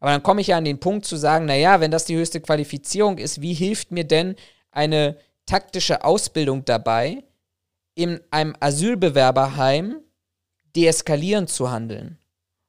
[0.00, 2.40] Aber dann komme ich ja an den Punkt zu sagen, naja, wenn das die höchste
[2.40, 4.34] Qualifizierung ist, wie hilft mir denn
[4.72, 5.16] eine
[5.46, 7.22] taktische Ausbildung dabei,
[7.94, 10.00] in einem Asylbewerberheim
[10.74, 12.18] deeskalierend zu handeln?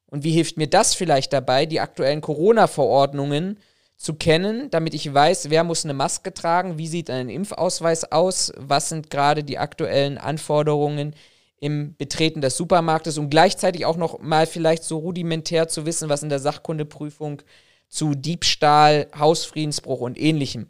[0.07, 3.57] Und wie hilft mir das vielleicht dabei, die aktuellen Corona-Verordnungen
[3.95, 8.51] zu kennen, damit ich weiß, wer muss eine Maske tragen, wie sieht ein Impfausweis aus,
[8.57, 11.15] was sind gerade die aktuellen Anforderungen
[11.61, 16.23] im Betreten des Supermarktes und gleichzeitig auch noch mal vielleicht so rudimentär zu wissen, was
[16.23, 17.43] in der Sachkundeprüfung
[17.87, 20.69] zu Diebstahl, Hausfriedensbruch und ähnlichem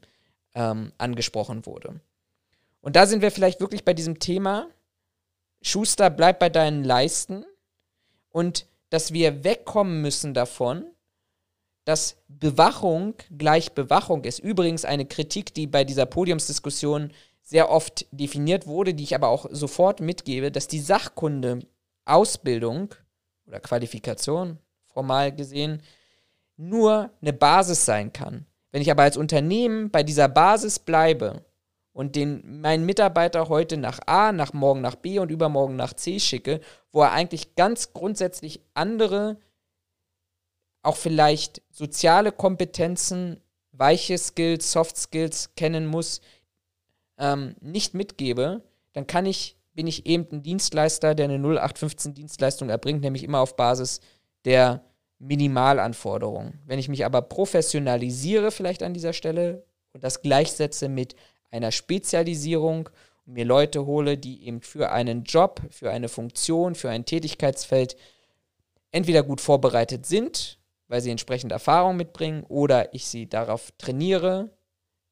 [0.53, 2.01] ähm, angesprochen wurde.
[2.81, 4.67] Und da sind wir vielleicht wirklich bei diesem Thema,
[5.61, 7.45] Schuster, bleib bei deinen Leisten
[8.29, 10.83] und dass wir wegkommen müssen davon,
[11.85, 14.39] dass Bewachung gleich Bewachung ist.
[14.39, 17.11] Übrigens eine Kritik, die bei dieser Podiumsdiskussion
[17.41, 21.59] sehr oft definiert wurde, die ich aber auch sofort mitgebe, dass die Sachkunde
[22.05, 22.93] Ausbildung
[23.47, 25.81] oder Qualifikation formal gesehen
[26.57, 28.45] nur eine Basis sein kann.
[28.71, 31.43] Wenn ich aber als Unternehmen bei dieser Basis bleibe
[31.93, 36.19] und den meinen Mitarbeiter heute nach A, nach morgen nach B und übermorgen nach C
[36.19, 36.61] schicke,
[36.91, 39.37] wo er eigentlich ganz grundsätzlich andere,
[40.83, 43.41] auch vielleicht soziale Kompetenzen,
[43.71, 46.21] weiche Skills, Soft Skills kennen muss,
[47.21, 53.01] ähm, nicht mitgebe, dann kann ich bin ich eben ein Dienstleister, der eine 0815-Dienstleistung erbringt,
[53.01, 54.01] nämlich immer auf Basis
[54.45, 54.83] der
[55.19, 56.59] Minimalanforderungen.
[56.65, 61.15] Wenn ich mich aber professionalisiere vielleicht an dieser Stelle und das gleichsetze mit
[61.51, 62.89] einer Spezialisierung
[63.25, 67.95] und mir Leute hole, die eben für einen Job, für eine Funktion, für ein Tätigkeitsfeld
[68.91, 70.57] entweder gut vorbereitet sind,
[70.87, 74.49] weil sie entsprechend Erfahrung mitbringen, oder ich sie darauf trainiere,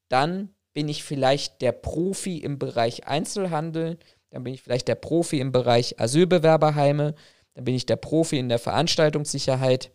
[0.08, 3.98] dann bin ich vielleicht der Profi im Bereich Einzelhandel,
[4.30, 7.14] dann bin ich vielleicht der Profi im Bereich Asylbewerberheime,
[7.54, 9.90] dann bin ich der Profi in der Veranstaltungssicherheit,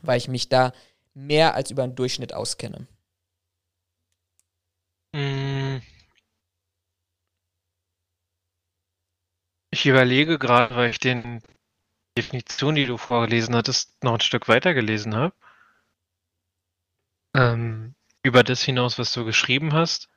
[0.00, 0.72] weil ich mich da
[1.14, 2.86] mehr als über den Durchschnitt auskenne.
[5.14, 5.78] Mm.
[9.70, 11.42] Ich überlege gerade, weil ich den
[12.16, 15.34] Definition, die du vorgelesen hattest, noch ein Stück weiter gelesen habe.
[17.34, 20.08] Ähm, über das hinaus, was du geschrieben hast.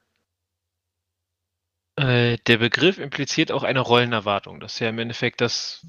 [1.97, 4.59] Äh, der Begriff impliziert auch eine Rollenerwartung.
[4.59, 5.85] Das ist ja im Endeffekt das,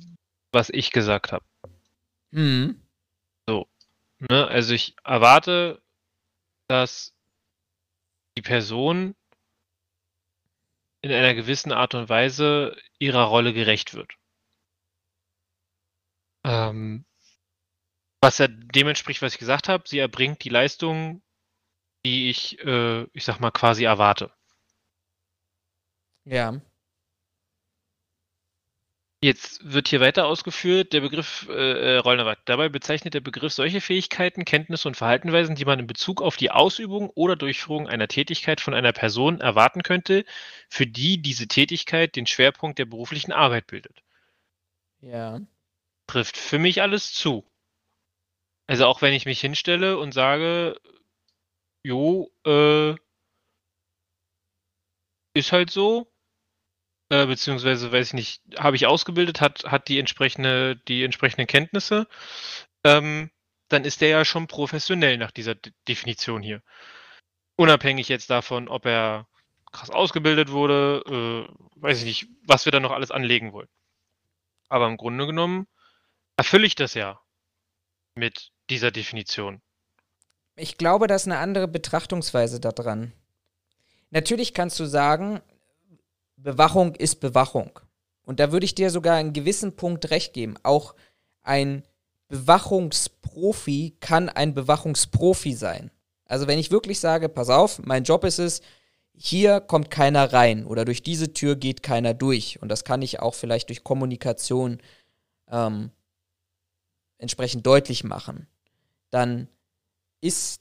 [0.52, 1.44] was ich gesagt habe.
[2.30, 2.80] Mhm.
[3.48, 3.68] So.
[4.30, 4.46] Ne?
[4.46, 5.82] Also ich erwarte,
[6.68, 7.14] dass
[8.36, 9.14] die Person
[11.02, 14.14] in einer gewissen Art und Weise ihrer Rolle gerecht wird.
[16.44, 17.04] Ähm,
[18.20, 21.22] was ja dem entspricht, was ich gesagt habe, sie erbringt die Leistung,
[22.06, 24.30] die ich, äh, ich sag mal, quasi erwarte.
[26.24, 26.60] Ja.
[29.20, 32.44] Jetzt wird hier weiter ausgeführt, der Begriff äh, äh Rollenerwartung.
[32.44, 36.50] Dabei bezeichnet der Begriff solche Fähigkeiten, Kenntnisse und Verhaltenweisen, die man in Bezug auf die
[36.52, 40.24] Ausübung oder Durchführung einer Tätigkeit von einer Person erwarten könnte,
[40.68, 44.02] für die diese Tätigkeit den Schwerpunkt der beruflichen Arbeit bildet.
[45.00, 45.40] Ja.
[46.06, 47.44] Trifft für mich alles zu.
[48.68, 50.76] Also auch wenn ich mich hinstelle und sage,
[51.86, 52.96] jo, äh,
[55.34, 56.12] ist halt so,
[57.10, 62.08] äh, beziehungsweise weiß ich nicht, habe ich ausgebildet, hat, hat die entsprechende, die entsprechenden Kenntnisse,
[62.84, 63.30] ähm,
[63.68, 66.62] dann ist der ja schon professionell nach dieser D Definition hier.
[67.56, 69.28] Unabhängig jetzt davon, ob er
[69.72, 73.68] krass ausgebildet wurde, äh, weiß ich nicht, was wir da noch alles anlegen wollen.
[74.68, 75.68] Aber im Grunde genommen
[76.36, 77.20] erfülle ich das ja
[78.16, 79.62] mit dieser Definition.
[80.56, 83.12] Ich glaube, da ist eine andere Betrachtungsweise daran.
[84.10, 85.40] Natürlich kannst du sagen,
[86.36, 87.78] Bewachung ist Bewachung.
[88.24, 90.56] Und da würde ich dir sogar einen gewissen Punkt recht geben.
[90.62, 90.94] Auch
[91.42, 91.84] ein
[92.28, 95.90] Bewachungsprofi kann ein Bewachungsprofi sein.
[96.24, 98.62] Also wenn ich wirklich sage, pass auf, mein Job ist es,
[99.14, 102.60] hier kommt keiner rein oder durch diese Tür geht keiner durch.
[102.60, 104.78] Und das kann ich auch vielleicht durch Kommunikation
[105.50, 105.90] ähm,
[107.18, 108.46] entsprechend deutlich machen.
[109.10, 109.48] Dann
[110.20, 110.60] ist,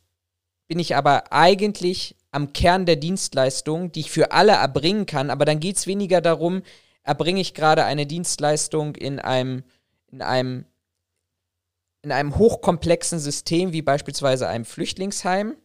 [0.68, 5.46] bin ich aber eigentlich am Kern der Dienstleistung, die ich für alle erbringen kann, aber
[5.46, 6.64] dann geht es weniger darum,
[7.04, 9.64] erbringe ich gerade eine Dienstleistung in einem,
[10.12, 10.66] in einem,
[12.02, 15.56] in einem hochkomplexen System wie beispielsweise einem Flüchtlingsheim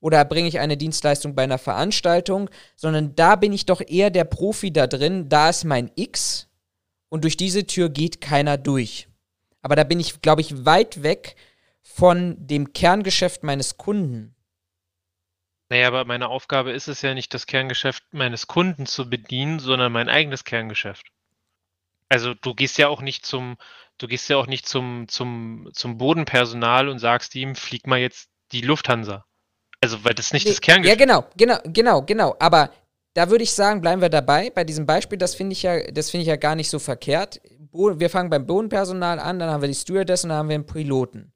[0.00, 4.24] oder erbringe ich eine Dienstleistung bei einer Veranstaltung, sondern da bin ich doch eher der
[4.24, 6.48] Profi da drin, da ist mein X
[7.08, 9.08] und durch diese Tür geht keiner durch.
[9.62, 11.36] Aber da bin ich, glaube ich, weit weg
[11.82, 14.34] von dem Kerngeschäft meines Kunden.
[15.68, 19.90] Naja, aber meine Aufgabe ist es ja nicht, das Kerngeschäft meines Kunden zu bedienen, sondern
[19.90, 21.06] mein eigenes Kerngeschäft.
[22.08, 23.56] Also du gehst ja auch nicht zum,
[23.96, 28.28] du gehst ja auch nicht zum, zum, zum Bodenpersonal und sagst ihm, flieg mal jetzt
[28.52, 29.24] die Lufthansa.
[29.80, 32.36] Also, weil das nicht nee, das Kerngeschäft Ja, genau, genau, genau, genau.
[32.38, 32.70] Aber
[33.14, 34.50] da würde ich sagen, bleiben wir dabei.
[34.50, 37.40] Bei diesem Beispiel, das finde ich ja, das finde ich ja gar nicht so verkehrt.
[37.72, 40.66] Wir fangen beim Bodenpersonal an, dann haben wir die Stewardess und dann haben wir den
[40.66, 41.32] Piloten.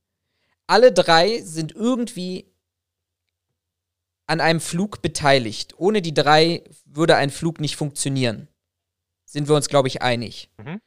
[0.67, 2.51] Alle drei sind irgendwie
[4.27, 5.75] an einem Flug beteiligt.
[5.79, 8.49] Ohne die drei würde ein Flug nicht funktionieren.
[9.25, 10.51] Sind wir uns, glaube ich, einig.
[10.59, 10.81] Mhm.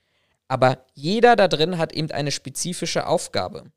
[0.48, 3.72] Aber jeder da drin hat eben eine spezifische Aufgabe.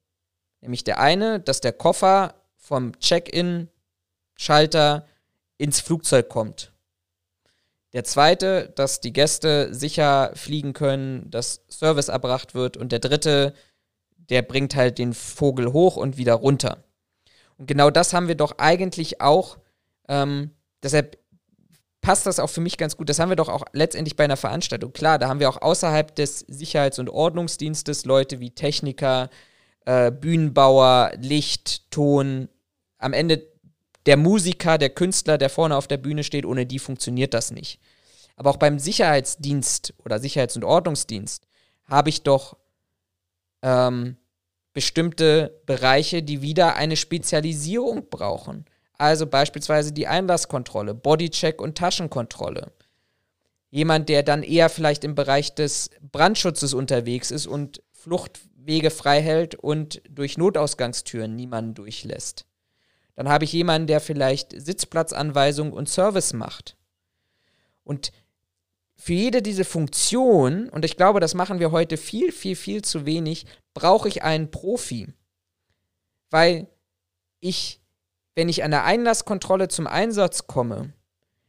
[0.61, 5.07] Nämlich der eine, dass der Koffer vom Check-in-Schalter
[5.59, 6.73] ins Flugzeug kommt.
[7.93, 12.77] Der zweite, dass die Gäste sicher fliegen können, dass Service erbracht wird.
[12.77, 13.55] Und der dritte,
[14.33, 16.85] der bringt halt den Vogel hoch und wieder runter.
[17.59, 19.59] Und genau das haben wir doch eigentlich auch,
[20.09, 20.53] ähm,
[20.83, 21.19] deshalb
[22.01, 23.11] passt das auch für mich ganz gut.
[23.11, 24.95] Das haben wir doch auch letztendlich bei einer Veranstaltung.
[24.95, 29.29] Klar, da haben wir auch außerhalb des Sicherheits- und Ordnungsdienstes Leute wie Techniker,
[29.85, 32.49] äh, Bühnenbauer, Licht, Ton.
[32.97, 33.47] Am Ende
[34.07, 37.81] der Musiker, der Künstler, der vorne auf der Bühne steht, ohne die funktioniert das nicht.
[38.37, 41.47] Aber auch beim Sicherheitsdienst oder Sicherheits- und Ordnungsdienst
[41.85, 42.57] habe ich doch
[43.63, 44.17] ähm,
[44.73, 48.65] bestimmte Bereiche, die wieder eine Spezialisierung brauchen.
[48.97, 52.73] Also beispielsweise die Einlasskontrolle, Bodycheck und Taschenkontrolle.
[53.71, 59.55] Jemand, der dann eher vielleicht im Bereich des Brandschutzes unterwegs ist und Fluchtwege frei hält
[59.55, 62.47] und durch Notausgangstüren niemanden durchlässt.
[63.15, 66.77] Dann habe ich jemanden, der vielleicht Sitzplatzanweisung und Service macht.
[67.85, 68.13] Und
[68.97, 73.05] für jede diese Funktion, und ich glaube, das machen wir heute viel, viel, viel zu
[73.05, 75.13] wenig, brauche ich einen Profi.
[76.31, 76.69] Weil
[77.41, 77.81] ich,
[78.35, 80.93] wenn ich an der Einlasskontrolle zum Einsatz komme,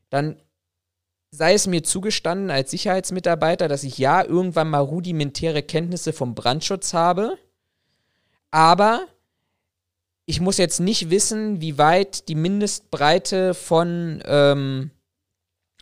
[0.10, 0.42] dann
[1.32, 6.94] sei es mir zugestanden als Sicherheitsmitarbeiter, dass ich ja irgendwann mal rudimentäre Kenntnisse vom Brandschutz
[6.94, 7.38] habe,
[8.52, 9.08] aber
[10.26, 14.92] ich muss jetzt nicht wissen, wie weit die Mindestbreite von ähm,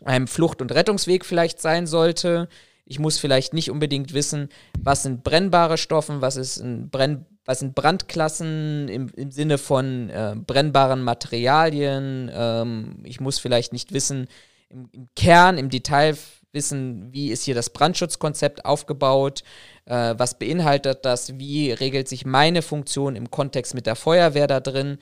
[0.04, 2.48] einem Flucht- und Rettungsweg vielleicht sein sollte.
[2.84, 4.48] Ich muss vielleicht nicht unbedingt wissen,
[4.78, 10.10] was sind brennbare Stoffe, was ist ein Brenn was sind Brandklassen im, im Sinne von
[10.10, 12.30] äh, brennbaren Materialien.
[12.32, 14.28] Ähm, ich muss vielleicht nicht wissen,
[14.68, 16.16] im, im, Kern, im Detail
[16.52, 19.42] wissen, wie ist hier das Brandschutzkonzept aufgebaut,
[19.86, 24.60] äh, was beinhaltet das, wie regelt sich meine Funktion im Kontext mit der Feuerwehr da
[24.60, 24.98] drin,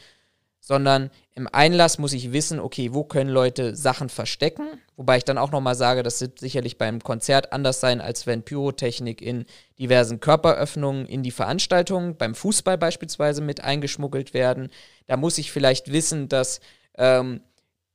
[0.60, 4.66] sondern im Einlass muss ich wissen, okay, wo können Leute Sachen verstecken,
[4.96, 8.42] wobei ich dann auch nochmal sage, das wird sicherlich beim Konzert anders sein, als wenn
[8.42, 9.46] Pyrotechnik in
[9.78, 14.68] diversen Körperöffnungen in die Veranstaltung, beim Fußball beispielsweise mit eingeschmuggelt werden.
[15.06, 16.60] Da muss ich vielleicht wissen, dass
[16.98, 17.40] ähm,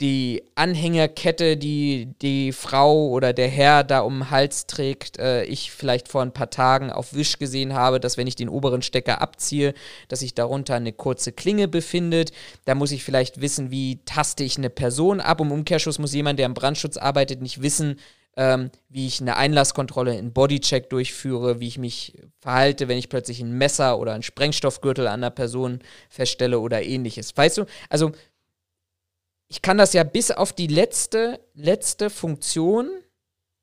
[0.02, 5.72] die Anhängerkette, die die Frau oder der Herr da um den Hals trägt, äh, ich
[5.72, 9.22] vielleicht vor ein paar Tagen auf Wisch gesehen habe, dass wenn ich den oberen Stecker
[9.22, 9.74] abziehe,
[10.10, 12.32] dass sich darunter eine kurze Klinge befindet.
[12.66, 15.40] Da muss ich vielleicht wissen, wie taste ich eine Person ab.
[15.40, 17.98] Im Umkehrschluss muss jemand, der im Brandschutz arbeitet, nicht wissen,
[18.38, 23.40] ähm, wie ich eine Einlasskontrolle in Bodycheck durchführe, wie ich mich verhalte, wenn ich plötzlich
[23.40, 27.36] ein Messer oder einen Sprengstoffgürtel an einer Person feststelle oder ähnliches.
[27.38, 27.66] Weißt du?
[27.90, 28.12] Also
[29.56, 32.90] ich kann das ja bis auf die letzte, letzte Funktion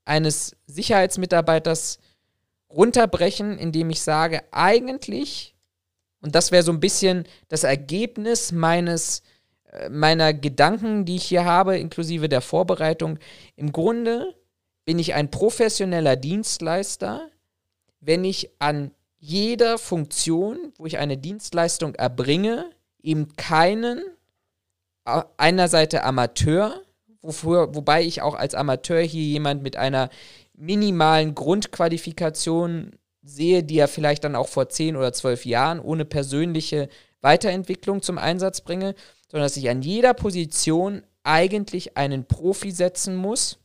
[0.07, 1.99] eines Sicherheitsmitarbeiters
[2.71, 5.55] runterbrechen, indem ich sage, eigentlich,
[6.23, 9.23] und das wäre so ein bisschen das Ergebnis meines,
[9.71, 13.19] äh, meiner Gedanken, die ich hier habe, inklusive der Vorbereitung,
[13.57, 14.35] im Grunde
[14.87, 17.29] bin ich ein professioneller Dienstleister,
[18.01, 22.71] wenn ich an jeder Funktion, wo ich eine Dienstleistung erbringe,
[23.03, 24.03] eben keinen
[25.05, 26.81] einer Seite Amateur,
[27.21, 30.11] wofür, wobei ich auch als Amateur hier jemand mit einer
[30.55, 32.93] minimalen Grundqualifikation
[33.23, 36.89] sehe, die er vielleicht dann auch vor 10 oder 12 Jahren ohne persönliche
[37.21, 38.95] Weiterentwicklung zum Einsatz bringe,
[39.29, 43.59] sondern dass ich an jeder Position eigentlich einen Profi setzen muss.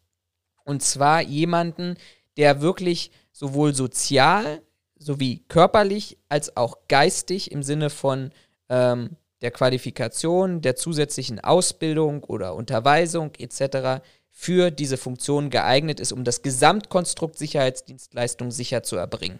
[0.64, 1.95] Und zwar jemanden,
[2.38, 4.61] der wirklich sowohl sozial
[4.97, 8.31] sowie körperlich als auch geistig im Sinne von
[8.69, 14.03] ähm, der Qualifikation, der zusätzlichen Ausbildung oder Unterweisung etc.
[14.31, 19.39] für diese Funktion geeignet ist, um das Gesamtkonstrukt Sicherheitsdienstleistung sicher zu erbringen.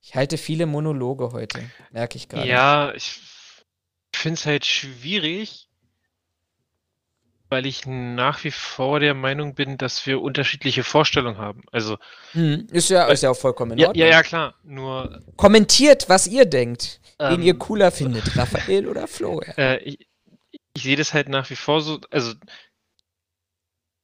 [0.00, 2.48] Ich halte viele Monologe heute, merke ich gerade.
[2.48, 3.20] Ja, ich
[4.14, 5.65] finde es halt schwierig,
[7.48, 11.62] weil ich nach wie vor der Meinung bin, dass wir unterschiedliche Vorstellungen haben.
[11.72, 11.98] Also
[12.32, 14.00] hm, ist ja ist ja auch vollkommen in ja, Ordnung.
[14.00, 14.54] ja, ja, klar.
[14.64, 19.54] Nur kommentiert, was ihr denkt, wen Ähm, ihr cooler findet, Raphael oder Florian.
[19.56, 20.08] äh, ich,
[20.74, 22.00] ich sehe das halt nach wie vor so.
[22.10, 22.34] Also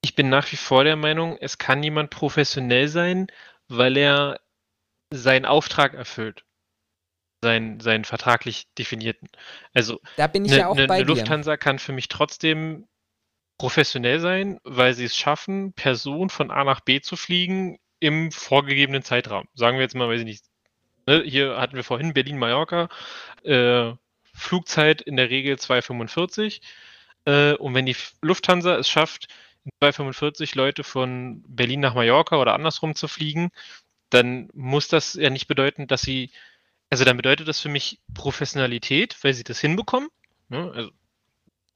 [0.02, 3.28] ich bin nach wie vor der Meinung, es kann jemand professionell sein,
[3.68, 4.40] weil er
[5.12, 6.44] seinen Auftrag erfüllt.
[7.44, 9.28] Seinen, seinen vertraglich definierten.
[9.74, 11.06] Also Da bin ich eine ja auch ne, bei ne dir.
[11.06, 12.86] Lufthansa kann für mich trotzdem
[13.58, 19.02] professionell sein, weil sie es schaffen, Personen von A nach B zu fliegen im vorgegebenen
[19.02, 19.46] Zeitraum.
[19.54, 20.44] Sagen wir jetzt mal, weiß ich nicht.
[21.06, 22.88] Ne, hier hatten wir vorhin Berlin-Mallorca,
[23.44, 23.92] äh,
[24.34, 26.60] Flugzeit in der Regel 2,45.
[27.24, 29.28] Äh, und wenn die Lufthansa es schafft,
[29.64, 33.50] in 2,45 Leute von Berlin nach Mallorca oder andersrum zu fliegen,
[34.10, 36.30] dann muss das ja nicht bedeuten, dass sie,
[36.90, 40.08] also dann bedeutet das für mich Professionalität, weil sie das hinbekommen.
[40.48, 40.70] Ne?
[40.74, 40.90] Also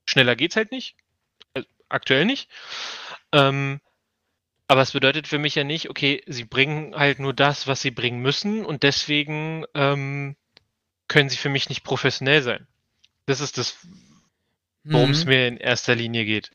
[0.07, 0.97] schneller geht's halt nicht.
[1.89, 2.49] Aktuell nicht.
[3.33, 3.81] Ähm,
[4.69, 7.91] aber es bedeutet für mich ja nicht, okay, sie bringen halt nur das, was sie
[7.93, 10.37] bringen müssen und deswegen ähm,
[11.09, 12.67] können sie für mich nicht professionell sein.
[13.27, 13.77] Das ist das,
[14.85, 15.31] worum es Mhm.
[15.31, 16.51] mir in erster Linie geht.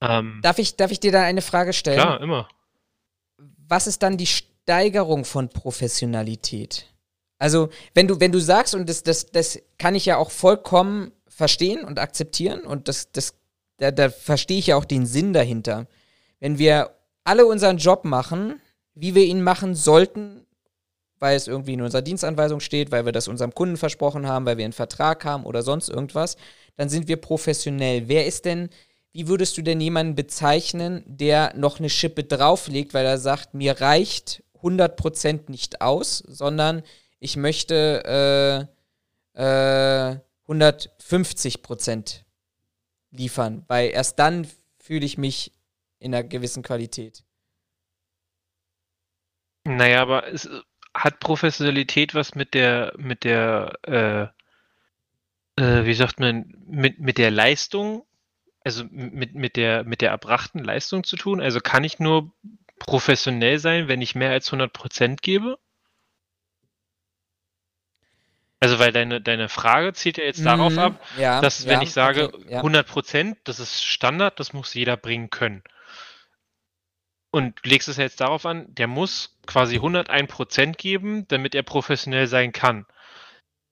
[0.00, 1.98] Ähm, Darf ich, darf ich dir da eine Frage stellen?
[1.98, 2.48] klar, immer.
[3.66, 6.86] was ist dann die Steigerung von Professionalität?
[7.38, 11.12] Also, wenn du, wenn du sagst, und das, das, das kann ich ja auch vollkommen
[11.28, 13.34] verstehen und akzeptieren, und das, das,
[13.78, 15.86] da, da verstehe ich ja auch den Sinn dahinter.
[16.40, 16.90] Wenn wir
[17.24, 18.60] alle unseren Job machen,
[18.94, 20.44] wie wir ihn machen sollten,
[21.18, 24.56] weil es irgendwie in unserer Dienstanweisung steht, weil wir das unserem Kunden versprochen haben, weil
[24.56, 26.36] wir einen Vertrag haben oder sonst irgendwas,
[26.76, 28.08] dann sind wir professionell.
[28.08, 28.68] Wer ist denn,
[29.12, 33.80] wie würdest du denn jemanden bezeichnen, der noch eine Schippe drauflegt, weil er sagt, mir
[33.80, 36.82] reicht 100% nicht aus, sondern
[37.20, 38.68] ich möchte
[39.34, 40.18] äh, äh,
[40.48, 42.22] 150%
[43.10, 44.46] liefern, weil erst dann
[44.78, 45.52] fühle ich mich
[45.98, 47.24] in einer gewissen Qualität.
[49.64, 50.48] Naja, aber es
[50.94, 54.32] hat Professionalität was mit der, mit der,
[55.56, 58.04] äh, äh, wie sagt man, mit, mit der Leistung,
[58.64, 61.40] also mit, mit, der, mit der erbrachten Leistung zu tun?
[61.40, 62.32] Also kann ich nur
[62.78, 65.58] professionell sein, wenn ich mehr als 100% gebe?
[68.60, 71.82] Also, weil deine, deine Frage zielt ja jetzt darauf Mhm, ab, ja, dass wenn ja,
[71.82, 72.62] ich sage, okay, ja.
[72.62, 75.62] 100%, das ist Standard, das muss jeder bringen können.
[77.30, 81.62] Und du legst es ja jetzt darauf an, der muss quasi 101% geben, damit er
[81.62, 82.86] professionell sein kann.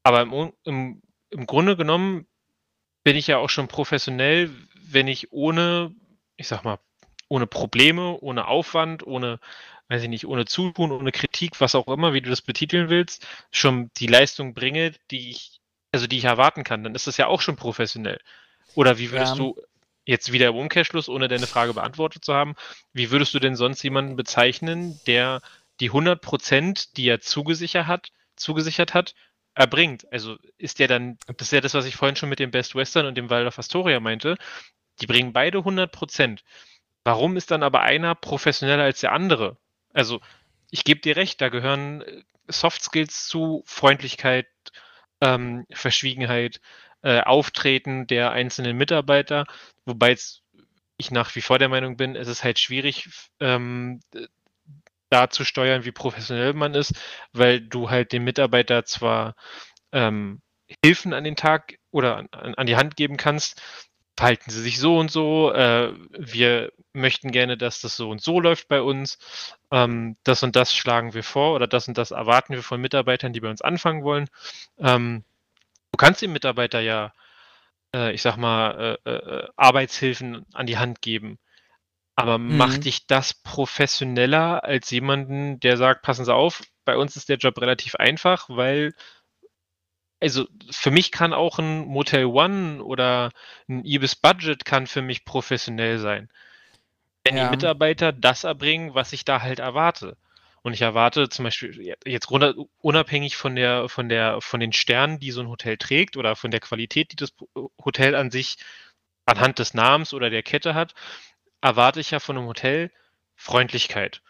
[0.05, 2.29] Aber im, im, im Grunde genommen
[3.03, 4.51] bin ich ja auch schon professionell,
[4.89, 5.95] wenn ich ohne,
[6.37, 6.79] ich sag mal,
[7.29, 9.41] ohne Probleme, ohne Aufwand, ohne,
[9.89, 13.27] weiß ich nicht, ohne Zutun, ohne Kritik, was auch immer, wie du das betiteln willst,
[13.53, 15.61] schon die Leistung bringe, die ich,
[15.93, 18.21] also die ich erwarten kann, dann ist das ja auch schon professionell.
[18.75, 19.39] Oder wie würdest Ja.
[19.39, 19.57] du
[20.05, 22.55] jetzt wieder im Umkehrschluss, ohne deine Frage beantwortet zu haben,
[22.93, 25.41] wie würdest du denn sonst jemanden bezeichnen, der
[25.81, 29.15] die 100 Prozent, die er zugesichert hat, zugesichert hat,
[29.55, 30.07] erbringt?
[30.13, 32.75] Also ist der dann, das ist ja das, was ich vorhin schon mit dem Best
[32.75, 34.37] Western und dem Waldorf Astoria meinte,
[35.01, 36.43] die bringen beide 100 Prozent.
[37.05, 39.59] Warum ist dann aber einer professioneller als der andere?
[39.97, 40.21] Also
[40.71, 44.47] ich gebe dir recht, da gehören äh, Soft Skills zu, Freundlichkeit,
[45.23, 46.61] ähm, Verschwiegenheit,
[47.03, 49.47] äh, Auftreten der einzelnen Mitarbeiter,
[49.87, 50.17] wobei
[50.99, 53.09] ich nach wie vor der Meinung bin, es ist halt schwierig,
[53.41, 54.01] ähm,
[55.09, 56.95] da zu steuern, wie professionell man ist,
[57.33, 59.35] weil du halt dem Mitarbeiter zwar
[59.93, 60.43] ähm,
[60.85, 63.63] Hilfen an den Tag oder an an die Hand geben kannst,
[64.17, 68.41] verhalten sie sich so und so, äh, wir möchten gerne, dass das so und so
[68.41, 69.19] läuft bei uns,
[69.71, 73.33] ähm, das und das schlagen wir vor oder das und das erwarten wir von Mitarbeitern,
[73.33, 74.29] die bei uns anfangen wollen.
[74.79, 75.25] Ähm,
[75.93, 77.13] du kannst dem Mitarbeiter ja,
[77.95, 81.39] äh, ich sag mal, äh, äh, Arbeitshilfen an die Hand geben.
[82.17, 82.85] Aber macht Mhm.
[82.85, 87.61] dich das professioneller als jemanden, der sagt, passen Sie auf, bei uns ist der Job
[87.61, 88.95] relativ einfach, weil,
[90.21, 93.31] also für mich kann auch ein Motel One oder
[93.69, 96.31] ein Ibis Budget kann für mich professionell sein.
[97.25, 97.45] Wenn Ja.
[97.45, 100.17] die Mitarbeiter das erbringen, was ich da halt erwarte.
[100.63, 105.31] Und ich erwarte zum Beispiel jetzt unabhängig von der, von der, von den Sternen, die
[105.31, 107.33] so ein Hotel trägt oder von der Qualität, die das
[107.85, 108.57] Hotel an sich
[109.27, 110.95] anhand des Namens oder der Kette hat,
[111.61, 112.91] erwarte ich ja von einem Hotel
[113.37, 114.23] Freundlichkeit.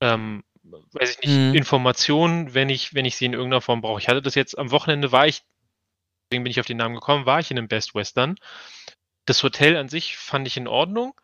[0.00, 1.54] Ähm, weiß ich nicht, Mhm.
[1.54, 4.00] Informationen, wenn ich, wenn ich sie in irgendeiner Form brauche.
[4.00, 5.42] Ich hatte das jetzt am Wochenende, war ich,
[6.30, 8.36] deswegen bin ich auf den Namen gekommen, war ich in einem Best Western.
[9.26, 11.14] Das Hotel an sich fand ich in Ordnung.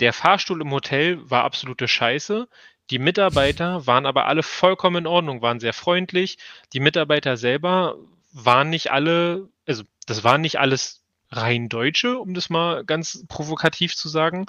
[0.00, 2.48] Der Fahrstuhl im Hotel war absolute Scheiße.
[2.90, 6.38] Die Mitarbeiter waren aber alle vollkommen in Ordnung, waren sehr freundlich.
[6.72, 7.96] Die Mitarbeiter selber
[8.32, 13.96] waren nicht alle, also das waren nicht alles rein Deutsche, um das mal ganz provokativ
[13.96, 14.46] zu sagen.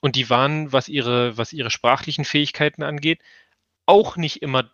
[0.00, 3.20] Und die waren, was ihre, was ihre sprachlichen Fähigkeiten angeht,
[3.86, 4.70] auch nicht immer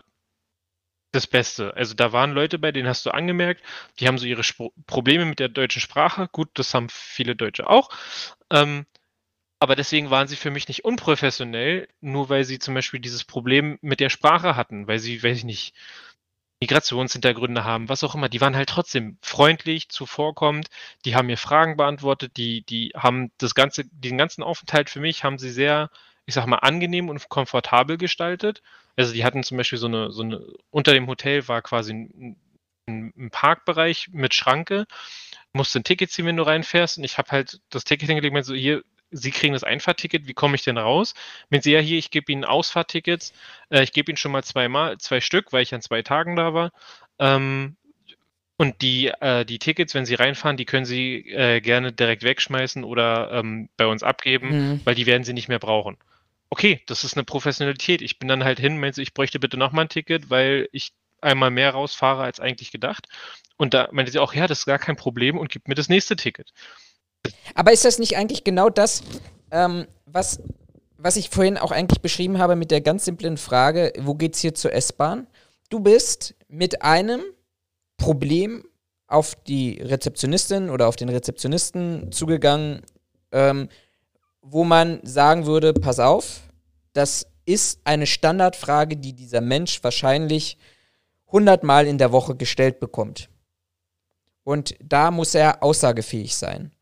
[1.12, 1.74] das Beste.
[1.76, 3.62] Also da waren Leute bei, denen hast du angemerkt,
[4.00, 6.28] die haben so ihre Spro Probleme mit der deutschen Sprache.
[6.32, 7.90] Gut, das haben viele Deutsche auch.
[8.50, 8.86] Ähm,
[9.60, 13.78] aber deswegen waren sie für mich nicht unprofessionell, nur weil sie zum Beispiel dieses Problem
[13.82, 15.74] mit der Sprache hatten, weil sie, weiß ich nicht,
[16.60, 18.28] Migrationshintergründe haben, was auch immer.
[18.28, 20.68] Die waren halt trotzdem freundlich, zuvorkommend,
[21.04, 25.24] die haben mir Fragen beantwortet, die, die haben das ganze, den ganzen Aufenthalt für mich
[25.24, 25.90] haben sie sehr,
[26.26, 28.62] ich sag mal, angenehm und komfortabel gestaltet.
[28.96, 30.40] Also die hatten zum Beispiel so eine, so eine,
[30.70, 32.36] unter dem Hotel war quasi ein,
[32.86, 34.86] ein, Parkbereich mit Schranke,
[35.52, 36.98] musst ein Ticket ziehen, wenn du reinfährst.
[36.98, 40.34] Und ich habe halt das Ticket hingelegt, und so hier, Sie kriegen das Einfahrticket, wie
[40.34, 41.14] komme ich denn raus?
[41.50, 43.32] Wenn Sie ja hier, ich gebe Ihnen Ausfahrtickets,
[43.70, 46.54] äh, ich gebe Ihnen schon mal zweimal, zwei Stück, weil ich an zwei Tagen da
[46.54, 46.72] war.
[47.18, 47.76] Ähm,
[48.56, 52.84] und die, äh, die Tickets, wenn Sie reinfahren, die können Sie äh, gerne direkt wegschmeißen
[52.84, 54.80] oder ähm, bei uns abgeben, Mhm.
[54.84, 55.96] weil die werden Sie nicht mehr brauchen.
[56.52, 58.02] Okay, das ist eine Professionalität.
[58.02, 60.92] Ich bin dann halt hin, meinst du, ich bräuchte bitte nochmal ein Ticket, weil ich
[61.22, 63.08] einmal mehr rausfahre als eigentlich gedacht.
[63.56, 65.88] Und da meinte sie auch, ja, das ist gar kein Problem und gibt mir das
[65.88, 66.52] nächste Ticket.
[67.54, 69.02] Aber ist das nicht eigentlich genau das,
[69.50, 70.42] ähm, was,
[70.98, 74.54] was ich vorhin auch eigentlich beschrieben habe mit der ganz simplen Frage, wo geht's hier
[74.54, 75.28] zur S-Bahn?
[75.70, 77.22] Du bist mit einem
[77.96, 78.62] Problem
[79.06, 82.82] auf die Rezeptionistin oder auf den Rezeptionisten zugegangen,
[83.32, 83.70] ähm,
[84.42, 86.40] wo man sagen würde, pass auf,
[86.92, 90.58] das ist eine Standardfrage, die dieser Mensch wahrscheinlich
[91.28, 93.30] hundertmal in der Woche gestellt bekommt.
[94.44, 96.72] Und da muss er aussagefähig sein.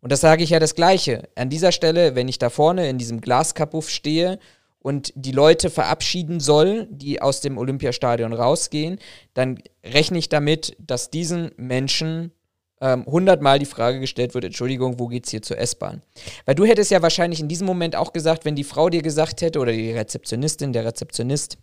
[0.00, 1.28] Und das sage ich ja das Gleiche.
[1.34, 4.38] An dieser Stelle, wenn ich da vorne in diesem Glaskapuff stehe
[4.78, 8.98] und die Leute verabschieden soll, die aus dem Olympiastadion rausgehen,
[9.34, 12.32] dann rechne ich damit, dass diesen Menschen
[12.80, 16.02] ähm, hundertmal die Frage gestellt wird, Entschuldigung, wo geht's hier zur S-Bahn?
[16.46, 19.42] Weil du hättest ja wahrscheinlich in diesem Moment auch gesagt, wenn die Frau dir gesagt
[19.42, 21.58] hätte, oder die Rezeptionistin, der Rezeptionist,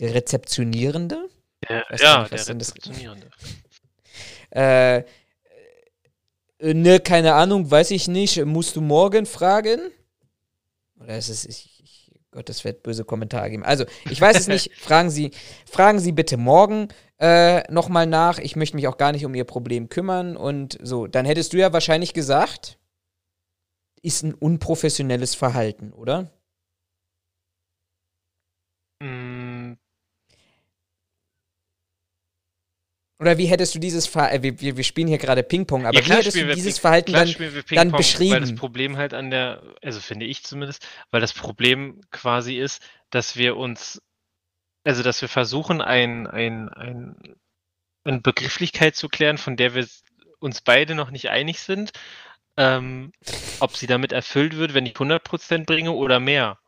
[0.00, 1.28] der Rezeptionierende?
[1.68, 3.28] Der, ja, was der Rezeptionierende.
[4.50, 8.44] Äh, äh, ne, keine Ahnung, weiß ich nicht.
[8.44, 9.80] Musst du morgen fragen?
[11.00, 11.73] Oder ist es, ich,
[12.34, 13.62] Gott, das wird böse Kommentare geben.
[13.62, 14.74] Also, ich weiß es nicht.
[14.80, 15.30] Fragen Sie,
[15.70, 16.88] fragen Sie bitte morgen
[17.20, 18.38] äh, nochmal nach.
[18.38, 20.36] Ich möchte mich auch gar nicht um Ihr Problem kümmern.
[20.36, 22.78] Und so, dann hättest du ja wahrscheinlich gesagt,
[24.02, 26.32] ist ein unprofessionelles Verhalten, oder?
[29.00, 29.33] Mm,
[33.20, 36.04] Oder wie hättest du dieses Verhalten, wir, wir, wir spielen hier gerade Ping-Pong, aber ja,
[36.04, 38.40] wie hättest du dieses Verhalten klar dann, dann Ping-Pong, Weil beschrieben?
[38.40, 43.36] das Problem halt an der, also finde ich zumindest, weil das Problem quasi ist, dass
[43.36, 44.02] wir uns,
[44.82, 47.36] also dass wir versuchen, ein, ein, ein,
[48.02, 49.86] eine Begrifflichkeit zu klären, von der wir
[50.40, 51.92] uns beide noch nicht einig sind,
[52.56, 53.12] ähm,
[53.60, 56.58] ob sie damit erfüllt wird, wenn ich 100% bringe oder mehr.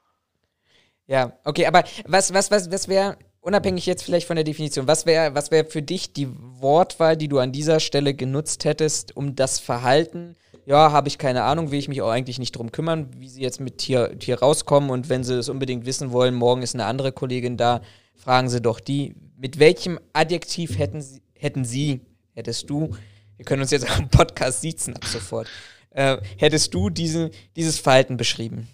[1.09, 5.07] Ja, okay, aber was, was, was, was wäre, unabhängig jetzt vielleicht von der Definition, was
[5.07, 6.29] wäre was wär für dich die
[6.61, 10.35] Wortwahl, die du an dieser Stelle genutzt hättest, um das Verhalten,
[10.67, 13.43] ja, habe ich keine Ahnung, will ich mich auch eigentlich nicht drum kümmern, wie sie
[13.43, 16.87] jetzt mit hier, hier rauskommen und wenn sie es unbedingt wissen wollen, morgen ist eine
[16.87, 17.83] andere Kollegin da,
[18.17, 19.15] fragen sie doch die.
[19.37, 22.01] Mit welchem Adjektiv hätten sie, hätten sie,
[22.35, 22.97] hättest du,
[23.37, 25.47] wir können uns jetzt im Podcast siezen ab sofort,
[25.91, 28.67] äh, hättest du diese, dieses Verhalten beschrieben?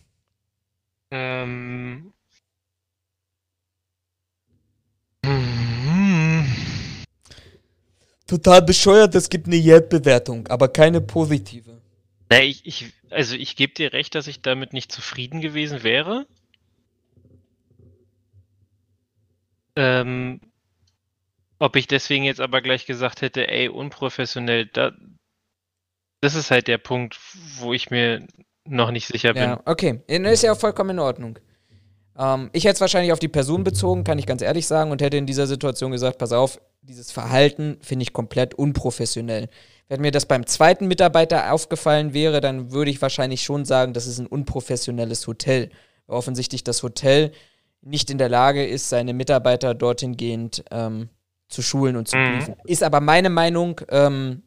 [1.10, 2.14] Ähm.
[8.32, 11.82] Total bescheuert, es gibt eine Yelp-Bewertung, aber keine positive.
[12.30, 16.26] Na, ich, ich, also ich gebe dir recht, dass ich damit nicht zufrieden gewesen wäre.
[19.76, 20.40] Ähm,
[21.58, 24.92] ob ich deswegen jetzt aber gleich gesagt hätte, ey, unprofessionell, da,
[26.22, 27.20] das ist halt der Punkt,
[27.58, 28.26] wo ich mir
[28.64, 29.42] noch nicht sicher bin.
[29.42, 30.00] Ja, okay.
[30.06, 31.38] Ist ja auch vollkommen in Ordnung.
[32.18, 35.02] Ähm, ich hätte es wahrscheinlich auf die Person bezogen, kann ich ganz ehrlich sagen, und
[35.02, 39.48] hätte in dieser Situation gesagt, pass auf, dieses Verhalten finde ich komplett unprofessionell.
[39.88, 44.06] Wenn mir das beim zweiten Mitarbeiter aufgefallen wäre, dann würde ich wahrscheinlich schon sagen, das
[44.06, 45.70] ist ein unprofessionelles Hotel.
[46.06, 47.32] Weil offensichtlich das Hotel
[47.82, 51.08] nicht in der Lage ist, seine Mitarbeiter dorthin gehend ähm,
[51.48, 52.38] zu schulen und zu Mhm.
[52.38, 52.54] prüfen.
[52.64, 54.42] Ist aber meine Meinung, ähm,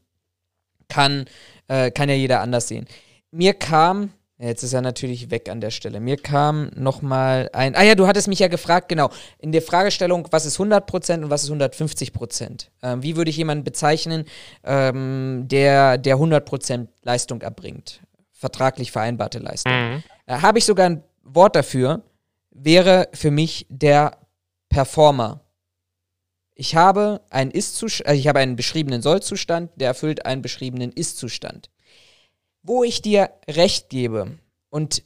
[0.87, 1.25] kann,
[1.67, 2.85] äh, kann ja jeder anders sehen.
[3.31, 7.83] Mir kam, jetzt ist er natürlich weg an der Stelle, mir kam nochmal ein, ah
[7.83, 9.09] ja, du hattest mich ja gefragt, genau,
[9.39, 12.67] in der Fragestellung, was ist 100% und was ist 150%?
[12.83, 14.25] Ähm, wie würde ich jemanden bezeichnen,
[14.63, 18.01] ähm, der, der 100% Leistung erbringt?
[18.31, 19.71] Vertraglich vereinbarte Leistung.
[19.71, 20.03] Mhm.
[20.25, 22.03] Äh, Habe ich sogar ein Wort dafür,
[22.51, 24.17] wäre für mich der
[24.69, 25.41] Performer.
[26.53, 31.69] Ich habe einen Ist-Zustand, also ich habe einen beschriebenen Soll-Zustand, der erfüllt einen beschriebenen Ist-Zustand.
[32.67, 34.39] Wo ich dir recht gebe,
[34.69, 35.03] und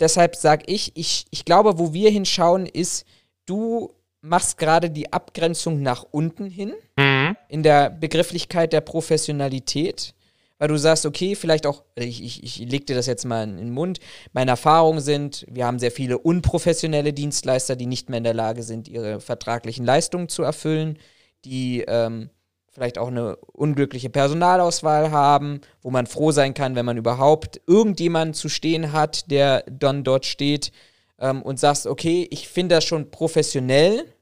[0.00, 3.04] deshalb sage ich, ich, ich glaube, wo wir hinschauen, ist,
[3.46, 7.36] du machst gerade die Abgrenzung nach unten hin Mhm.
[7.48, 10.14] in der Begrifflichkeit der Professionalität,
[10.58, 13.56] weil du sagst, okay, vielleicht auch, ich, ich, ich leg dir das jetzt mal in
[13.56, 13.98] den Mund,
[14.32, 18.62] meine Erfahrungen sind, wir haben sehr viele unprofessionelle Dienstleister, die nicht mehr in der Lage
[18.62, 20.98] sind, ihre vertraglichen Leistungen zu erfüllen,
[21.44, 22.30] die ähm,
[22.74, 28.34] vielleicht auch eine unglückliche Personalauswahl haben, wo man froh sein kann, wenn man überhaupt irgendjemanden
[28.34, 30.72] zu stehen hat, der dann dort steht
[31.20, 34.12] ähm, und sagst, okay, ich finde das schon professionell,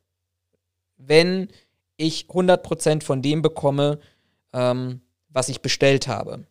[0.99, 1.49] wenn
[1.97, 3.99] ich 100% von dem bekomme,
[4.53, 5.01] ähm,
[5.31, 6.45] was ich bestellt habe.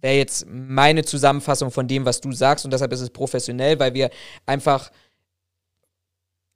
[0.00, 3.92] Wäre jetzt meine Zusammenfassung von dem, was du sagst und deshalb ist es professionell, weil
[3.92, 4.10] wir
[4.46, 4.90] einfach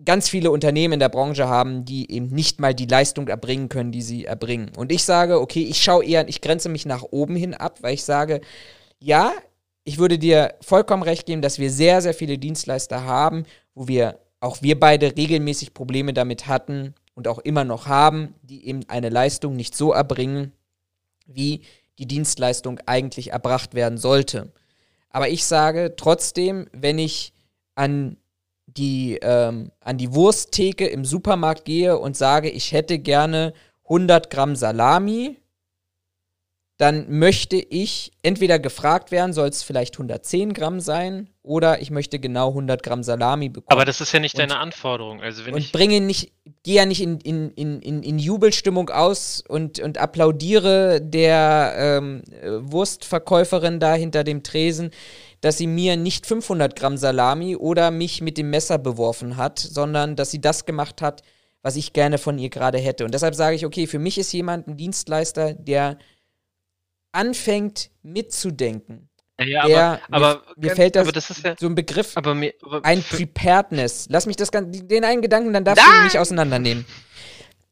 [0.05, 3.93] ganz viele Unternehmen in der Branche haben, die eben nicht mal die Leistung erbringen können,
[3.93, 4.71] die sie erbringen.
[4.77, 7.95] Und ich sage, okay, ich schaue eher, ich grenze mich nach oben hin ab, weil
[7.95, 8.41] ich sage,
[8.99, 9.33] ja,
[9.85, 13.45] ich würde dir vollkommen recht geben, dass wir sehr, sehr viele Dienstleister haben,
[13.75, 18.67] wo wir, auch wir beide regelmäßig Probleme damit hatten und auch immer noch haben, die
[18.67, 20.53] eben eine Leistung nicht so erbringen,
[21.27, 21.63] wie
[21.99, 24.53] die Dienstleistung eigentlich erbracht werden sollte.
[25.09, 27.33] Aber ich sage trotzdem, wenn ich
[27.75, 28.19] an
[28.77, 33.53] die, ähm, an die Wursttheke im Supermarkt gehe und sage, ich hätte gerne
[33.85, 35.39] 100 Gramm Salami,
[36.79, 42.19] dann möchte ich entweder gefragt werden, soll es vielleicht 110 Gramm sein oder ich möchte
[42.19, 43.69] genau 100 Gramm Salami bekommen.
[43.71, 45.23] Aber das ist ja nicht Und- deine Anforderung.
[45.23, 46.33] Also wenn und ich, bringe nicht,
[46.65, 52.23] gehe ja nicht in, in, in, in, in Jubelstimmung aus und, und applaudiere der ähm,
[52.31, 54.91] äh, Wurstverkäuferin da hinter dem Tresen,
[55.41, 60.17] dass sie mir nicht 500 Gramm Salami oder mich mit dem Messer beworfen hat, sondern
[60.17, 61.23] dass sie das gemacht hat,
[61.63, 63.05] was ich gerne von ihr gerade hätte.
[63.05, 65.99] Und deshalb sage ich, okay, für mich ist jemand ein Dienstleister, der
[67.13, 69.09] anfängt mitzudenken.
[69.41, 72.55] ja, Der, aber, aber, mir, mir fällt das, das ja, so ein Begriff aber mir,
[72.63, 74.07] aber ein Preparedness.
[74.11, 76.85] Lass mich das gan- den einen Gedanken, dann darfst du ihn nicht auseinandernehmen.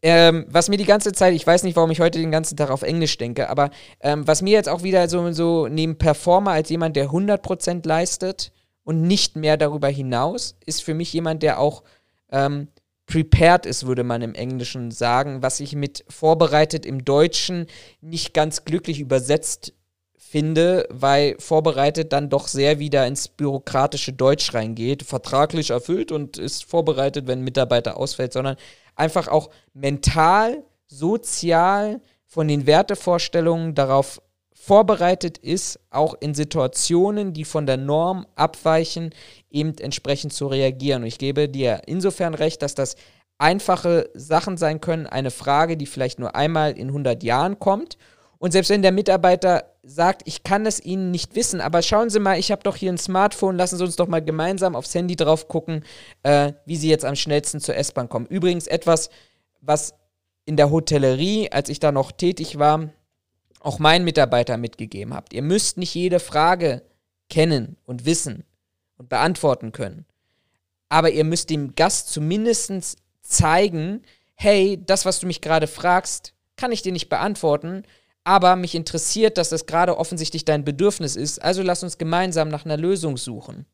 [0.06, 2.68] Ähm, was mir die ganze Zeit, ich weiß nicht, warum ich heute den ganzen Tag
[2.68, 3.70] auf Englisch denke, aber
[4.00, 8.52] ähm, was mir jetzt auch wieder so, so neben Performer als jemand, der 100% leistet
[8.82, 11.84] und nicht mehr darüber hinaus, ist für mich jemand, der auch
[12.30, 12.68] ähm,
[13.06, 17.66] prepared ist, würde man im Englischen sagen, was ich mit vorbereitet im Deutschen
[18.02, 19.72] nicht ganz glücklich übersetzt
[20.18, 26.64] finde, weil vorbereitet dann doch sehr wieder ins bürokratische Deutsch reingeht, vertraglich erfüllt und ist
[26.64, 28.56] vorbereitet, wenn ein Mitarbeiter ausfällt, sondern
[28.96, 34.20] einfach auch mental, sozial von den Wertevorstellungen darauf
[34.52, 39.10] vorbereitet ist, auch in Situationen, die von der Norm abweichen,
[39.50, 41.02] eben entsprechend zu reagieren.
[41.02, 42.96] Und ich gebe dir insofern recht, dass das
[43.38, 47.98] einfache Sachen sein können, eine Frage, die vielleicht nur einmal in 100 Jahren kommt.
[48.38, 52.18] Und selbst wenn der Mitarbeiter sagt, ich kann es Ihnen nicht wissen, aber schauen Sie
[52.18, 55.16] mal, ich habe doch hier ein Smartphone, lassen Sie uns doch mal gemeinsam aufs Handy
[55.16, 55.84] drauf gucken,
[56.22, 58.26] äh, wie Sie jetzt am schnellsten zur S-Bahn kommen.
[58.26, 59.10] Übrigens etwas,
[59.60, 59.94] was
[60.46, 62.90] in der Hotellerie, als ich da noch tätig war,
[63.60, 65.32] auch meinen Mitarbeitern mitgegeben habt.
[65.32, 66.82] Ihr müsst nicht jede Frage
[67.30, 68.44] kennen und wissen
[68.96, 70.04] und beantworten können.
[70.88, 74.02] Aber ihr müsst dem Gast zumindest zeigen,
[74.34, 77.84] hey, das, was du mich gerade fragst, kann ich dir nicht beantworten,
[78.24, 82.64] aber mich interessiert, dass das gerade offensichtlich dein Bedürfnis ist, also lass uns gemeinsam nach
[82.64, 83.66] einer Lösung suchen.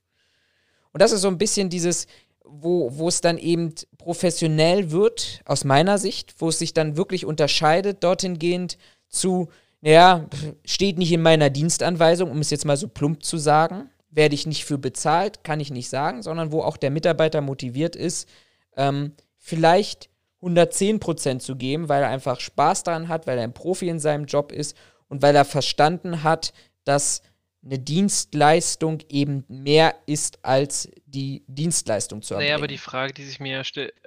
[0.93, 2.09] Und das ist so ein bisschen dieses,
[2.45, 7.25] wo, wo es dann eben professionell wird, aus meiner Sicht, wo es sich dann wirklich
[7.25, 8.77] unterscheidet, dorthin gehend
[9.09, 9.49] zu,
[9.81, 10.27] naja,
[10.65, 14.47] steht nicht in meiner Dienstanweisung, um es jetzt mal so plump zu sagen, werde ich
[14.47, 18.29] nicht für bezahlt, kann ich nicht sagen, sondern wo auch der Mitarbeiter motiviert ist,
[18.77, 20.11] ähm, vielleicht
[20.43, 24.25] 110% zu geben, weil er einfach Spaß daran hat, weil er ein Profi in seinem
[24.25, 24.77] Job ist
[25.09, 26.53] und weil er verstanden hat,
[26.85, 27.23] dass
[27.62, 32.49] eine Dienstleistung eben mehr ist als die Dienstleistung zu erbringen.
[32.49, 33.62] Naja, aber die Frage, die sich mir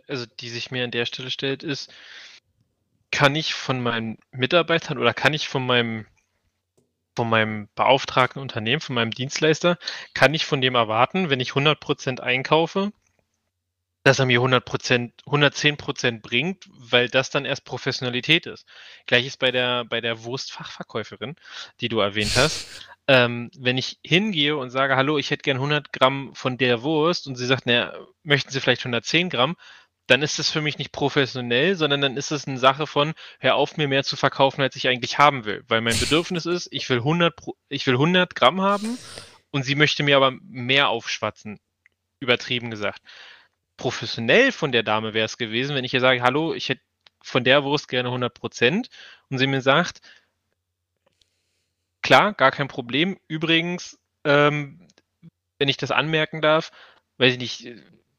[0.07, 1.93] also die sich mir an der Stelle stellt, ist,
[3.11, 6.07] kann ich von meinen Mitarbeitern oder kann ich von meinem
[7.15, 9.77] von meinem beauftragten Unternehmen, von meinem Dienstleister,
[10.15, 12.91] kann ich von dem erwarten, wenn ich 100% einkaufe,
[14.03, 18.67] dass er mir 100%, 110% bringt, weil das dann erst Professionalität ist.
[19.05, 21.35] Gleiches bei der, bei der Wurstfachverkäuferin,
[21.79, 22.67] die du erwähnt hast.
[23.05, 27.27] Ähm, wenn ich hingehe und sage, hallo, ich hätte gern 100 Gramm von der Wurst
[27.27, 27.93] und sie sagt, naja,
[28.23, 29.57] möchten Sie vielleicht 110 Gramm,
[30.07, 33.55] dann ist es für mich nicht professionell, sondern dann ist es eine Sache von, hör
[33.55, 35.63] auf, mir mehr zu verkaufen, als ich eigentlich haben will.
[35.67, 38.97] Weil mein Bedürfnis ist, ich will 100, Pro- ich will 100 Gramm haben
[39.51, 41.59] und sie möchte mir aber mehr aufschwatzen.
[42.21, 43.01] Übertrieben gesagt.
[43.77, 46.81] Professionell von der Dame wäre es gewesen, wenn ich ihr sage, hallo, ich hätte
[47.23, 48.89] von der Wurst gerne 100 Prozent
[49.29, 50.01] und sie mir sagt,
[52.01, 53.17] klar, gar kein Problem.
[53.27, 54.87] Übrigens, ähm,
[55.57, 56.71] wenn ich das anmerken darf,
[57.17, 57.67] weiß ich nicht,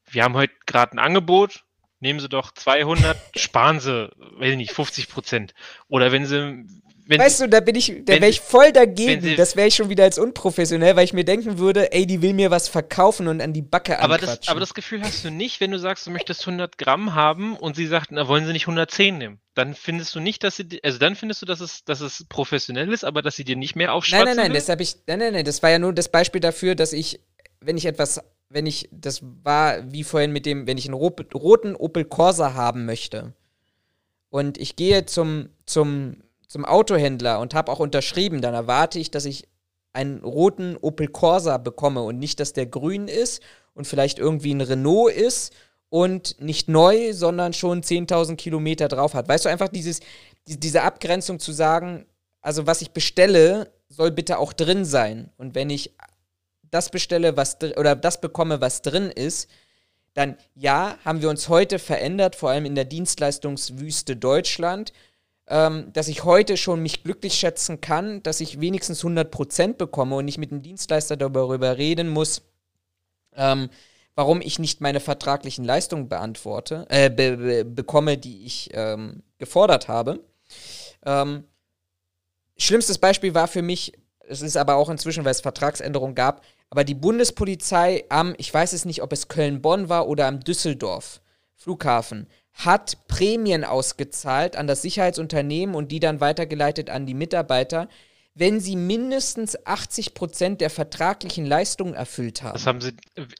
[0.05, 1.63] wir haben heute gerade ein Angebot,
[1.99, 5.53] nehmen Sie doch 200, sparen Sie, weiß ich nicht, 50 Prozent.
[5.87, 6.65] Oder wenn Sie,
[7.07, 9.21] wenn Weißt du, da bin ich, da wäre ich voll dagegen.
[9.21, 12.21] sie- Das wäre ich schon wieder als unprofessionell, weil ich mir denken würde, ey, die
[12.23, 14.51] will mir was verkaufen und an die Backe aber das, anquatschen.
[14.51, 17.75] aber das Gefühl hast du nicht, wenn du sagst, du möchtest 100 Gramm haben und
[17.75, 19.39] sie sagt, na, wollen Sie nicht 110 nehmen?
[19.53, 22.91] Dann findest du nicht, dass sie, also dann findest du, dass es, dass es professionell
[22.91, 24.55] ist, aber dass sie dir nicht mehr Nein, aufschwatzen nein, nein, will?
[24.59, 24.95] das habe ich.
[25.07, 27.21] Nein, nein, nein, das war ja nur das Beispiel dafür, dass ich,
[27.61, 28.19] wenn ich etwas,
[28.49, 32.53] wenn ich, das war wie vorhin mit dem, wenn ich einen ro roten Opel Corsa
[32.55, 33.33] haben möchte
[34.29, 36.17] und ich gehe zum, zum,
[36.47, 39.47] zum Autohändler und habe auch unterschrieben, dann erwarte ich, dass ich
[39.93, 43.41] einen roten Opel Corsa bekomme und nicht, dass der grün ist
[43.73, 45.53] und vielleicht irgendwie ein Renault ist
[45.89, 49.27] und nicht neu, sondern schon 10.000 Kilometer drauf hat.
[49.27, 50.01] Weißt du, einfach dieses,
[50.47, 52.05] die, diese Abgrenzung zu sagen,
[52.41, 55.31] also was ich bestelle, soll bitte auch drin sein.
[55.37, 55.95] Und wenn ich
[56.63, 59.49] das bestelle, was oder das bekomme, was drin ist,
[60.13, 64.93] dann ja, haben wir uns heute verändert, vor allem in der Dienstleistungswüste Deutschland,
[65.47, 70.25] ähm, dass ich heute schon mich glücklich schätzen kann, dass ich wenigstens 100% bekomme und
[70.25, 72.41] nicht mit dem Dienstleister darüber reden muss,
[73.35, 73.69] ähm,
[74.15, 79.87] warum ich nicht meine vertraglichen Leistungen beantworte, äh, be be bekomme, die ich ähm, gefordert
[79.87, 80.23] habe.
[81.05, 81.43] Ähm,
[82.57, 83.93] schlimmstes Beispiel war für mich,
[84.27, 88.73] es ist aber auch inzwischen, weil es Vertragsänderungen gab, Aber die Bundespolizei am, ich weiß
[88.73, 91.21] es nicht, ob es Köln-Bonn war oder am Düsseldorf
[91.55, 97.89] Flughafen, hat Prämien ausgezahlt an das Sicherheitsunternehmen und die dann weitergeleitet an die Mitarbeiter,
[98.33, 102.53] wenn sie mindestens 80 Prozent der vertraglichen Leistungen erfüllt haben.
[102.53, 102.91] Das haben sie,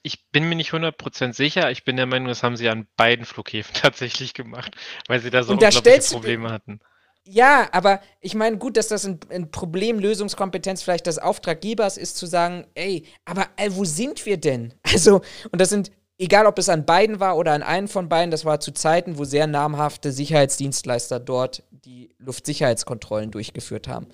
[0.02, 3.26] ich bin mir nicht 100% sicher, ich bin der Meinung, das haben sie an beiden
[3.26, 4.74] Flughäfen tatsächlich gemacht,
[5.08, 6.80] weil sie da so Und unglaubliche Probleme hatten.
[7.28, 12.26] Ja, aber ich meine, gut, dass das ein, ein Problemlösungskompetenz vielleicht des Auftraggebers ist, zu
[12.26, 14.74] sagen, ey, aber äh, wo sind wir denn?
[14.96, 15.20] Also,
[15.50, 18.44] und das sind, egal ob es an beiden war oder an einem von beiden, das
[18.44, 24.06] war zu Zeiten, wo sehr namhafte Sicherheitsdienstleister dort die Luftsicherheitskontrollen durchgeführt haben.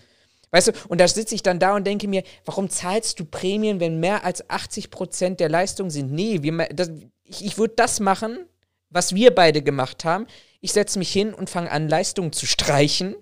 [0.50, 3.80] Weißt du, und da sitze ich dann da und denke mir, warum zahlst du Prämien,
[3.80, 6.12] wenn mehr als 80 Prozent der Leistung sind?
[6.12, 6.90] Nee, wir, das,
[7.24, 8.38] ich, ich würde das machen,
[8.90, 10.26] was wir beide gemacht haben.
[10.60, 13.16] Ich setze mich hin und fange an, Leistungen zu streichen,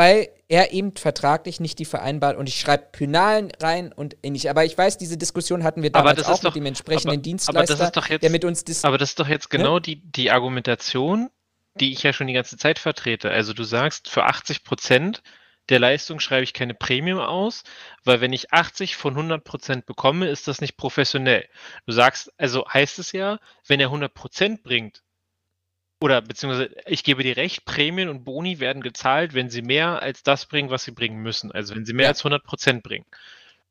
[0.00, 4.48] weil er eben vertraglich nicht die vereinbart und ich schreibe Pynalen rein und ähnlich.
[4.48, 6.66] Aber ich weiß, diese Diskussion hatten wir Aber damals das auch ist doch- mit dem
[6.66, 9.20] entsprechenden aber- aber Dienstleister, das ist doch jetzt- der mit uns dis Aber das ist
[9.20, 11.28] doch jetzt genau die, die Argumentation,
[11.74, 13.30] die ich ja schon die ganze Zeit vertrete.
[13.30, 15.22] Also du sagst, für 80 Prozent
[15.68, 17.62] der Leistung schreibe ich keine Premium aus,
[18.04, 21.46] weil wenn ich 80 von 100 Prozent bekomme, ist das nicht professionell.
[21.86, 25.02] Du sagst, also heißt es ja, wenn er 100 Prozent bringt,
[26.00, 30.22] oder beziehungsweise ich gebe dir recht, Prämien und Boni werden gezahlt, wenn sie mehr als
[30.22, 31.52] das bringen, was sie bringen müssen.
[31.52, 32.10] Also wenn sie mehr Ja.
[32.10, 33.06] als 100 Prozent bringen.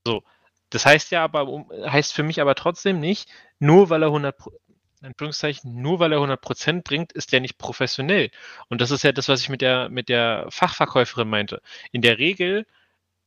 [0.05, 0.23] So.
[0.69, 3.29] Das heißt ja aber, heißt für mich aber trotzdem nicht,
[3.59, 4.53] nur weil er 100 Pro-
[5.01, 8.31] in Anführungszeichen, nur weil er 100% bringt, ist der nicht professionell.
[8.67, 11.61] Und das ist ja das, was ich mit der, mit der Fachverkäuferin meinte.
[11.91, 12.67] In der Regel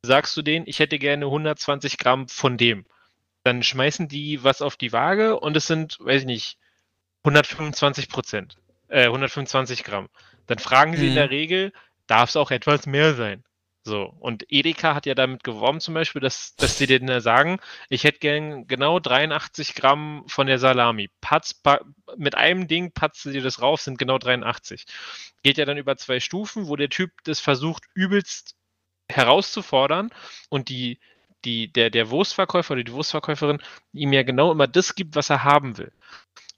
[0.02, 2.84] sagst du denen, ich hätte gerne 120 Gramm von dem.
[3.42, 6.58] Dann schmeißen die was auf die Waage und es sind, weiß ich nicht,
[7.24, 8.56] 125 Prozent,
[8.92, 10.08] äh, 125 Gramm.
[10.46, 11.16] Dann fragen sie in Mhm.
[11.16, 11.72] der Regel,
[12.06, 13.44] darf es auch etwas mehr sein?
[13.84, 17.58] So, und Edeka hat ja damit geworben zum Beispiel, dass, dass sie denen sagen,
[17.88, 21.10] ich hätte gern genau 83 Gramm von der Salami.
[21.20, 21.80] Patz, pa
[22.16, 24.86] mit einem Ding patzt sie das rauf, sind genau 83.
[25.42, 28.54] Geht ja dann über zwei Stufen, wo der Typ das versucht, übelst
[29.10, 30.10] herauszufordern
[30.50, 31.00] und die,
[31.44, 33.60] die, der, der Wurstverkäufer oder die Wurstverkäuferin
[33.92, 35.92] ihm ja genau immer das gibt, was er haben will.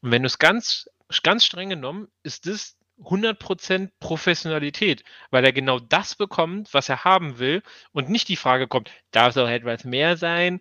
[0.02, 0.89] Und wenn du es ganz,
[1.23, 7.39] ganz streng genommen, ist das 100% Professionalität, weil er genau das bekommt, was er haben
[7.39, 7.62] will
[7.93, 10.61] und nicht die Frage kommt, darf es auch etwas mehr sein?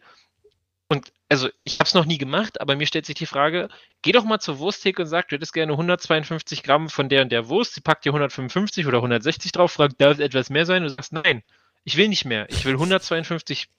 [0.88, 3.70] Und also ich habe es noch nie gemacht, aber mir stellt sich die Frage,
[4.02, 7.32] geh doch mal zur Wursttheke und sag, du hättest gerne 152 Gramm von der und
[7.32, 10.84] der Wurst, sie packt dir 155 oder 160 drauf, fragt, darf es etwas mehr sein?
[10.84, 11.44] Und du sagst, nein,
[11.84, 13.70] ich will nicht mehr, ich will 152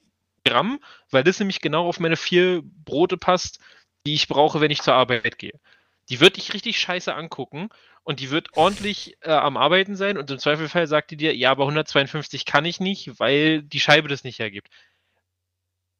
[0.43, 0.79] Gramm,
[1.09, 3.59] weil das nämlich genau auf meine vier Brote passt,
[4.05, 5.59] die ich brauche, wenn ich zur Arbeit gehe.
[6.09, 7.69] Die wird dich richtig scheiße angucken
[8.03, 11.51] und die wird ordentlich äh, am Arbeiten sein und im Zweifelfall sagt die dir, ja,
[11.51, 14.69] aber 152 kann ich nicht, weil die Scheibe das nicht hergibt.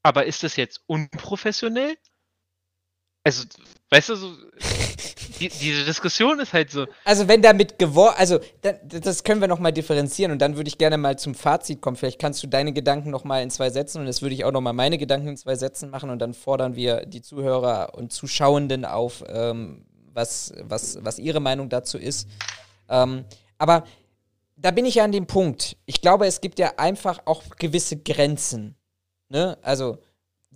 [0.03, 1.97] Aber ist das jetzt unprofessionell?
[3.23, 3.43] Also,
[3.89, 4.35] weißt du, so,
[5.39, 9.47] die, diese Diskussion ist halt so, Also wenn damit gewor, also da, das können wir
[9.47, 11.95] noch mal differenzieren und dann würde ich gerne mal zum Fazit kommen.
[11.97, 14.51] Vielleicht kannst du deine Gedanken noch mal in zwei Sätzen und das würde ich auch
[14.51, 18.13] noch mal meine Gedanken in zwei Sätzen machen und dann fordern wir die Zuhörer und
[18.13, 22.27] Zuschauenden auf, ähm, was, was, was ihre Meinung dazu ist.
[22.89, 23.25] Ähm,
[23.59, 23.83] aber
[24.57, 25.77] da bin ich ja an dem Punkt.
[25.85, 28.75] Ich glaube, es gibt ja einfach auch gewisse Grenzen.
[29.29, 29.57] Ne?
[29.61, 29.97] Also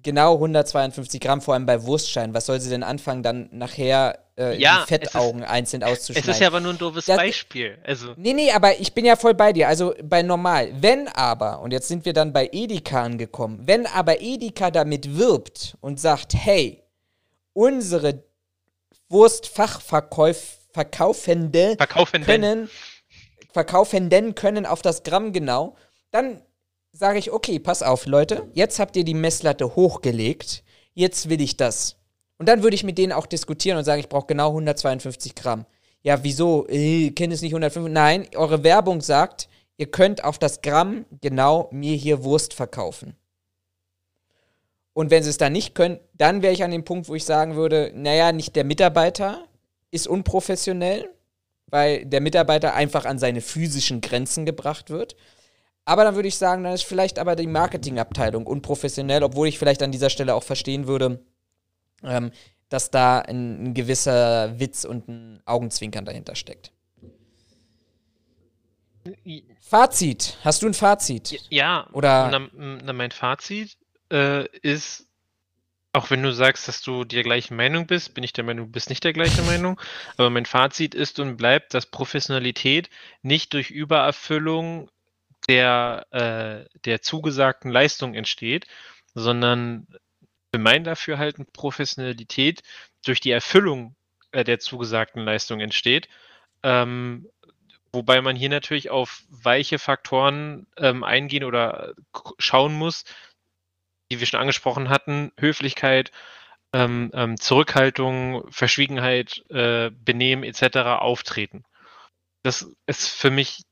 [0.01, 2.33] genau 152 Gramm, vor allem bei Wurstscheinen.
[2.33, 6.31] Was soll sie denn anfangen, dann nachher äh, Ja, die Fettaugen einzeln es auszuschneiden?
[6.31, 7.77] ist ja aber nur ein doofes Das- Beispiel.
[7.83, 9.67] Also, Nee, nee, aber ich bin ja voll bei dir.
[9.67, 10.69] Also bei normal.
[10.79, 15.75] Wenn aber, und jetzt sind wir dann bei Edeka angekommen, wenn aber Edeka damit wirbt
[15.81, 16.81] und sagt, hey,
[17.53, 18.23] unsere
[19.09, 21.75] Wurstfachverkaufende
[22.25, 22.69] können,
[23.51, 25.75] Verkaufenden können auf das Gramm genau,
[26.11, 26.41] dann
[26.91, 30.63] sage ich, okay, pass auf, Leute, jetzt habt ihr die Messlatte hochgelegt,
[30.93, 31.97] jetzt will ich das.
[32.37, 35.65] Und dann würde ich mit denen auch diskutieren und sagen, ich brauche genau 152 Gramm.
[36.01, 36.67] Ja, wieso?
[36.69, 37.89] Äh, kennt es nicht 105?
[37.89, 43.15] Nein, eure Werbung sagt, ihr könnt auf das Gramm genau mir hier Wurst verkaufen.
[44.93, 47.25] Und wenn sie es dann nicht können, dann wäre ich an dem Punkt, wo ich
[47.25, 49.45] sagen würde, naja, nicht der Mitarbeiter
[49.91, 51.09] ist unprofessionell,
[51.67, 55.15] weil der Mitarbeiter einfach an seine physischen Grenzen gebracht wird.
[55.85, 59.81] Aber dann würde ich sagen, dann ist vielleicht aber die Marketingabteilung unprofessionell, obwohl ich vielleicht
[59.81, 61.23] an dieser Stelle auch verstehen würde,
[62.03, 62.31] ähm,
[62.69, 66.71] dass da ein, ein gewisser Witz und ein Augenzwinkern dahinter steckt.
[69.61, 70.37] Fazit.
[70.43, 71.39] Hast du ein Fazit?
[71.49, 72.49] Ja, Oder- na,
[72.83, 73.77] na, mein Fazit
[74.11, 75.07] äh, ist,
[75.93, 78.71] auch wenn du sagst, dass du der gleichen Meinung bist, bin ich der Meinung, du
[78.71, 79.79] bist nicht der gleichen Meinung.
[80.17, 82.89] Aber mein Fazit ist und bleibt, dass Professionalität
[83.21, 84.89] nicht durch Übererfüllung
[85.47, 88.67] der, äh, der zugesagten Leistung entsteht,
[89.15, 89.87] sondern
[90.53, 92.61] für mein Dafürhalten Professionalität
[93.05, 93.95] durch die Erfüllung
[94.31, 96.07] äh, der zugesagten Leistung entsteht.
[96.63, 97.27] Ähm,
[97.91, 101.93] wobei man hier natürlich auf weiche Faktoren ähm, eingehen oder
[102.37, 103.05] schauen muss,
[104.11, 106.11] die wir schon angesprochen hatten, Höflichkeit,
[106.73, 110.77] ähm, ähm, Zurückhaltung, Verschwiegenheit, äh, Benehmen etc.
[110.99, 111.63] auftreten.
[112.43, 113.63] Das ist für mich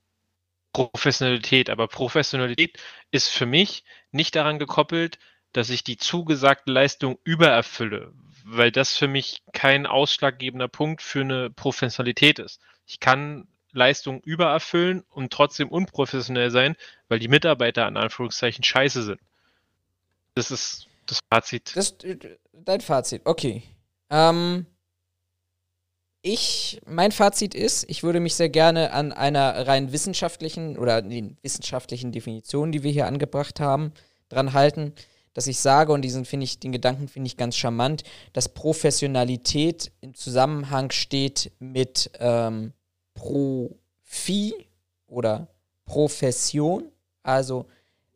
[0.74, 2.80] Professionalität, aber Professionalität
[3.12, 5.18] ist für mich nicht daran gekoppelt,
[5.54, 11.50] dass ich die zugesagte Leistung übererfülle, weil das für mich kein ausschlaggebender Punkt für eine
[11.50, 12.62] Professionalität ist.
[12.86, 16.76] Ich kann Leistung übererfüllen und trotzdem unprofessionell sein,
[17.08, 19.22] weil die Mitarbeiter in Anführungszeichen scheiße sind.
[20.38, 21.76] Das ist das Fazit.
[21.76, 21.96] Das,
[22.54, 23.64] dein Fazit, okay.
[24.12, 24.68] Ähm,
[26.22, 31.38] ich, mein Fazit ist, ich würde mich sehr gerne an einer rein wissenschaftlichen oder den
[31.42, 33.94] wissenschaftlichen Definition, die wir hier angebracht haben,
[34.30, 34.94] dran halten,
[35.34, 38.04] dass ich sage, und diesen finde ich, den Gedanken finde ich ganz charmant,
[38.34, 42.74] dass Professionalität im Zusammenhang steht mit ähm,
[43.16, 44.54] Profi
[45.08, 45.48] oder
[45.86, 46.92] Profession,
[47.24, 47.66] also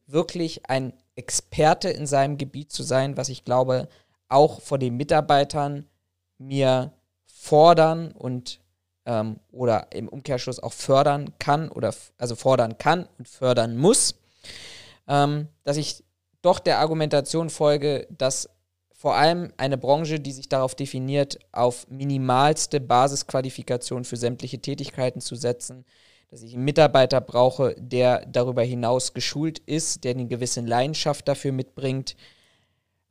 [0.05, 3.87] wirklich ein Experte in seinem Gebiet zu sein, was ich glaube,
[4.27, 5.85] auch vor den Mitarbeitern
[6.39, 6.93] mir
[7.27, 8.59] fordern und
[9.05, 14.15] ähm, oder im Umkehrschluss auch fördern kann oder also fordern kann und fördern muss,
[15.07, 16.03] ähm, dass ich
[16.41, 18.49] doch der Argumentation folge, dass
[18.93, 25.35] vor allem eine Branche, die sich darauf definiert, auf minimalste Basisqualifikation für sämtliche Tätigkeiten zu
[25.35, 25.85] setzen,
[26.31, 31.51] dass ich einen Mitarbeiter brauche, der darüber hinaus geschult ist, der eine gewisse Leidenschaft dafür
[31.51, 32.15] mitbringt.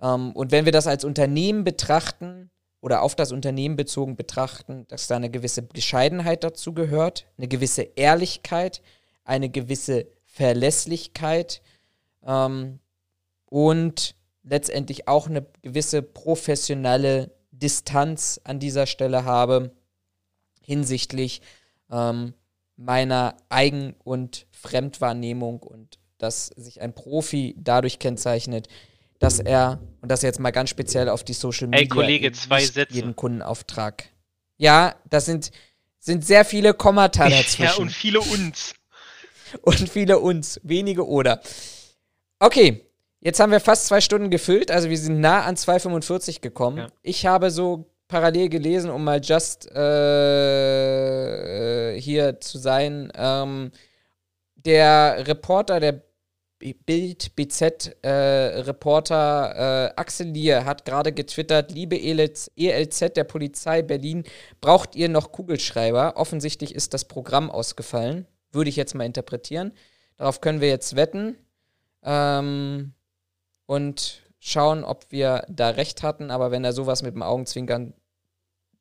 [0.00, 5.06] Ähm, und wenn wir das als Unternehmen betrachten oder auf das Unternehmen bezogen betrachten, dass
[5.06, 8.80] da eine gewisse Bescheidenheit dazu gehört, eine gewisse Ehrlichkeit,
[9.24, 11.60] eine gewisse Verlässlichkeit
[12.24, 12.80] ähm,
[13.44, 19.72] und letztendlich auch eine gewisse professionelle Distanz an dieser Stelle habe
[20.62, 21.42] hinsichtlich
[21.90, 22.32] ähm,
[22.80, 28.68] meiner Eigen- und Fremdwahrnehmung und dass sich ein Profi dadurch kennzeichnet,
[29.18, 32.64] dass er, und das jetzt mal ganz speziell auf die Social Media, Ey, Kollege, zwei
[32.64, 32.94] Sätze.
[32.94, 34.04] jeden Kundenauftrag.
[34.56, 35.50] Ja, das sind,
[35.98, 37.62] sind sehr viele Kommata dazwischen.
[37.62, 38.74] Ja, und viele uns.
[39.62, 41.40] Und viele uns, wenige oder.
[42.38, 42.86] Okay,
[43.20, 46.78] jetzt haben wir fast zwei Stunden gefüllt, also wir sind nah an 2,45 gekommen.
[46.78, 46.88] Ja.
[47.02, 51.30] Ich habe so parallel gelesen, um mal just äh,
[51.94, 53.10] äh, hier zu sein.
[53.14, 53.70] Ähm,
[54.56, 56.02] der Reporter, der
[56.58, 63.80] Bild BZ äh, Reporter äh, Axel Lier hat gerade getwittert, liebe ELZ, ELZ der Polizei
[63.80, 64.24] Berlin,
[64.60, 66.16] braucht ihr noch Kugelschreiber?
[66.16, 69.72] Offensichtlich ist das Programm ausgefallen, würde ich jetzt mal interpretieren.
[70.18, 71.36] Darauf können wir jetzt wetten
[72.02, 72.92] ähm,
[73.64, 76.30] und schauen, ob wir da recht hatten.
[76.30, 77.94] Aber wenn er sowas mit dem Augenzwinkern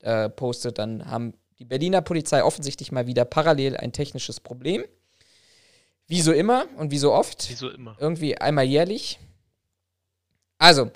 [0.01, 4.85] äh, postet, dann haben die Berliner Polizei offensichtlich mal wieder parallel ein technisches Problem.
[6.07, 7.49] Wie so immer und wie so oft.
[7.49, 7.95] Wie so immer.
[7.99, 9.19] Irgendwie einmal jährlich.
[10.57, 10.89] Also,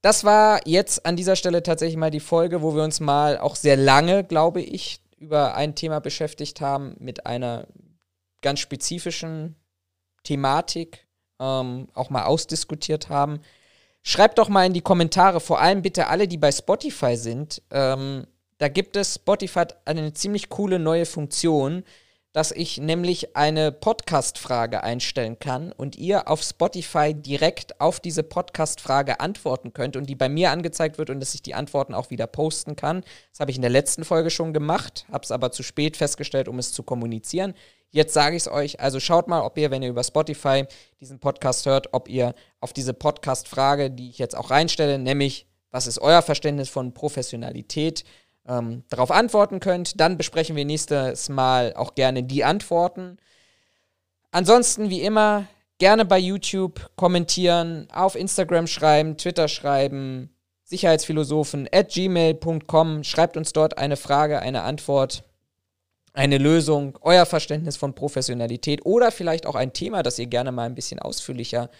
[0.00, 3.56] das war jetzt an dieser Stelle tatsächlich mal die Folge, wo wir uns mal auch
[3.56, 7.66] sehr lange, glaube ich, über ein Thema beschäftigt haben, mit einer
[8.40, 9.56] ganz spezifischen
[10.22, 11.06] Thematik,
[11.40, 13.40] ähm, auch mal ausdiskutiert haben.
[14.02, 17.62] Schreibt doch mal in die Kommentare, vor allem bitte alle, die bei Spotify sind.
[17.70, 18.26] Ähm,
[18.58, 21.84] da gibt es, Spotify eine ziemlich coole neue Funktion,
[22.38, 29.18] dass ich nämlich eine Podcast-Frage einstellen kann und ihr auf Spotify direkt auf diese Podcast-Frage
[29.18, 32.28] antworten könnt und die bei mir angezeigt wird und dass ich die Antworten auch wieder
[32.28, 33.02] posten kann.
[33.32, 36.46] Das habe ich in der letzten Folge schon gemacht, habe es aber zu spät festgestellt,
[36.46, 37.54] um es zu kommunizieren.
[37.90, 38.78] Jetzt sage ich es euch.
[38.78, 40.64] Also schaut mal, ob ihr, wenn ihr über Spotify
[41.00, 45.88] diesen Podcast hört, ob ihr auf diese Podcast-Frage, die ich jetzt auch reinstelle, nämlich, was
[45.88, 48.04] ist euer Verständnis von Professionalität,
[48.48, 50.00] ähm, darauf antworten könnt.
[50.00, 53.18] Dann besprechen wir nächstes Mal auch gerne die Antworten.
[54.30, 55.46] Ansonsten, wie immer,
[55.78, 60.30] gerne bei YouTube kommentieren, auf Instagram schreiben, Twitter schreiben,
[60.64, 63.04] Sicherheitsphilosophen at gmail.com.
[63.04, 65.24] Schreibt uns dort eine Frage, eine Antwort
[66.18, 70.64] eine Lösung, euer Verständnis von Professionalität oder vielleicht auch ein Thema, das ihr gerne mal
[70.64, 71.70] ein bisschen ausführlicher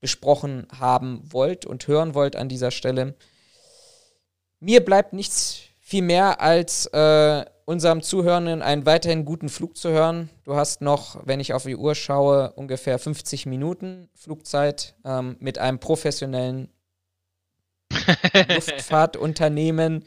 [0.00, 3.14] besprochen haben wollt und hören wollt an dieser Stelle.
[4.60, 10.28] Mir bleibt nichts viel mehr als äh, unserem Zuhörenden einen weiterhin guten Flug zu hören.
[10.44, 15.56] Du hast noch, wenn ich auf die Uhr schaue, ungefähr 50 Minuten Flugzeit ähm, mit
[15.56, 16.68] einem professionellen
[18.54, 20.04] Luftfahrtunternehmen.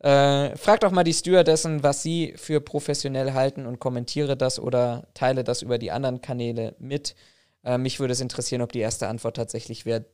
[0.00, 5.08] Äh, frag doch mal die Stewardessen, was sie für professionell halten und kommentiere das oder
[5.14, 7.14] teile das über die anderen Kanäle mit.
[7.64, 10.04] Äh, mich würde es interessieren, ob die erste Antwort tatsächlich wäre,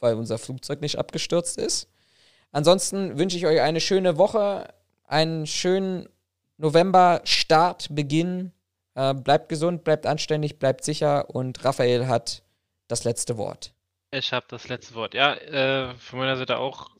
[0.00, 1.88] weil unser Flugzeug nicht abgestürzt ist.
[2.52, 4.72] Ansonsten wünsche ich euch eine schöne Woche,
[5.04, 6.08] einen schönen
[6.56, 8.52] November-Start, Beginn.
[8.94, 12.42] Äh, bleibt gesund, bleibt anständig, bleibt sicher und Raphael hat
[12.88, 13.72] das letzte Wort.
[14.10, 15.14] Ich habe das letzte Wort.
[15.14, 16.90] Ja, äh, von meiner Seite auch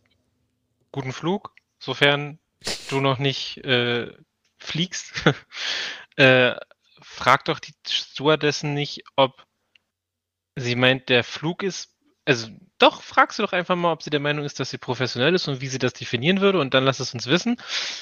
[0.92, 2.38] guten Flug, sofern
[2.90, 4.12] du noch nicht äh,
[4.58, 5.24] fliegst.
[6.16, 6.54] äh,
[7.00, 9.46] frag doch die Stewardessen nicht, ob
[10.56, 11.96] sie meint, der Flug ist.
[12.28, 15.34] Also doch, fragst du doch einfach mal, ob sie der Meinung ist, dass sie professionell
[15.34, 17.56] ist und wie sie das definieren würde und dann lass es uns wissen.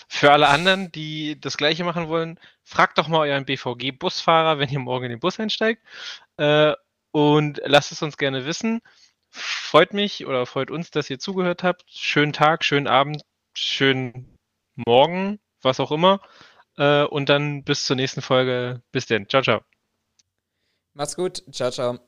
[0.08, 4.80] Für alle anderen, die das gleiche machen wollen, fragt doch mal euren BVG-Busfahrer, wenn ihr
[4.80, 5.80] morgen in den Bus einsteigt.
[6.38, 6.74] Äh,
[7.12, 8.80] und lasst es uns gerne wissen.
[9.30, 11.84] Freut mich oder freut uns, dass ihr zugehört habt.
[11.88, 13.22] Schönen Tag, schönen Abend,
[13.54, 14.36] schönen
[14.74, 16.20] Morgen, was auch immer.
[16.76, 18.82] Äh, und dann bis zur nächsten Folge.
[18.90, 19.28] Bis denn.
[19.28, 19.60] Ciao, ciao.
[20.94, 21.44] Macht's gut.
[21.52, 22.00] Ciao, ciao.